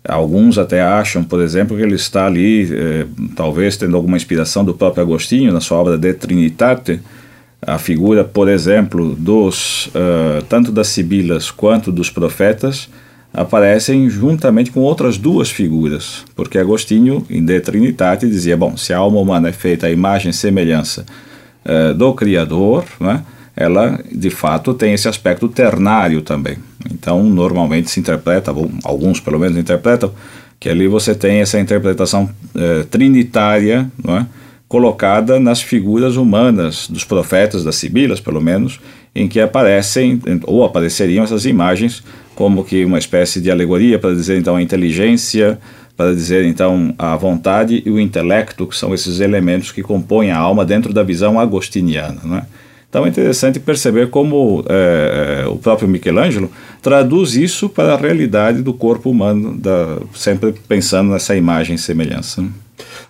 Alguns 0.07 0.57
até 0.57 0.81
acham, 0.81 1.23
por 1.23 1.41
exemplo, 1.41 1.75
que 1.75 1.83
ele 1.83 1.95
está 1.95 2.27
ali, 2.27 2.69
eh, 2.71 3.05
talvez 3.35 3.75
tendo 3.75 3.95
alguma 3.95 4.17
inspiração 4.17 4.63
do 4.63 4.73
próprio 4.73 5.03
Agostinho 5.03 5.51
na 5.51 5.59
sua 5.59 5.79
obra 5.79 5.97
De 5.97 6.13
Trinitate, 6.13 6.99
a 7.65 7.79
figura, 7.79 8.23
por 8.23 8.47
exemplo, 8.47 9.15
dos 9.15 9.87
uh, 9.87 10.43
tanto 10.47 10.71
das 10.71 10.87
sibilas 10.89 11.49
quanto 11.49 11.91
dos 11.91 12.11
profetas 12.11 12.87
aparecem 13.33 14.07
juntamente 14.09 14.71
com 14.71 14.81
outras 14.81 15.17
duas 15.17 15.49
figuras, 15.49 16.23
porque 16.35 16.57
Agostinho, 16.57 17.25
em 17.29 17.43
De 17.43 17.59
Trinitate, 17.59 18.29
dizia, 18.29 18.55
bom, 18.55 18.77
se 18.77 18.93
a 18.93 18.97
alma 18.97 19.19
humana 19.19 19.49
é 19.49 19.51
feita 19.51 19.87
à 19.87 19.91
imagem 19.91 20.29
e 20.29 20.33
semelhança 20.33 21.05
uh, 21.65 21.93
do 21.93 22.13
Criador, 22.13 22.85
né, 22.99 23.23
ela 23.55 23.99
de 24.11 24.29
fato 24.29 24.73
tem 24.73 24.93
esse 24.93 25.07
aspecto 25.07 25.47
ternário 25.47 26.21
também. 26.21 26.57
Então, 26.91 27.23
normalmente 27.23 27.89
se 27.89 27.99
interpreta, 27.99 28.51
ou 28.51 28.69
alguns 28.83 29.19
pelo 29.19 29.39
menos 29.39 29.57
interpretam, 29.57 30.11
que 30.59 30.69
ali 30.69 30.87
você 30.87 31.13
tem 31.13 31.41
essa 31.41 31.59
interpretação 31.59 32.29
uh, 32.55 32.85
trinitária, 32.85 33.89
não 34.03 34.17
é? 34.17 34.25
colocada 34.67 35.39
nas 35.39 35.61
figuras 35.61 36.15
humanas 36.15 36.87
dos 36.89 37.03
profetas, 37.03 37.63
das 37.63 37.75
sibilas, 37.75 38.19
pelo 38.19 38.41
menos, 38.41 38.79
em 39.13 39.27
que 39.27 39.39
aparecem 39.39 40.19
ou 40.43 40.63
apareceriam 40.65 41.23
essas 41.23 41.45
imagens 41.45 42.03
como 42.33 42.65
que 42.65 42.83
uma 42.83 42.97
espécie 42.97 43.39
de 43.39 43.49
alegoria 43.49 43.97
para 43.97 44.13
dizer 44.13 44.37
então 44.37 44.55
a 44.55 44.61
inteligência, 44.61 45.57
para 45.95 46.13
dizer 46.13 46.43
então 46.45 46.93
a 46.97 47.15
vontade 47.15 47.81
e 47.85 47.89
o 47.89 47.99
intelecto, 47.99 48.67
que 48.67 48.75
são 48.75 48.93
esses 48.93 49.19
elementos 49.19 49.71
que 49.71 49.81
compõem 49.81 50.31
a 50.31 50.37
alma 50.37 50.65
dentro 50.65 50.91
da 50.91 51.03
visão 51.03 51.39
agostiniana, 51.39 52.19
não 52.23 52.37
é? 52.37 52.45
Então 52.89 53.05
é 53.05 53.09
interessante 53.09 53.59
perceber 53.59 54.09
como 54.09 54.63
é, 54.69 55.43
é, 55.43 55.47
o 55.47 55.57
próprio 55.57 55.87
Michelangelo 55.87 56.49
traduz 56.81 57.35
isso 57.35 57.67
para 57.67 57.93
a 57.93 57.97
realidade 57.97 58.61
do 58.61 58.73
corpo 58.73 59.09
humano, 59.09 59.55
da, 59.57 59.99
sempre 60.13 60.53
pensando 60.67 61.11
nessa 61.11 61.35
imagem 61.35 61.75
e 61.75 61.79
semelhança. 61.79 62.41
Né? 62.41 62.49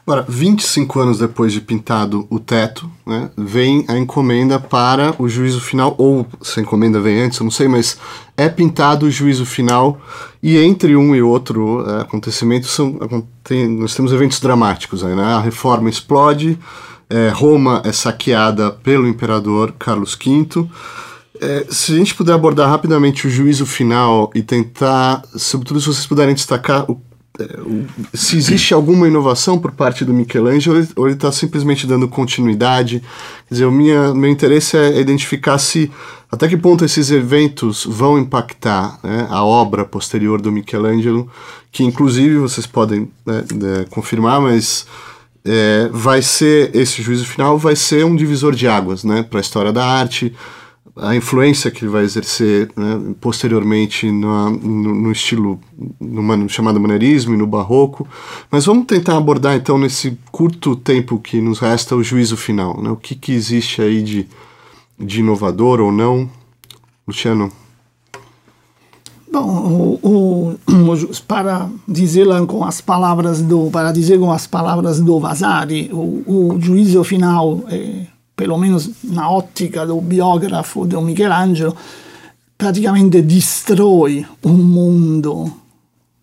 Agora, 0.06 0.24
25 0.28 1.00
anos 1.00 1.18
depois 1.18 1.52
de 1.52 1.60
pintado 1.60 2.28
o 2.30 2.40
teto, 2.40 2.90
né, 3.06 3.30
vem 3.36 3.84
a 3.88 3.98
encomenda 3.98 4.60
para 4.60 5.16
o 5.18 5.28
juízo 5.28 5.60
final, 5.60 5.96
ou 5.98 6.28
se 6.44 6.60
a 6.60 6.64
encomenda 6.64 7.00
vem 7.00 7.24
antes, 7.24 7.40
eu 7.40 7.44
não 7.44 7.52
sei, 7.52 7.68
mas 7.68 7.98
é 8.38 8.48
pintado 8.48 9.08
o 9.08 9.12
juízo 9.12 9.46
final, 9.48 10.00
e 10.44 10.58
entre 10.58 10.96
um 10.96 11.16
e 11.16 11.24
outro 11.24 11.84
é, 11.90 12.02
acontecimento 12.02 12.68
são, 12.68 13.00
tem, 13.44 13.68
nós 13.68 13.96
temos 13.96 14.14
eventos 14.14 14.40
dramáticos 14.40 15.04
aí, 15.04 15.16
né? 15.16 15.24
A 15.24 15.40
reforma 15.40 15.90
explode, 15.90 16.60
é, 17.10 17.30
Roma 17.30 17.82
é 17.86 17.92
saqueada 17.92 18.72
pelo 18.72 19.08
imperador 19.08 19.74
Carlos 19.78 20.16
V. 20.16 20.68
É, 21.42 21.66
se 21.70 21.94
a 21.94 21.98
gente 21.98 22.16
puder 22.16 22.34
abordar 22.34 22.70
rapidamente 22.70 23.28
o 23.28 23.30
juízo 23.30 23.66
final 23.66 24.32
e 24.34 24.42
tentar, 24.42 25.22
sobretudo 25.36 25.80
se 25.82 25.88
vocês 25.88 26.06
puderem 26.06 26.34
destacar 26.34 26.90
o 26.90 27.02
se 28.14 28.38
existe 28.38 28.74
alguma 28.74 29.08
inovação 29.08 29.60
por 29.60 29.72
parte 29.72 30.06
do 30.06 30.14
Michelangelo 30.14 30.88
ou 30.96 31.06
ele 31.06 31.16
está 31.16 31.32
simplesmente 31.32 31.86
dando 31.86 32.08
continuidade. 32.08 33.02
Quer 33.48 33.54
dizer, 33.54 33.66
o 33.66 33.72
minha, 33.72 34.14
meu 34.14 34.30
interesse 34.30 34.78
é 34.78 35.00
identificar 35.00 35.58
se 35.58 35.92
até 36.32 36.48
que 36.48 36.58
ponto 36.58 36.84
esses 36.84 37.12
eventos 37.12 37.86
vão 37.86 38.18
impactar 38.18 39.00
né, 39.04 39.28
a 39.30 39.44
obra 39.44 39.86
posterior 39.86 40.42
do 40.42 40.52
Michelangelo, 40.52 41.30
que 41.72 41.84
inclusive 41.84 42.38
vocês 42.38 42.66
podem 42.66 43.10
né, 43.26 43.44
confirmar, 43.90 44.42
mas 44.42 44.86
é, 45.46 45.90
vai 45.92 46.22
ser 46.22 46.76
esse 46.76 47.02
juízo 47.02 47.26
final 47.26 47.58
vai 47.58 47.76
ser 47.76 48.04
um 48.04 48.16
divisor 48.16 48.56
de 48.56 48.68
águas 48.68 49.04
né, 49.04 49.24
para 49.24 49.40
a 49.40 49.42
história 49.42 49.72
da 49.72 49.86
arte 49.86 50.34
a 50.98 51.14
influência 51.14 51.70
que 51.70 51.84
ele 51.84 51.92
vai 51.92 52.04
exercer 52.04 52.72
né, 52.76 53.14
posteriormente 53.20 54.10
no, 54.10 54.50
no, 54.50 55.12
estilo 55.12 55.60
no 56.00 56.48
chamado 56.48 56.80
maneirismo 56.80 57.34
e 57.34 57.38
no 57.38 57.46
barroco. 57.46 58.08
Mas 58.50 58.66
vamos 58.66 58.86
tentar 58.86 59.18
abordar 59.18 59.58
então 59.58 59.78
nesse 59.78 60.18
curto 60.32 60.74
tempo 60.76 61.20
que 61.20 61.42
nos 61.42 61.60
resta 61.60 61.96
o 61.96 62.04
juízo 62.04 62.38
final. 62.38 62.82
Né? 62.82 62.90
O 62.90 62.96
que, 62.96 63.14
que 63.14 63.34
existe 63.34 63.82
aí 63.82 64.02
de, 64.02 64.26
de 64.98 65.20
inovador 65.20 65.82
ou 65.82 65.92
não? 65.92 66.30
Luciano? 67.06 67.52
Bom, 69.36 70.00
o, 70.02 70.56
o, 70.72 71.10
para 71.28 71.70
dizer 71.86 72.26
com 72.48 72.64
as 72.64 72.80
palavras 72.80 73.42
do 73.42 73.70
para 73.70 73.92
dizer 73.92 74.18
com 74.18 74.32
as 74.32 74.48
palavras 74.48 75.02
do 75.02 75.20
Vasari, 75.20 75.90
o, 75.92 76.24
o 76.26 76.58
juízo 76.62 77.04
final 77.04 77.66
é 77.68 78.06
pelo 78.34 78.58
menos 78.58 78.90
na 79.04 79.30
ottica 79.30 79.86
do 79.86 80.00
biografo 80.00 80.86
do 80.86 81.02
Michelangelo, 81.02 81.76
praticamente 82.58 83.24
destrói 83.24 84.26
un 84.46 84.56
mondo 84.56 85.52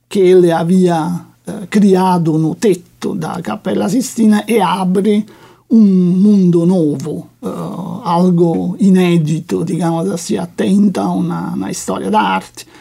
che 0.09 0.21
ele 0.21 0.51
havia 0.51 1.27
eh, 1.45 1.69
criado 1.69 2.39
no 2.39 2.55
tetto 2.55 3.13
da 3.13 3.41
Cappella 3.43 3.91
Sistina 3.91 4.47
e 4.47 4.59
apre 4.59 5.23
un 5.67 6.19
mondo 6.19 6.65
nuovo, 6.65 7.29
eh, 7.41 7.49
algo 8.05 8.75
inedito, 8.79 9.65
diciamo 9.65 10.03
così, 10.03 10.39
attenta 10.39 11.03
a 11.03 11.11
una, 11.11 11.53
una 11.55 11.71
storia 11.75 12.09
d'arte 12.09 12.81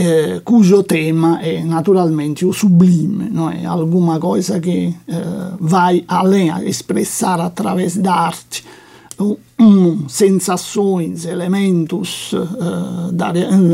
eh, 0.00 0.40
cujo 0.42 0.82
tema 0.84 1.38
è 1.40 1.62
naturalmente 1.62 2.44
o 2.44 2.52
sublime, 2.52 3.28
não 3.30 3.50
é? 3.50 3.64
alguma 3.64 4.18
coisa 4.18 4.58
que 4.58 4.94
eh, 5.06 5.52
vai 5.58 6.02
além, 6.06 6.50
a 6.50 6.62
expressar 6.64 7.40
através 7.40 7.96
da 7.96 8.14
arte 8.14 8.64
um, 9.58 10.08
sensações, 10.08 11.26
elementos, 11.26 12.32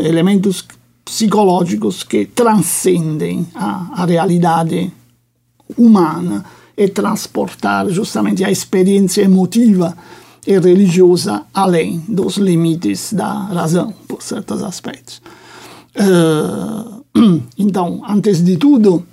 elementos 0.03 0.67
psicológicos 1.05 2.03
que 2.03 2.27
transcendem 2.27 3.47
a, 3.55 4.03
a 4.03 4.05
realidade 4.05 4.93
humana 5.79 6.45
e 6.77 6.89
transportar 6.89 7.89
justamente 7.89 8.45
a 8.45 8.51
experiência 8.51 9.23
emotiva 9.23 9.97
e 10.47 10.59
religiosa 10.59 11.43
além 11.55 12.03
dos 12.09 12.37
limites 12.37 13.13
da 13.13 13.33
razão, 13.47 13.95
por 14.07 14.23
certos 14.23 14.63
aspectos. 14.63 15.23
Uh, 15.97 17.03
então, 17.59 18.03
antes 18.09 18.43
de 18.45 18.57
tudo, 18.57 19.05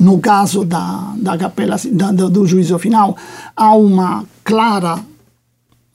no 0.00 0.18
caso 0.18 0.64
da, 0.64 1.14
da 1.16 1.38
capela, 1.38 1.76
da, 1.92 2.10
do 2.10 2.46
juízo 2.46 2.78
final, 2.78 3.16
há 3.56 3.74
uma 3.74 4.24
clara, 4.42 4.98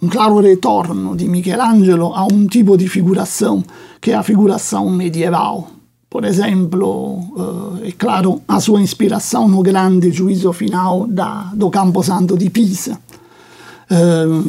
um 0.02 0.08
claro 0.08 0.40
retorno 0.40 1.16
de 1.16 1.28
Michelangelo 1.28 2.14
a 2.14 2.26
um 2.26 2.48
tipo 2.48 2.78
de 2.78 2.88
figuração 2.88 3.64
que 4.00 4.12
é 4.12 4.16
a 4.16 4.24
figuração 4.24 4.90
medieval. 4.90 5.68
Por 6.10 6.24
exemplo, 6.26 7.78
é 7.84 7.92
claro 7.92 8.42
a 8.48 8.60
sua 8.60 8.82
inspiração 8.82 9.48
no 9.48 9.62
grande 9.62 10.10
juízo 10.12 10.52
final 10.54 11.06
da, 11.06 11.52
do 11.54 11.70
Camposanto 11.70 12.36
di 12.36 12.50
Pisa 12.50 12.98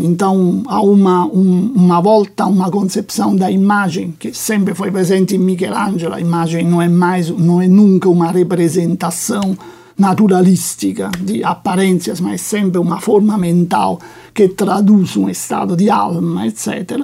então 0.03 0.62
há 0.66 0.82
uma, 0.82 1.24
um, 1.24 1.72
uma 1.74 2.01
volta, 2.01 2.45
uma 2.45 2.70
concepção 2.70 3.34
da 3.34 3.51
imagem 3.51 4.14
que 4.18 4.34
sempre 4.34 4.74
foi 4.74 4.91
presente 4.91 5.34
em 5.34 5.38
Michelangelo. 5.38 6.14
A 6.14 6.20
imagem 6.20 6.66
não 6.66 6.82
é 6.82 6.88
mais, 6.88 7.30
não 7.30 7.62
é 7.62 7.66
nunca 7.66 8.09
uma 8.09 8.30
representação 8.30 9.57
naturalística 9.97 11.11
de 11.20 11.43
aparências, 11.43 12.20
mas 12.20 12.43
sempre 12.43 12.78
uma 12.78 13.01
forma 13.01 13.38
mental 13.38 13.99
que 14.34 14.49
traduz 14.49 15.16
um 15.16 15.28
estado 15.28 15.74
de 15.74 15.88
alma, 15.88 16.47
etc. 16.47 17.01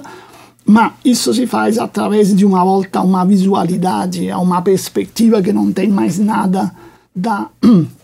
Mas 0.65 0.93
isso 1.03 1.33
se 1.33 1.47
faz 1.47 1.79
através 1.79 2.35
de 2.35 2.45
uma 2.45 2.63
volta 2.63 2.99
a 2.99 3.03
uma 3.03 3.25
visualidade, 3.25 4.29
a 4.29 4.37
uma 4.37 4.61
perspectiva 4.61 5.41
que 5.41 5.53
não 5.53 5.71
tem 5.71 5.89
mais 5.89 6.19
nada 6.19 6.71
da 7.15 7.47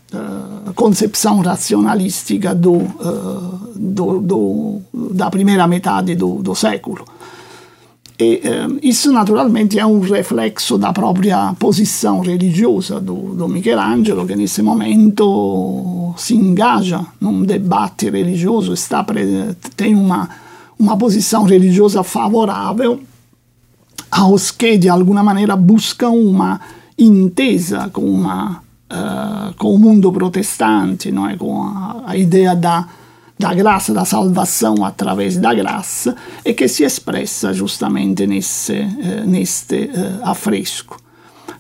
concepção 0.76 1.42
racionalística 1.42 2.54
do, 2.54 2.74
uh, 2.74 3.72
do, 3.76 4.20
do, 4.20 4.82
da 5.12 5.30
primeira 5.30 5.68
metade 5.68 6.16
do, 6.16 6.42
do 6.42 6.56
século. 6.56 7.06
E 8.20 8.42
uh, 8.46 8.80
isso 8.82 9.12
naturalmente 9.12 9.80
é 9.80 9.86
um 9.86 10.00
reflexo 10.00 10.78
da 10.78 10.94
própria 10.94 11.54
posição 11.58 12.20
religiosa 12.22 13.00
do, 13.00 13.34
do 13.36 13.48
Michelangelo, 13.48 14.26
che 14.26 14.36
nesse 14.36 14.62
momento 14.62 16.14
si 16.18 16.36
engaja 16.36 17.04
num 17.20 17.44
debate 17.44 18.10
religioso, 18.10 18.74
está 18.74 19.06
tem 19.76 19.96
uma, 19.96 20.30
uma 20.78 20.96
posição 20.96 21.44
religiosa 21.44 22.04
favorável 22.04 23.00
aos 24.12 24.52
que, 24.52 24.78
de 24.78 24.90
alguma 24.90 25.24
maneira, 25.24 25.56
buscam 25.56 26.12
uma 26.12 26.62
intesa 26.98 27.90
com 27.92 28.02
uma 28.02 28.62
uh, 28.92 29.54
com 29.58 29.74
o 29.74 29.80
mundo 29.80 30.12
protestante, 30.12 31.12
não 31.12 31.28
é? 31.28 31.36
com 31.36 31.62
a, 31.64 32.04
a 32.08 32.18
ideia 32.18 32.56
da, 32.56 32.88
da 33.38 33.54
graça, 33.54 33.94
da 33.94 34.06
salvação 34.06 34.84
através 34.84 35.38
da 35.38 35.54
graça, 35.54 36.16
e 36.46 36.54
que 36.54 36.68
se 36.68 36.84
expressa 36.84 37.54
justamente 37.54 38.26
nesse, 38.26 38.74
uh, 38.74 39.28
neste 39.28 39.90
uh. 39.94 41.04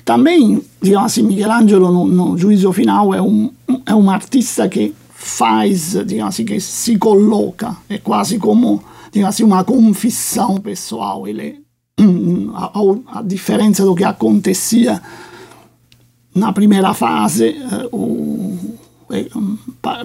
Também, 0.05 0.61
digamos 0.81 1.11
assim, 1.11 1.23
Michelangelo 1.23 1.91
no, 1.91 2.05
no 2.05 2.37
juízo 2.37 2.73
final 2.73 3.13
é 3.13 3.21
um, 3.21 3.51
é 3.85 3.95
um 3.95 4.09
artista 4.09 4.67
que 4.67 4.93
faz, 5.09 5.95
digamos 6.05 6.35
assim, 6.35 6.43
que 6.43 6.59
se 6.59 6.97
coloca, 6.97 7.77
é 7.87 7.97
quase 7.97 8.37
como 8.37 8.83
digamos 9.13 9.35
assim, 9.35 9.43
uma 9.43 9.63
confissão 9.63 10.57
pessoal. 10.57 11.27
Ele, 11.27 11.61
a, 12.53 13.19
a 13.19 13.21
diferença 13.21 13.85
do 13.85 13.95
que 13.95 14.03
acontecia 14.03 15.01
na 16.35 16.51
primeira 16.51 16.93
fase, 16.93 17.49
eh, 17.49 17.89
o, 17.91 18.57
eh, 19.11 19.27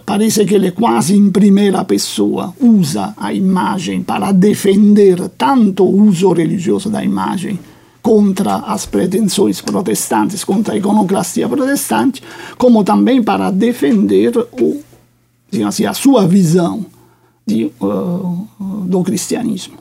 parece 0.05 0.45
que 0.45 0.55
ele 0.55 0.71
quase 0.73 1.17
em 1.17 1.31
primeira 1.31 1.85
pessoa 1.85 2.55
usa 2.61 3.15
a 3.17 3.33
imagem 3.33 4.03
para 4.03 4.33
defender 4.33 5.29
tanto 5.31 5.85
o 5.85 6.03
uso 6.09 6.33
religioso 6.33 6.91
da 6.91 7.03
imagem 7.03 7.59
contra 8.03 8.57
as 8.57 8.87
pretensões 8.87 9.61
protestantes, 9.61 10.45
contra 10.45 10.75
a 10.75 10.77
iconoclastia 10.77 11.49
protestante, 11.49 12.23
como 12.57 12.85
também 12.85 13.23
para 13.23 13.51
defender 13.51 14.37
o, 14.37 14.83
assim, 15.67 15.85
a 15.85 15.93
sua 15.93 16.27
visão 16.27 16.87
de, 17.47 17.71
uh, 17.81 18.49
do 18.87 19.03
cristianismo. 19.03 19.79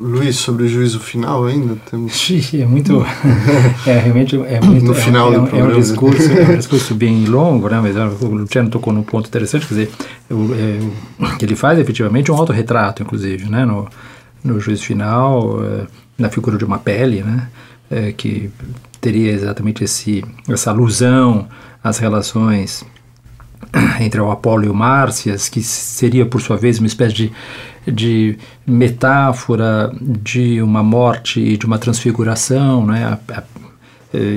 Luiz, 0.00 0.36
sobre 0.36 0.64
o 0.64 0.68
juízo 0.68 1.00
final 1.00 1.44
ainda 1.44 1.76
temos. 1.90 2.28
É 2.54 2.64
muito, 2.64 3.04
é 3.84 3.98
realmente 3.98 4.36
é 4.36 4.60
muito. 4.60 4.84
No 4.84 4.94
final 4.94 5.32
é, 5.32 5.34
do 5.34 5.36
é, 5.36 5.40
é 5.40 5.42
um 5.42 5.46
programa. 5.48 5.80
discurso, 5.80 6.32
é 6.32 6.48
um 6.48 6.56
discurso 6.58 6.94
bem 6.94 7.24
longo, 7.24 7.68
né? 7.68 7.80
Mas 7.80 7.96
o 8.22 8.26
Luciano 8.26 8.70
tocou 8.70 8.92
num 8.92 9.02
ponto 9.02 9.26
interessante, 9.26 9.66
quer 9.66 9.74
dizer, 9.74 9.90
o, 10.30 10.54
é, 10.54 11.36
que 11.36 11.44
ele 11.44 11.56
faz 11.56 11.78
efetivamente 11.80 12.30
um 12.30 12.36
autorretrato, 12.36 13.02
inclusive, 13.02 13.50
né? 13.50 13.64
No, 13.64 13.88
no 14.44 14.60
juízo 14.60 14.84
final, 14.84 15.64
é, 15.64 15.86
na 16.16 16.30
figura 16.30 16.56
de 16.56 16.64
uma 16.64 16.78
pele, 16.78 17.22
né? 17.22 17.48
É, 17.90 18.12
que 18.12 18.50
teria 19.00 19.32
exatamente 19.32 19.82
esse, 19.82 20.24
essa 20.48 20.70
alusão 20.70 21.48
às 21.82 21.98
relações 21.98 22.84
entre 24.00 24.20
o 24.20 24.30
Apolo 24.30 24.64
e 24.64 24.68
o 24.68 24.74
Márcias, 24.74 25.48
que 25.48 25.62
seria 25.62 26.24
por 26.24 26.40
sua 26.40 26.56
vez 26.56 26.78
uma 26.78 26.86
espécie 26.86 27.14
de, 27.14 27.32
de 27.90 28.38
metáfora 28.66 29.92
de 30.00 30.60
uma 30.62 30.82
morte 30.82 31.40
e 31.40 31.56
de 31.56 31.66
uma 31.66 31.78
transfiguração, 31.78 32.86
né? 32.86 33.04
A, 33.04 33.38
a, 33.38 33.42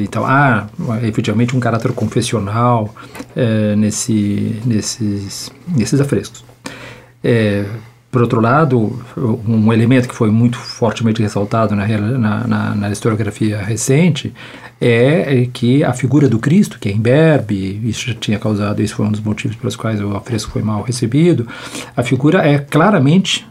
então 0.04 0.26
há 0.26 0.68
efetivamente 1.04 1.56
um 1.56 1.60
caráter 1.60 1.93
confessional 1.93 2.93
é, 3.36 3.76
nesse, 3.76 4.62
nesses, 4.66 5.52
nesses 5.68 6.02
afrescos. 6.02 6.43
É, 7.24 7.66
por 8.12 8.22
outro 8.22 8.41
lado, 8.41 8.99
um 9.47 9.72
elemento 9.72 10.09
que 10.09 10.14
foi 10.14 10.30
muito 10.30 10.57
fortemente 10.57 11.22
ressaltado 11.22 11.74
na, 11.74 11.88
na, 11.88 12.47
na, 12.47 12.76
na 12.76 12.91
historiografia 12.91 13.57
recente 13.62 14.34
é 14.82 15.47
que 15.53 15.82
a 15.82 15.93
figura 15.93 16.28
do 16.28 16.38
Cristo, 16.38 16.78
que 16.78 16.89
é 16.89 16.91
imberbe, 16.91 17.80
isso 17.86 18.09
já 18.09 18.14
tinha 18.14 18.38
causado, 18.38 18.82
esse 18.82 18.93
foi 18.93 19.05
um 19.05 19.12
dos 19.12 19.22
motivos 19.22 19.55
pelos 19.55 19.78
quais 19.78 20.01
o 20.01 20.14
afresco 20.18 20.51
foi 20.51 20.62
mal 20.62 20.82
recebido, 20.82 21.47
a 21.95 22.03
figura 22.03 22.45
é 22.45 22.57
claramente, 22.57 23.47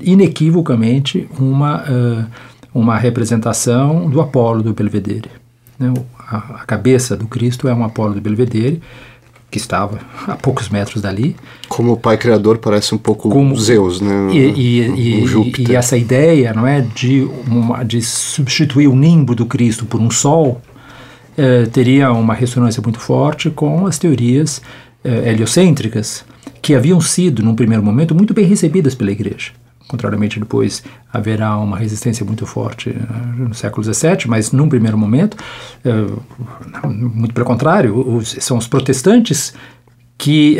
inequivocamente, 0.00 1.28
uma, 1.38 1.82
uh, 1.82 2.26
uma 2.72 2.96
representação 2.96 4.08
do 4.08 4.20
Apolo 4.20 4.62
do 4.62 4.72
Belvedere. 4.72 5.30
Né? 5.78 5.92
A, 6.28 6.36
a 6.36 6.64
cabeça 6.64 7.16
do 7.16 7.26
Cristo 7.26 7.66
é 7.66 7.74
um 7.74 7.82
Apolo 7.82 8.14
do 8.14 8.20
Belvedere, 8.20 8.80
que 9.50 9.58
estava 9.58 9.98
a 10.26 10.36
poucos 10.36 10.68
metros 10.68 11.02
dali. 11.02 11.34
Como 11.68 11.92
o 11.92 11.96
pai 11.96 12.16
criador 12.16 12.58
parece 12.58 12.94
um 12.94 12.98
pouco 12.98 13.28
Como, 13.28 13.56
Zeus, 13.58 14.00
né? 14.00 14.30
E, 14.32 14.38
e, 14.38 15.24
e, 15.24 15.70
e, 15.70 15.74
essa 15.74 15.96
ideia, 15.96 16.52
não 16.54 16.66
é, 16.66 16.80
de, 16.80 17.28
uma, 17.46 17.82
de 17.82 18.00
substituir 18.00 18.86
o 18.86 18.94
nimbo 18.94 19.34
do 19.34 19.46
Cristo 19.46 19.84
por 19.84 20.00
um 20.00 20.10
sol, 20.10 20.60
eh, 21.36 21.66
teria 21.72 22.12
uma 22.12 22.34
ressonância 22.34 22.82
muito 22.82 23.00
forte 23.00 23.50
com 23.50 23.86
as 23.86 23.98
teorias 23.98 24.60
eh, 25.02 25.30
heliocêntricas, 25.30 26.24
que 26.60 26.74
haviam 26.74 27.00
sido, 27.00 27.42
num 27.42 27.54
primeiro 27.54 27.82
momento, 27.82 28.14
muito 28.14 28.34
bem 28.34 28.44
recebidas 28.44 28.94
pela 28.94 29.10
Igreja. 29.10 29.52
Contrariamente, 29.90 30.38
depois 30.38 30.84
haverá 31.12 31.58
uma 31.58 31.76
resistência 31.76 32.24
muito 32.24 32.46
forte 32.46 32.94
no 33.36 33.52
século 33.52 33.82
XVII, 33.82 34.28
mas 34.28 34.52
num 34.52 34.68
primeiro 34.68 34.96
momento, 34.96 35.36
muito 36.84 37.34
pelo 37.34 37.44
contrário, 37.44 38.22
são 38.24 38.56
os 38.56 38.68
protestantes 38.68 39.52
que, 40.16 40.56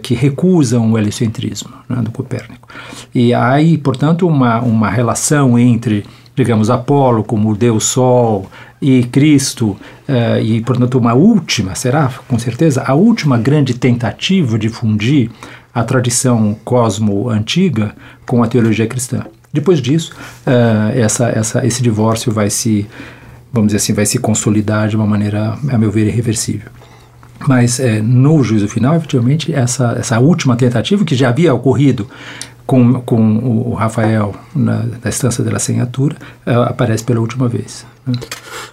que 0.00 0.14
recusam 0.14 0.92
o 0.92 0.96
heliocentrismo 0.96 1.70
né, 1.88 1.96
do 1.96 2.12
Copérnico. 2.12 2.68
E 3.12 3.34
há 3.34 3.50
aí, 3.50 3.76
portanto, 3.76 4.28
uma, 4.28 4.60
uma 4.60 4.88
relação 4.88 5.58
entre, 5.58 6.04
digamos, 6.36 6.70
Apolo 6.70 7.24
como 7.24 7.56
Deus 7.56 7.82
Sol 7.82 8.48
e 8.80 9.02
Cristo, 9.02 9.76
e, 10.40 10.60
portanto, 10.60 10.98
uma 10.98 11.14
última, 11.14 11.74
será 11.74 12.08
com 12.28 12.38
certeza, 12.38 12.84
a 12.86 12.94
última 12.94 13.36
grande 13.38 13.74
tentativa 13.74 14.56
de 14.56 14.68
fundir 14.68 15.32
a 15.78 15.84
tradição 15.84 16.56
cosmo 16.64 17.30
antiga 17.30 17.94
com 18.26 18.42
a 18.42 18.48
teologia 18.48 18.86
cristã. 18.86 19.24
Depois 19.52 19.80
disso, 19.80 20.12
uh, 20.46 20.98
essa, 20.98 21.28
essa, 21.28 21.66
esse 21.66 21.82
divórcio 21.82 22.32
vai 22.32 22.50
se, 22.50 22.86
vamos 23.52 23.68
dizer 23.68 23.78
assim, 23.78 23.92
vai 23.92 24.04
se 24.04 24.18
consolidar 24.18 24.88
de 24.88 24.96
uma 24.96 25.06
maneira, 25.06 25.56
a 25.70 25.78
meu 25.78 25.90
ver, 25.90 26.06
irreversível. 26.06 26.70
Mas 27.46 27.78
é, 27.78 28.02
no 28.02 28.42
juízo 28.42 28.68
final, 28.68 28.96
efetivamente, 28.96 29.54
essa, 29.54 29.94
essa 29.98 30.18
última 30.18 30.56
tentativa, 30.56 31.04
que 31.04 31.14
já 31.14 31.28
havia 31.28 31.54
ocorrido 31.54 32.08
com, 32.66 33.00
com 33.00 33.38
o 33.38 33.74
Rafael 33.74 34.34
na, 34.54 34.82
na 35.02 35.08
Estância 35.08 35.42
da 35.44 35.58
Senhatura, 35.58 36.16
uh, 36.46 36.62
aparece 36.62 37.04
pela 37.04 37.20
última 37.20 37.48
vez. 37.48 37.86
Né? 38.04 38.14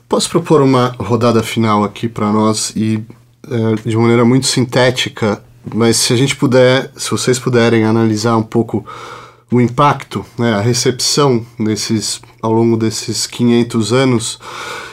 Posso 0.10 0.30
propor 0.30 0.62
uma 0.62 0.96
rodada 1.00 1.44
final 1.44 1.84
aqui 1.84 2.10
para 2.10 2.32
nós 2.32 2.74
e, 2.76 3.02
uh, 3.48 3.88
de 3.88 3.96
maneira 3.96 4.26
muito 4.26 4.48
sintética, 4.48 5.42
mas 5.74 5.98
se 5.98 6.14
a 6.14 6.16
gente 6.16 6.36
puder, 6.36 6.92
se 6.96 7.10
vocês 7.12 7.40
puderem 7.40 7.84
analisar 7.84 8.38
um 8.38 8.44
pouco 8.44 8.86
o 9.52 9.62
impacto, 9.62 10.26
né, 10.38 10.54
a 10.54 10.62
recepção 10.62 11.46
desses, 11.60 12.20
ao 12.42 12.52
longo 12.52 12.76
desses 12.76 13.28
500 13.28 13.94
anos 13.94 14.40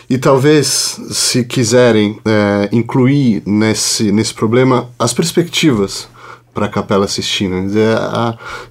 e 0.09 0.19
talvez, 0.19 1.01
se 1.11 1.43
quiserem, 1.45 2.21
é, 2.25 2.69
incluir 2.71 3.43
nesse, 3.47 4.13
nesse 4.13 4.35
problema 4.35 4.91
as 4.99 5.13
perspectivas 5.15 6.07
para 6.53 6.67
a 6.67 6.69
Capela 6.69 7.09
Sistina. 7.09 7.65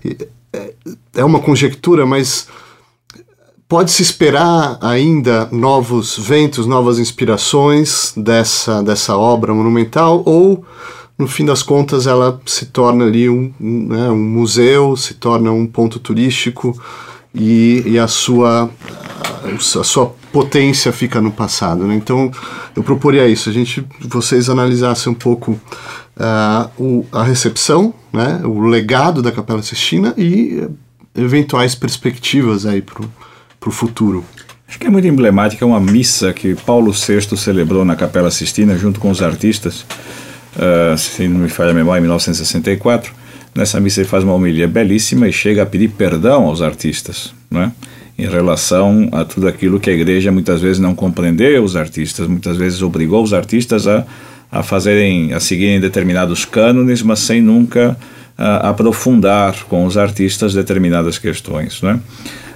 É, 0.04 0.18
é, 0.54 0.74
é 1.16 1.26
uma 1.26 1.39
conjectura, 1.39 2.06
mas 2.06 2.47
pode-se 3.68 4.04
esperar 4.04 4.78
ainda 4.82 5.47
novos 5.52 6.18
ventos, 6.18 6.68
novas 6.68 6.99
inspirações 6.99 8.14
dessa, 8.16 8.84
dessa 8.84 9.18
obra 9.18 9.54
monumental 9.54 10.22
ou 10.26 10.64
no 11.22 11.28
fim 11.28 11.45
das 11.45 11.61
contas 11.61 12.07
ela 12.07 12.41
se 12.45 12.65
torna 12.65 13.05
ali 13.05 13.30
um, 13.30 13.53
né, 13.59 14.09
um 14.09 14.17
museu, 14.17 14.97
se 14.97 15.13
torna 15.13 15.51
um 15.51 15.67
ponto 15.67 15.99
turístico 15.99 16.76
e, 17.34 17.84
e 17.86 17.99
a, 17.99 18.07
sua, 18.07 18.69
a 19.43 19.84
sua 19.84 20.07
potência 20.32 20.91
fica 20.91 21.22
no 21.22 21.32
passado. 21.32 21.86
Né? 21.86 21.95
Então 21.95 22.32
eu 22.76 22.82
proporia 22.82 23.28
isso, 23.28 23.49
a 23.49 23.53
gente, 23.53 23.86
vocês 24.01 24.49
analisassem 24.49 25.11
um 25.11 25.15
pouco 25.15 25.51
uh, 25.51 26.69
o, 26.78 27.05
a 27.11 27.24
recepção, 27.24 27.93
né, 28.11 28.41
o 28.43 28.61
legado 28.61 29.22
da 29.22 29.32
Capela 29.32 29.61
Sistina 29.61 30.15
e 30.17 30.67
eventuais 31.15 31.76
perspectivas 31.76 32.65
aí 32.65 32.82
para 32.82 32.99
o 33.65 33.72
futuro. 33.72 34.26
Acho 34.67 34.80
que 34.80 34.88
é 34.88 34.89
muito 34.89 35.07
emblemática 35.07 35.65
uma 35.65 35.82
missa 35.82 36.34
que 36.34 36.55
Paulo 36.55 36.93
VI 36.93 37.38
celebrou 37.38 37.86
na 37.86 37.95
Capela 37.95 38.32
Sistina 38.32 38.78
junto 38.78 38.99
com 38.99 39.11
os 39.11 39.22
artistas 39.22 39.86
uh, 40.56 40.97
se 40.97 41.28
não 41.28 41.39
me 41.39 41.49
falha 41.49 41.72
a 41.72 41.74
memória, 41.74 41.99
em 41.99 42.04
1964. 42.04 43.14
Nessa 43.54 43.80
missa 43.80 44.02
ele 44.02 44.08
faz 44.08 44.24
uma 44.24 44.34
homilia 44.34 44.68
belíssima 44.68 45.28
e 45.28 45.34
chega 45.34 45.64
a 45.64 45.66
pedir 45.66 45.89
perdão 45.89 46.45
aos 46.45 46.62
artistas, 46.62 47.34
né? 47.49 47.72
em 48.18 48.28
relação 48.28 49.10
a 49.12 49.26
tudo 49.26 49.47
aquilo 49.47 49.80
que 49.80 49.89
a 49.89 49.93
igreja 49.93 50.32
muitas 50.32 50.62
vezes 50.62 50.80
não 50.80 50.93
compreendeu 50.93 51.64
os 51.64 51.76
artistas, 51.76 52.28
muitas 52.28 52.56
vezes 52.56 52.82
obrigou 52.82 53.24
os 53.24 53.34
artistas 53.34 53.88
a, 53.88 54.06
a 54.52 54.62
fazerem, 54.62 55.34
a 55.34 55.39
seguirem 55.39 55.80
determinados 55.80 56.45
cânones, 56.45 57.02
mas 57.02 57.20
sem 57.20 57.41
nunca 57.41 57.97
uh, 58.38 58.68
aprofundar 58.68 59.64
com 59.64 59.86
os 59.86 59.97
artistas 59.97 60.54
determinadas 60.54 61.18
questões. 61.18 61.82
Né? 61.82 61.99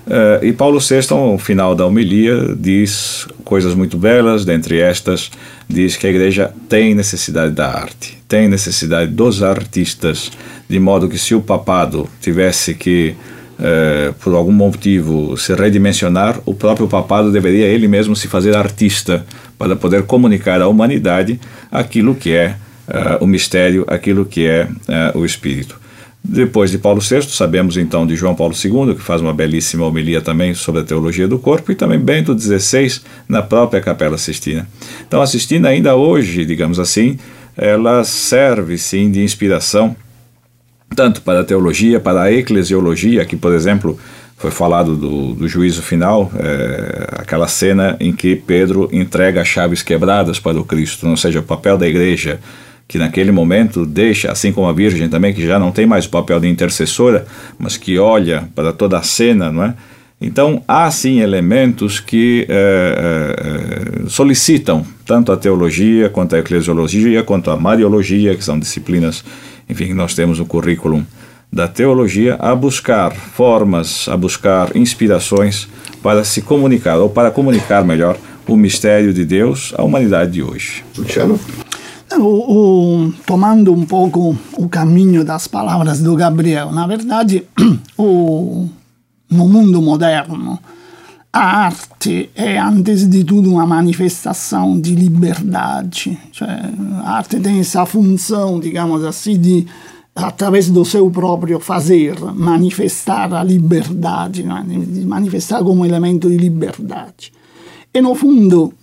Uh, 0.05 0.45
e 0.45 0.53
Paulo 0.53 0.79
VI, 0.79 1.07
no 1.09 1.37
final 1.39 1.73
da 1.73 1.83
homilia, 1.85 2.55
diz 2.55 3.27
coisas 3.43 3.73
muito 3.73 3.97
belas, 3.97 4.45
dentre 4.45 4.79
estas, 4.79 5.31
diz 5.67 5.97
que 5.97 6.05
a 6.05 6.09
igreja 6.11 6.53
tem 6.69 6.93
necessidade 6.93 7.51
da 7.53 7.67
arte, 7.67 8.15
tem 8.27 8.47
necessidade 8.47 9.11
dos 9.11 9.41
artistas, 9.41 10.31
de 10.69 10.79
modo 10.79 11.09
que 11.09 11.17
se 11.17 11.33
o 11.33 11.41
papado 11.41 12.07
tivesse 12.21 12.75
que, 12.75 13.15
uh, 13.59 14.13
por 14.15 14.35
algum 14.35 14.51
motivo, 14.51 15.35
se 15.37 15.55
redimensionar, 15.55 16.39
o 16.45 16.53
próprio 16.53 16.87
papado 16.87 17.31
deveria 17.31 17.65
ele 17.65 17.87
mesmo 17.87 18.15
se 18.15 18.27
fazer 18.27 18.55
artista, 18.55 19.25
para 19.57 19.75
poder 19.75 20.03
comunicar 20.03 20.61
à 20.61 20.67
humanidade 20.67 21.39
aquilo 21.71 22.13
que 22.13 22.31
é 22.31 22.57
uh, 22.87 23.23
o 23.23 23.25
mistério, 23.25 23.83
aquilo 23.87 24.23
que 24.23 24.45
é 24.45 24.67
o 25.15 25.25
Espírito. 25.25 25.79
Depois 26.27 26.71
de 26.71 26.79
Paulo 26.79 26.99
VI, 26.99 27.21
sabemos 27.29 27.77
então 27.77 28.05
de 28.07 28.15
João 28.15 28.33
Paulo 28.33 28.53
II, 28.53 28.95
que 28.95 29.01
faz 29.01 29.21
uma 29.21 29.31
belíssima 29.31 29.85
homilia 29.85 30.21
também 30.21 30.55
sobre 30.55 30.81
a 30.81 30.83
teologia 30.83 31.27
do 31.27 31.37
corpo, 31.37 31.71
e 31.71 31.75
também 31.75 31.99
Bento 31.99 32.37
XVI 32.37 32.99
na 33.29 33.43
própria 33.43 33.79
Capela 33.79 34.17
Sistina. 34.17 34.67
Então 35.07 35.21
a 35.21 35.27
Sistina 35.27 35.69
ainda 35.69 35.95
hoje, 35.95 36.43
digamos 36.43 36.79
assim, 36.79 37.19
ela 37.55 38.03
serve 38.03 38.75
sim 38.77 39.11
de 39.11 39.21
inspiração 39.21 39.95
tanto 40.95 41.21
para 41.21 41.41
a 41.41 41.43
teologia, 41.43 41.99
para 41.99 42.23
a 42.23 42.31
eclesiologia, 42.31 43.23
que 43.25 43.35
por 43.35 43.53
exemplo 43.53 43.99
foi 44.35 44.49
falado 44.49 44.95
do, 44.95 45.33
do 45.33 45.47
juízo 45.47 45.81
final, 45.81 46.31
é, 46.37 47.07
aquela 47.19 47.47
cena 47.47 47.95
em 47.99 48.11
que 48.11 48.35
Pedro 48.35 48.89
entrega 48.91 49.41
as 49.41 49.47
chaves 49.47 49.83
quebradas 49.83 50.39
para 50.39 50.59
o 50.59 50.65
Cristo, 50.65 51.07
ou 51.07 51.17
seja, 51.17 51.39
o 51.39 51.43
papel 51.43 51.77
da 51.77 51.87
igreja 51.87 52.39
que 52.87 52.97
naquele 52.97 53.31
momento 53.31 53.85
deixa, 53.85 54.31
assim 54.31 54.51
como 54.51 54.67
a 54.67 54.73
Virgem 54.73 55.09
também, 55.09 55.33
que 55.33 55.45
já 55.45 55.57
não 55.57 55.71
tem 55.71 55.85
mais 55.85 56.05
o 56.05 56.09
papel 56.09 56.39
de 56.39 56.47
intercessora, 56.47 57.25
mas 57.57 57.77
que 57.77 57.97
olha 57.97 58.47
para 58.53 58.71
toda 58.71 58.97
a 58.97 59.03
cena, 59.03 59.51
não 59.51 59.63
é? 59.63 59.73
Então, 60.21 60.63
há 60.67 60.89
sim 60.91 61.19
elementos 61.19 61.99
que 61.99 62.45
eh, 62.47 63.35
eh, 63.37 64.03
solicitam 64.07 64.85
tanto 65.05 65.31
a 65.31 65.37
teologia, 65.37 66.09
quanto 66.09 66.35
a 66.35 66.39
eclesiologia, 66.39 67.21
quanto 67.21 67.51
a 67.51 67.57
mariologia, 67.57 68.33
que 68.33 68.43
são 68.43 68.57
disciplinas, 68.57 69.25
enfim, 69.69 69.93
nós 69.93 70.15
temos 70.15 70.39
o 70.39 70.45
currículo 70.45 71.05
da 71.51 71.67
teologia, 71.67 72.35
a 72.39 72.55
buscar 72.55 73.13
formas, 73.13 74.07
a 74.07 74.15
buscar 74.15 74.75
inspirações 74.75 75.67
para 76.01 76.23
se 76.23 76.41
comunicar, 76.41 76.97
ou 76.97 77.09
para 77.09 77.29
comunicar 77.29 77.83
melhor, 77.83 78.17
o 78.47 78.55
mistério 78.55 79.13
de 79.13 79.25
Deus 79.25 79.73
à 79.77 79.83
humanidade 79.83 80.31
de 80.31 80.43
hoje. 80.43 80.83
Luciano? 80.97 81.39
O, 82.17 83.07
o, 83.07 83.13
tomando 83.25 83.73
um 83.73 83.85
pouco 83.85 84.37
o 84.57 84.69
caminho 84.69 85.23
das 85.25 85.47
palavras 85.47 86.01
do 86.01 86.15
Gabriel, 86.15 86.71
na 86.71 86.87
verdade, 86.87 87.43
o, 87.97 88.67
no 89.29 89.47
mundo 89.47 89.81
moderno, 89.81 90.59
a 91.35 91.65
arte 91.65 92.29
é, 92.33 92.57
antes 92.57 93.09
de 93.09 93.23
tudo, 93.25 93.51
uma 93.51 93.65
manifestação 93.65 94.79
de 94.79 94.95
liberdade. 94.95 96.17
Cioè, 96.31 96.71
a 97.03 97.17
arte 97.17 97.39
tem 97.41 97.59
essa 97.59 97.85
função, 97.85 98.57
digamos 98.59 99.03
assim, 99.03 99.37
de, 99.37 99.67
através 100.15 100.69
do 100.69 100.85
seu 100.85 101.11
próprio 101.11 101.59
fazer, 101.59 102.17
manifestar 102.33 103.33
a 103.33 103.43
liberdade, 103.43 104.43
né? 104.43 104.65
manifestar 105.05 105.61
como 105.61 105.85
elemento 105.85 106.29
de 106.29 106.37
liberdade. 106.37 107.33
E, 107.93 108.01
no 108.01 108.15
fundo, 108.15 108.73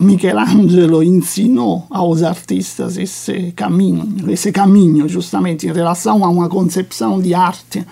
Michelangelo 0.00 1.02
ensinou 1.02 1.84
aos 1.90 2.22
artistas 2.22 2.96
esse 2.96 3.50
caminho, 3.52 4.30
esse 4.30 4.52
caminho 4.52 5.08
justamente 5.08 5.66
em 5.66 5.72
relação 5.72 6.24
a 6.24 6.28
uma 6.28 6.48
concepção 6.48 7.20
de 7.20 7.34
arte 7.34 7.84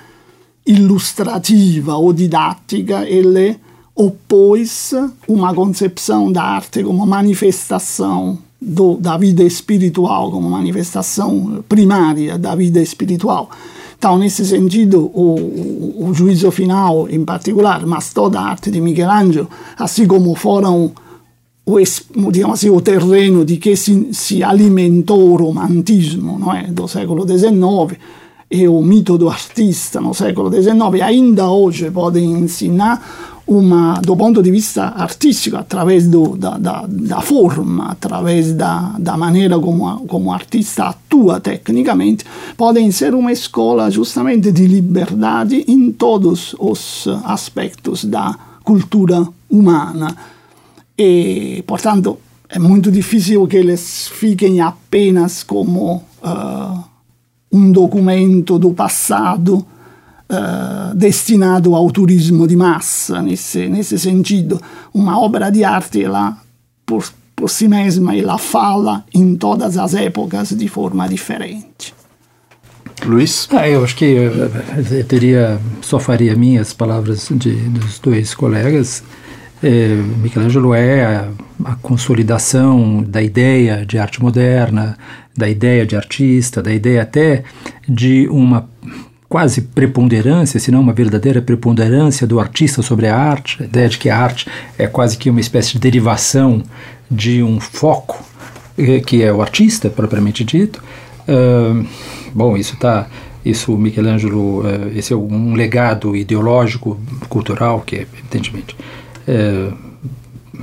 ilustrativa 0.64 1.96
ou 1.96 2.12
didattica, 2.12 3.04
ele 3.08 3.58
oppôs 3.92 4.92
uma 5.26 5.52
concepção 5.52 6.30
da 6.30 6.42
arte 6.42 6.84
como 6.84 7.04
manifestação 7.04 8.38
do, 8.60 8.96
da 8.96 9.16
vida 9.16 9.42
espiritual, 9.42 10.30
como 10.30 10.48
manifestação 10.48 11.64
primária 11.68 12.38
da 12.38 12.54
vida 12.54 12.80
espiritual. 12.80 13.50
Então, 13.98 14.16
nesse 14.16 14.44
sentido, 14.44 15.10
o, 15.12 16.08
o 16.08 16.14
juízo 16.14 16.50
final, 16.52 17.08
em 17.08 17.24
particular, 17.24 17.84
mas 17.84 18.12
toda 18.12 18.38
a 18.38 18.44
arte 18.44 18.70
de 18.70 18.80
Michelangelo, 18.80 19.48
assim 19.76 20.06
como 20.06 20.34
foram 20.34 20.92
o, 21.68 22.30
diciamo 22.30 22.52
assim, 22.52 22.70
o 22.70 22.80
terreno 22.80 23.42
di 23.42 23.58
che 23.58 23.74
si, 23.74 24.08
si 24.12 24.40
alimentou 24.40 25.32
o 25.32 25.36
romantismo 25.36 26.38
não 26.38 26.54
é? 26.54 26.68
do 26.68 26.86
século 26.86 27.26
XIX 27.26 27.98
e 28.48 28.68
o 28.68 28.80
mito 28.80 29.18
do 29.18 29.28
artista 29.28 30.00
no 30.00 30.14
século 30.14 30.48
XIX, 30.50 31.02
ainda 31.02 31.50
oggi 31.50 31.90
pode 31.90 32.20
ensinar 32.20 33.02
uma, 33.48 34.00
do 34.00 34.16
ponto 34.16 34.40
di 34.42 34.50
vista 34.50 34.94
artístico, 34.96 35.56
através 35.56 36.08
do, 36.08 36.36
da, 36.36 36.58
da, 36.58 36.84
da, 36.88 37.20
forma, 37.20 37.90
através 37.90 38.52
da, 38.52 38.94
da 38.98 39.16
maneira 39.16 39.58
como, 39.58 40.06
como 40.06 40.30
o 40.30 40.32
artista 40.32 40.88
atua 40.88 41.40
tecnicamente, 41.40 42.24
podem 42.56 42.90
ser 42.90 43.14
uma 43.14 43.32
escola 43.32 43.90
justamente 43.90 44.50
de 44.50 44.66
liberdade 44.66 45.64
em 45.68 45.92
todos 45.92 46.54
os 46.58 47.08
aspectos 47.24 48.04
da 48.04 48.36
cultura 48.64 49.26
humana. 49.48 50.16
E, 50.98 51.62
portanto, 51.66 52.18
é 52.48 52.58
muito 52.58 52.90
difícil 52.90 53.46
que 53.46 53.56
eles 53.56 54.08
fiquem 54.08 54.60
apenas 54.60 55.42
como 55.42 56.04
uh, 56.22 56.84
um 57.52 57.70
documento 57.70 58.58
do 58.58 58.72
passado 58.72 59.66
uh, 60.30 60.94
destinado 60.94 61.74
ao 61.74 61.90
turismo 61.90 62.46
de 62.46 62.56
massa, 62.56 63.20
nesse, 63.20 63.68
nesse 63.68 63.98
sentido. 63.98 64.60
Uma 64.94 65.18
obra 65.18 65.50
de 65.50 65.64
arte, 65.64 66.04
ela, 66.04 66.38
por, 66.84 67.04
por 67.34 67.50
si 67.50 67.68
mesma, 67.68 68.16
ela 68.16 68.38
fala 68.38 69.04
em 69.12 69.36
todas 69.36 69.76
as 69.76 69.94
épocas 69.94 70.50
de 70.50 70.68
forma 70.68 71.08
diferente. 71.08 71.94
Luiz? 73.04 73.46
Ah, 73.50 73.68
eu 73.68 73.84
acho 73.84 73.94
que 73.94 74.04
eu, 74.04 74.32
eu 74.32 75.04
teria, 75.04 75.60
só 75.82 75.98
faria 75.98 76.34
minhas 76.34 76.72
palavras 76.72 77.28
de, 77.30 77.54
dos 77.68 77.98
dois 77.98 78.34
colegas. 78.34 79.02
É, 79.66 79.88
Michelangelo 80.22 80.72
é 80.72 81.04
a, 81.04 81.28
a, 81.64 81.74
consolidação 81.74 83.02
da 83.02 83.20
ideia 83.20 83.84
de 83.84 83.98
arte 83.98 84.22
moderna, 84.22 84.96
da 85.36 85.48
ideia 85.48 85.84
de 85.84 85.96
artista, 85.96 86.62
da 86.62 86.72
ideia 86.72 87.02
até 87.02 87.42
de 87.88 88.28
uma 88.28 88.70
quase 89.28 89.62
preponderância, 89.62 90.60
se 90.60 90.70
não 90.70 90.80
uma 90.80 90.92
verdadeira 90.92 91.42
preponderância 91.42 92.28
do 92.28 92.38
artista 92.38 92.80
sobre 92.80 93.08
a 93.08 93.16
arte, 93.16 93.60
a 93.60 93.66
ideia 93.66 93.88
de 93.88 93.98
que 93.98 94.08
a 94.08 94.16
arte 94.16 94.46
é 94.78 94.86
quase 94.86 95.18
que 95.18 95.28
uma 95.28 95.40
espécie 95.40 95.72
de 95.72 95.80
derivação 95.80 96.62
de 97.10 97.42
um 97.42 97.58
foco 97.58 98.24
eh, 98.78 99.00
que 99.00 99.20
é 99.24 99.32
o 99.32 99.42
artista 99.42 99.90
propriamente 99.90 100.44
dito. 100.44 100.80
Uh, 101.26 101.84
bom, 102.32 102.56
isso 102.56 102.74
está 102.74 103.08
isso 103.44 103.76
Michelangelo, 103.76 104.60
uh, 104.60 104.92
esse 104.94 105.12
é 105.12 105.16
um 105.16 105.54
legado 105.54 106.14
ideológico, 106.14 107.00
cultural 107.28 107.80
que 107.80 107.96
é 107.96 108.02
evidentemente 108.02 108.76
é, 109.26 109.70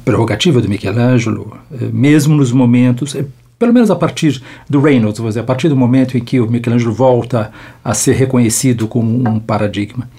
prerrogativa 0.04 0.62
do 0.62 0.70
Michelangelo, 0.70 1.58
é, 1.72 1.86
mesmo 1.92 2.36
nos 2.36 2.52
momentos, 2.52 3.16
é, 3.16 3.26
pelo 3.58 3.74
menos 3.74 3.90
a 3.90 3.96
partir 3.96 4.42
do 4.70 4.82
Reynolds, 4.82 5.22
dizer, 5.22 5.40
a 5.40 5.44
partir 5.44 5.70
do 5.70 5.76
momento 5.76 6.18
em 6.18 6.22
que 6.22 6.40
o 6.40 6.50
Michelangelo 6.50 6.94
volta 6.94 7.52
a 7.84 7.94
ser 7.94 8.14
reconhecido 8.14 8.88
como 8.88 9.30
um 9.30 9.40
paradigma. 9.40 10.10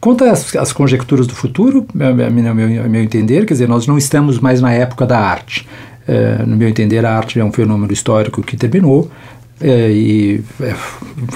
Quanto 0.00 0.24
às, 0.24 0.54
às 0.54 0.72
conjecturas 0.72 1.26
do 1.26 1.34
futuro, 1.34 1.84
a 1.94 2.12
meu, 2.14 2.30
meu, 2.54 2.88
meu, 2.88 3.02
entender, 3.02 3.44
quer 3.44 3.54
dizer, 3.54 3.68
nós 3.68 3.86
não 3.86 3.98
estamos 3.98 4.38
mais 4.38 4.60
na 4.60 4.72
época 4.72 5.04
da 5.04 5.18
arte. 5.18 5.66
É, 6.06 6.42
no 6.46 6.56
meu 6.56 6.68
entender, 6.68 7.04
a 7.04 7.16
arte 7.16 7.38
é 7.40 7.44
um 7.44 7.52
fenômeno 7.52 7.92
histórico 7.92 8.40
que 8.42 8.56
terminou, 8.56 9.10
é, 9.60 9.90
e 9.90 10.44
é, 10.60 10.74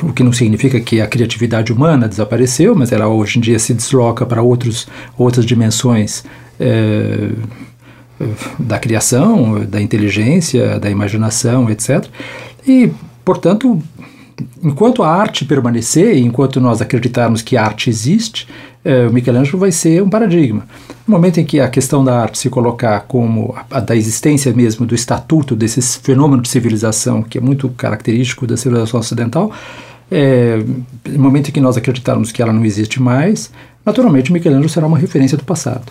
o 0.03 0.13
que 0.13 0.23
não 0.23 0.33
significa 0.33 0.81
que 0.81 1.01
a 1.01 1.07
criatividade 1.07 1.73
humana 1.73 2.09
desapareceu, 2.09 2.75
mas 2.75 2.93
ela 2.93 3.09
hoje 3.09 3.39
em 3.39 3.43
dia 3.43 3.59
se 3.59 3.75
desloca 3.75 4.25
para 4.25 4.43
outros, 4.43 4.87
outras 5.19 5.45
dimensões 5.45 6.25
é, 6.61 7.31
da 8.59 8.79
criação, 8.79 9.65
da 9.65 9.81
inteligência, 9.81 10.79
da 10.79 10.89
imaginação, 10.89 11.69
etc. 11.69 12.07
E, 12.67 12.93
portanto, 13.25 13.83
enquanto 14.63 15.03
a 15.03 15.09
arte 15.09 15.45
permanecer, 15.45 16.17
enquanto 16.17 16.61
nós 16.61 16.81
acreditarmos 16.81 17.43
que 17.43 17.57
a 17.57 17.65
arte 17.65 17.91
existe, 17.91 18.47
é, 18.85 19.07
o 19.07 19.13
Michelangelo 19.13 19.59
vai 19.59 19.71
ser 19.71 20.03
um 20.03 20.11
paradigma. 20.11 20.67
No 21.07 21.15
momento 21.15 21.39
em 21.39 21.45
que 21.45 21.61
a 21.61 21.69
questão 21.69 22.05
da 22.05 22.21
arte 22.21 22.39
se 22.39 22.51
colocar 22.51 23.01
como 23.03 23.55
a, 23.57 23.79
a, 23.79 23.81
da 23.81 23.95
existência 23.97 24.53
mesmo 24.53 24.85
do 24.85 24.95
estatuto 24.95 25.55
desse 25.55 25.81
fenômeno 26.01 26.43
de 26.43 26.49
civilização 26.49 27.23
que 27.23 27.39
é 27.39 27.41
muito 27.41 27.69
característico 27.71 28.47
da 28.47 28.57
civilização 28.57 28.99
ocidental, 29.01 29.53
é, 30.11 30.63
no 31.09 31.19
momento 31.19 31.49
em 31.49 31.53
que 31.53 31.61
nós 31.61 31.77
acreditarmos 31.77 32.33
que 32.33 32.43
ela 32.43 32.53
não 32.53 32.65
existe 32.65 33.01
mais, 33.01 33.51
naturalmente 33.85 34.31
o 34.31 34.35
Michelangelo 34.35 34.69
será 34.69 34.87
uma 34.87 34.99
referência 34.99 35.39
do 35.39 35.45
passado. 35.45 35.91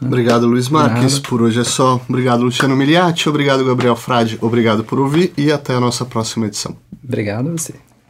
Obrigado, 0.00 0.46
Luiz 0.46 0.68
Marques. 0.68 1.18
Por 1.18 1.42
hoje 1.42 1.60
é 1.60 1.64
só. 1.64 2.00
Obrigado, 2.08 2.44
Luciano 2.44 2.76
Miliati. 2.76 3.28
Obrigado, 3.28 3.64
Gabriel 3.64 3.96
Frade. 3.96 4.38
Obrigado 4.40 4.84
por 4.84 5.00
ouvir 5.00 5.32
e 5.36 5.50
até 5.50 5.74
a 5.74 5.80
nossa 5.80 6.04
próxima 6.04 6.46
edição. 6.46 6.76
Obrigado 7.02 7.48
a 7.48 7.52
você. 7.52 7.74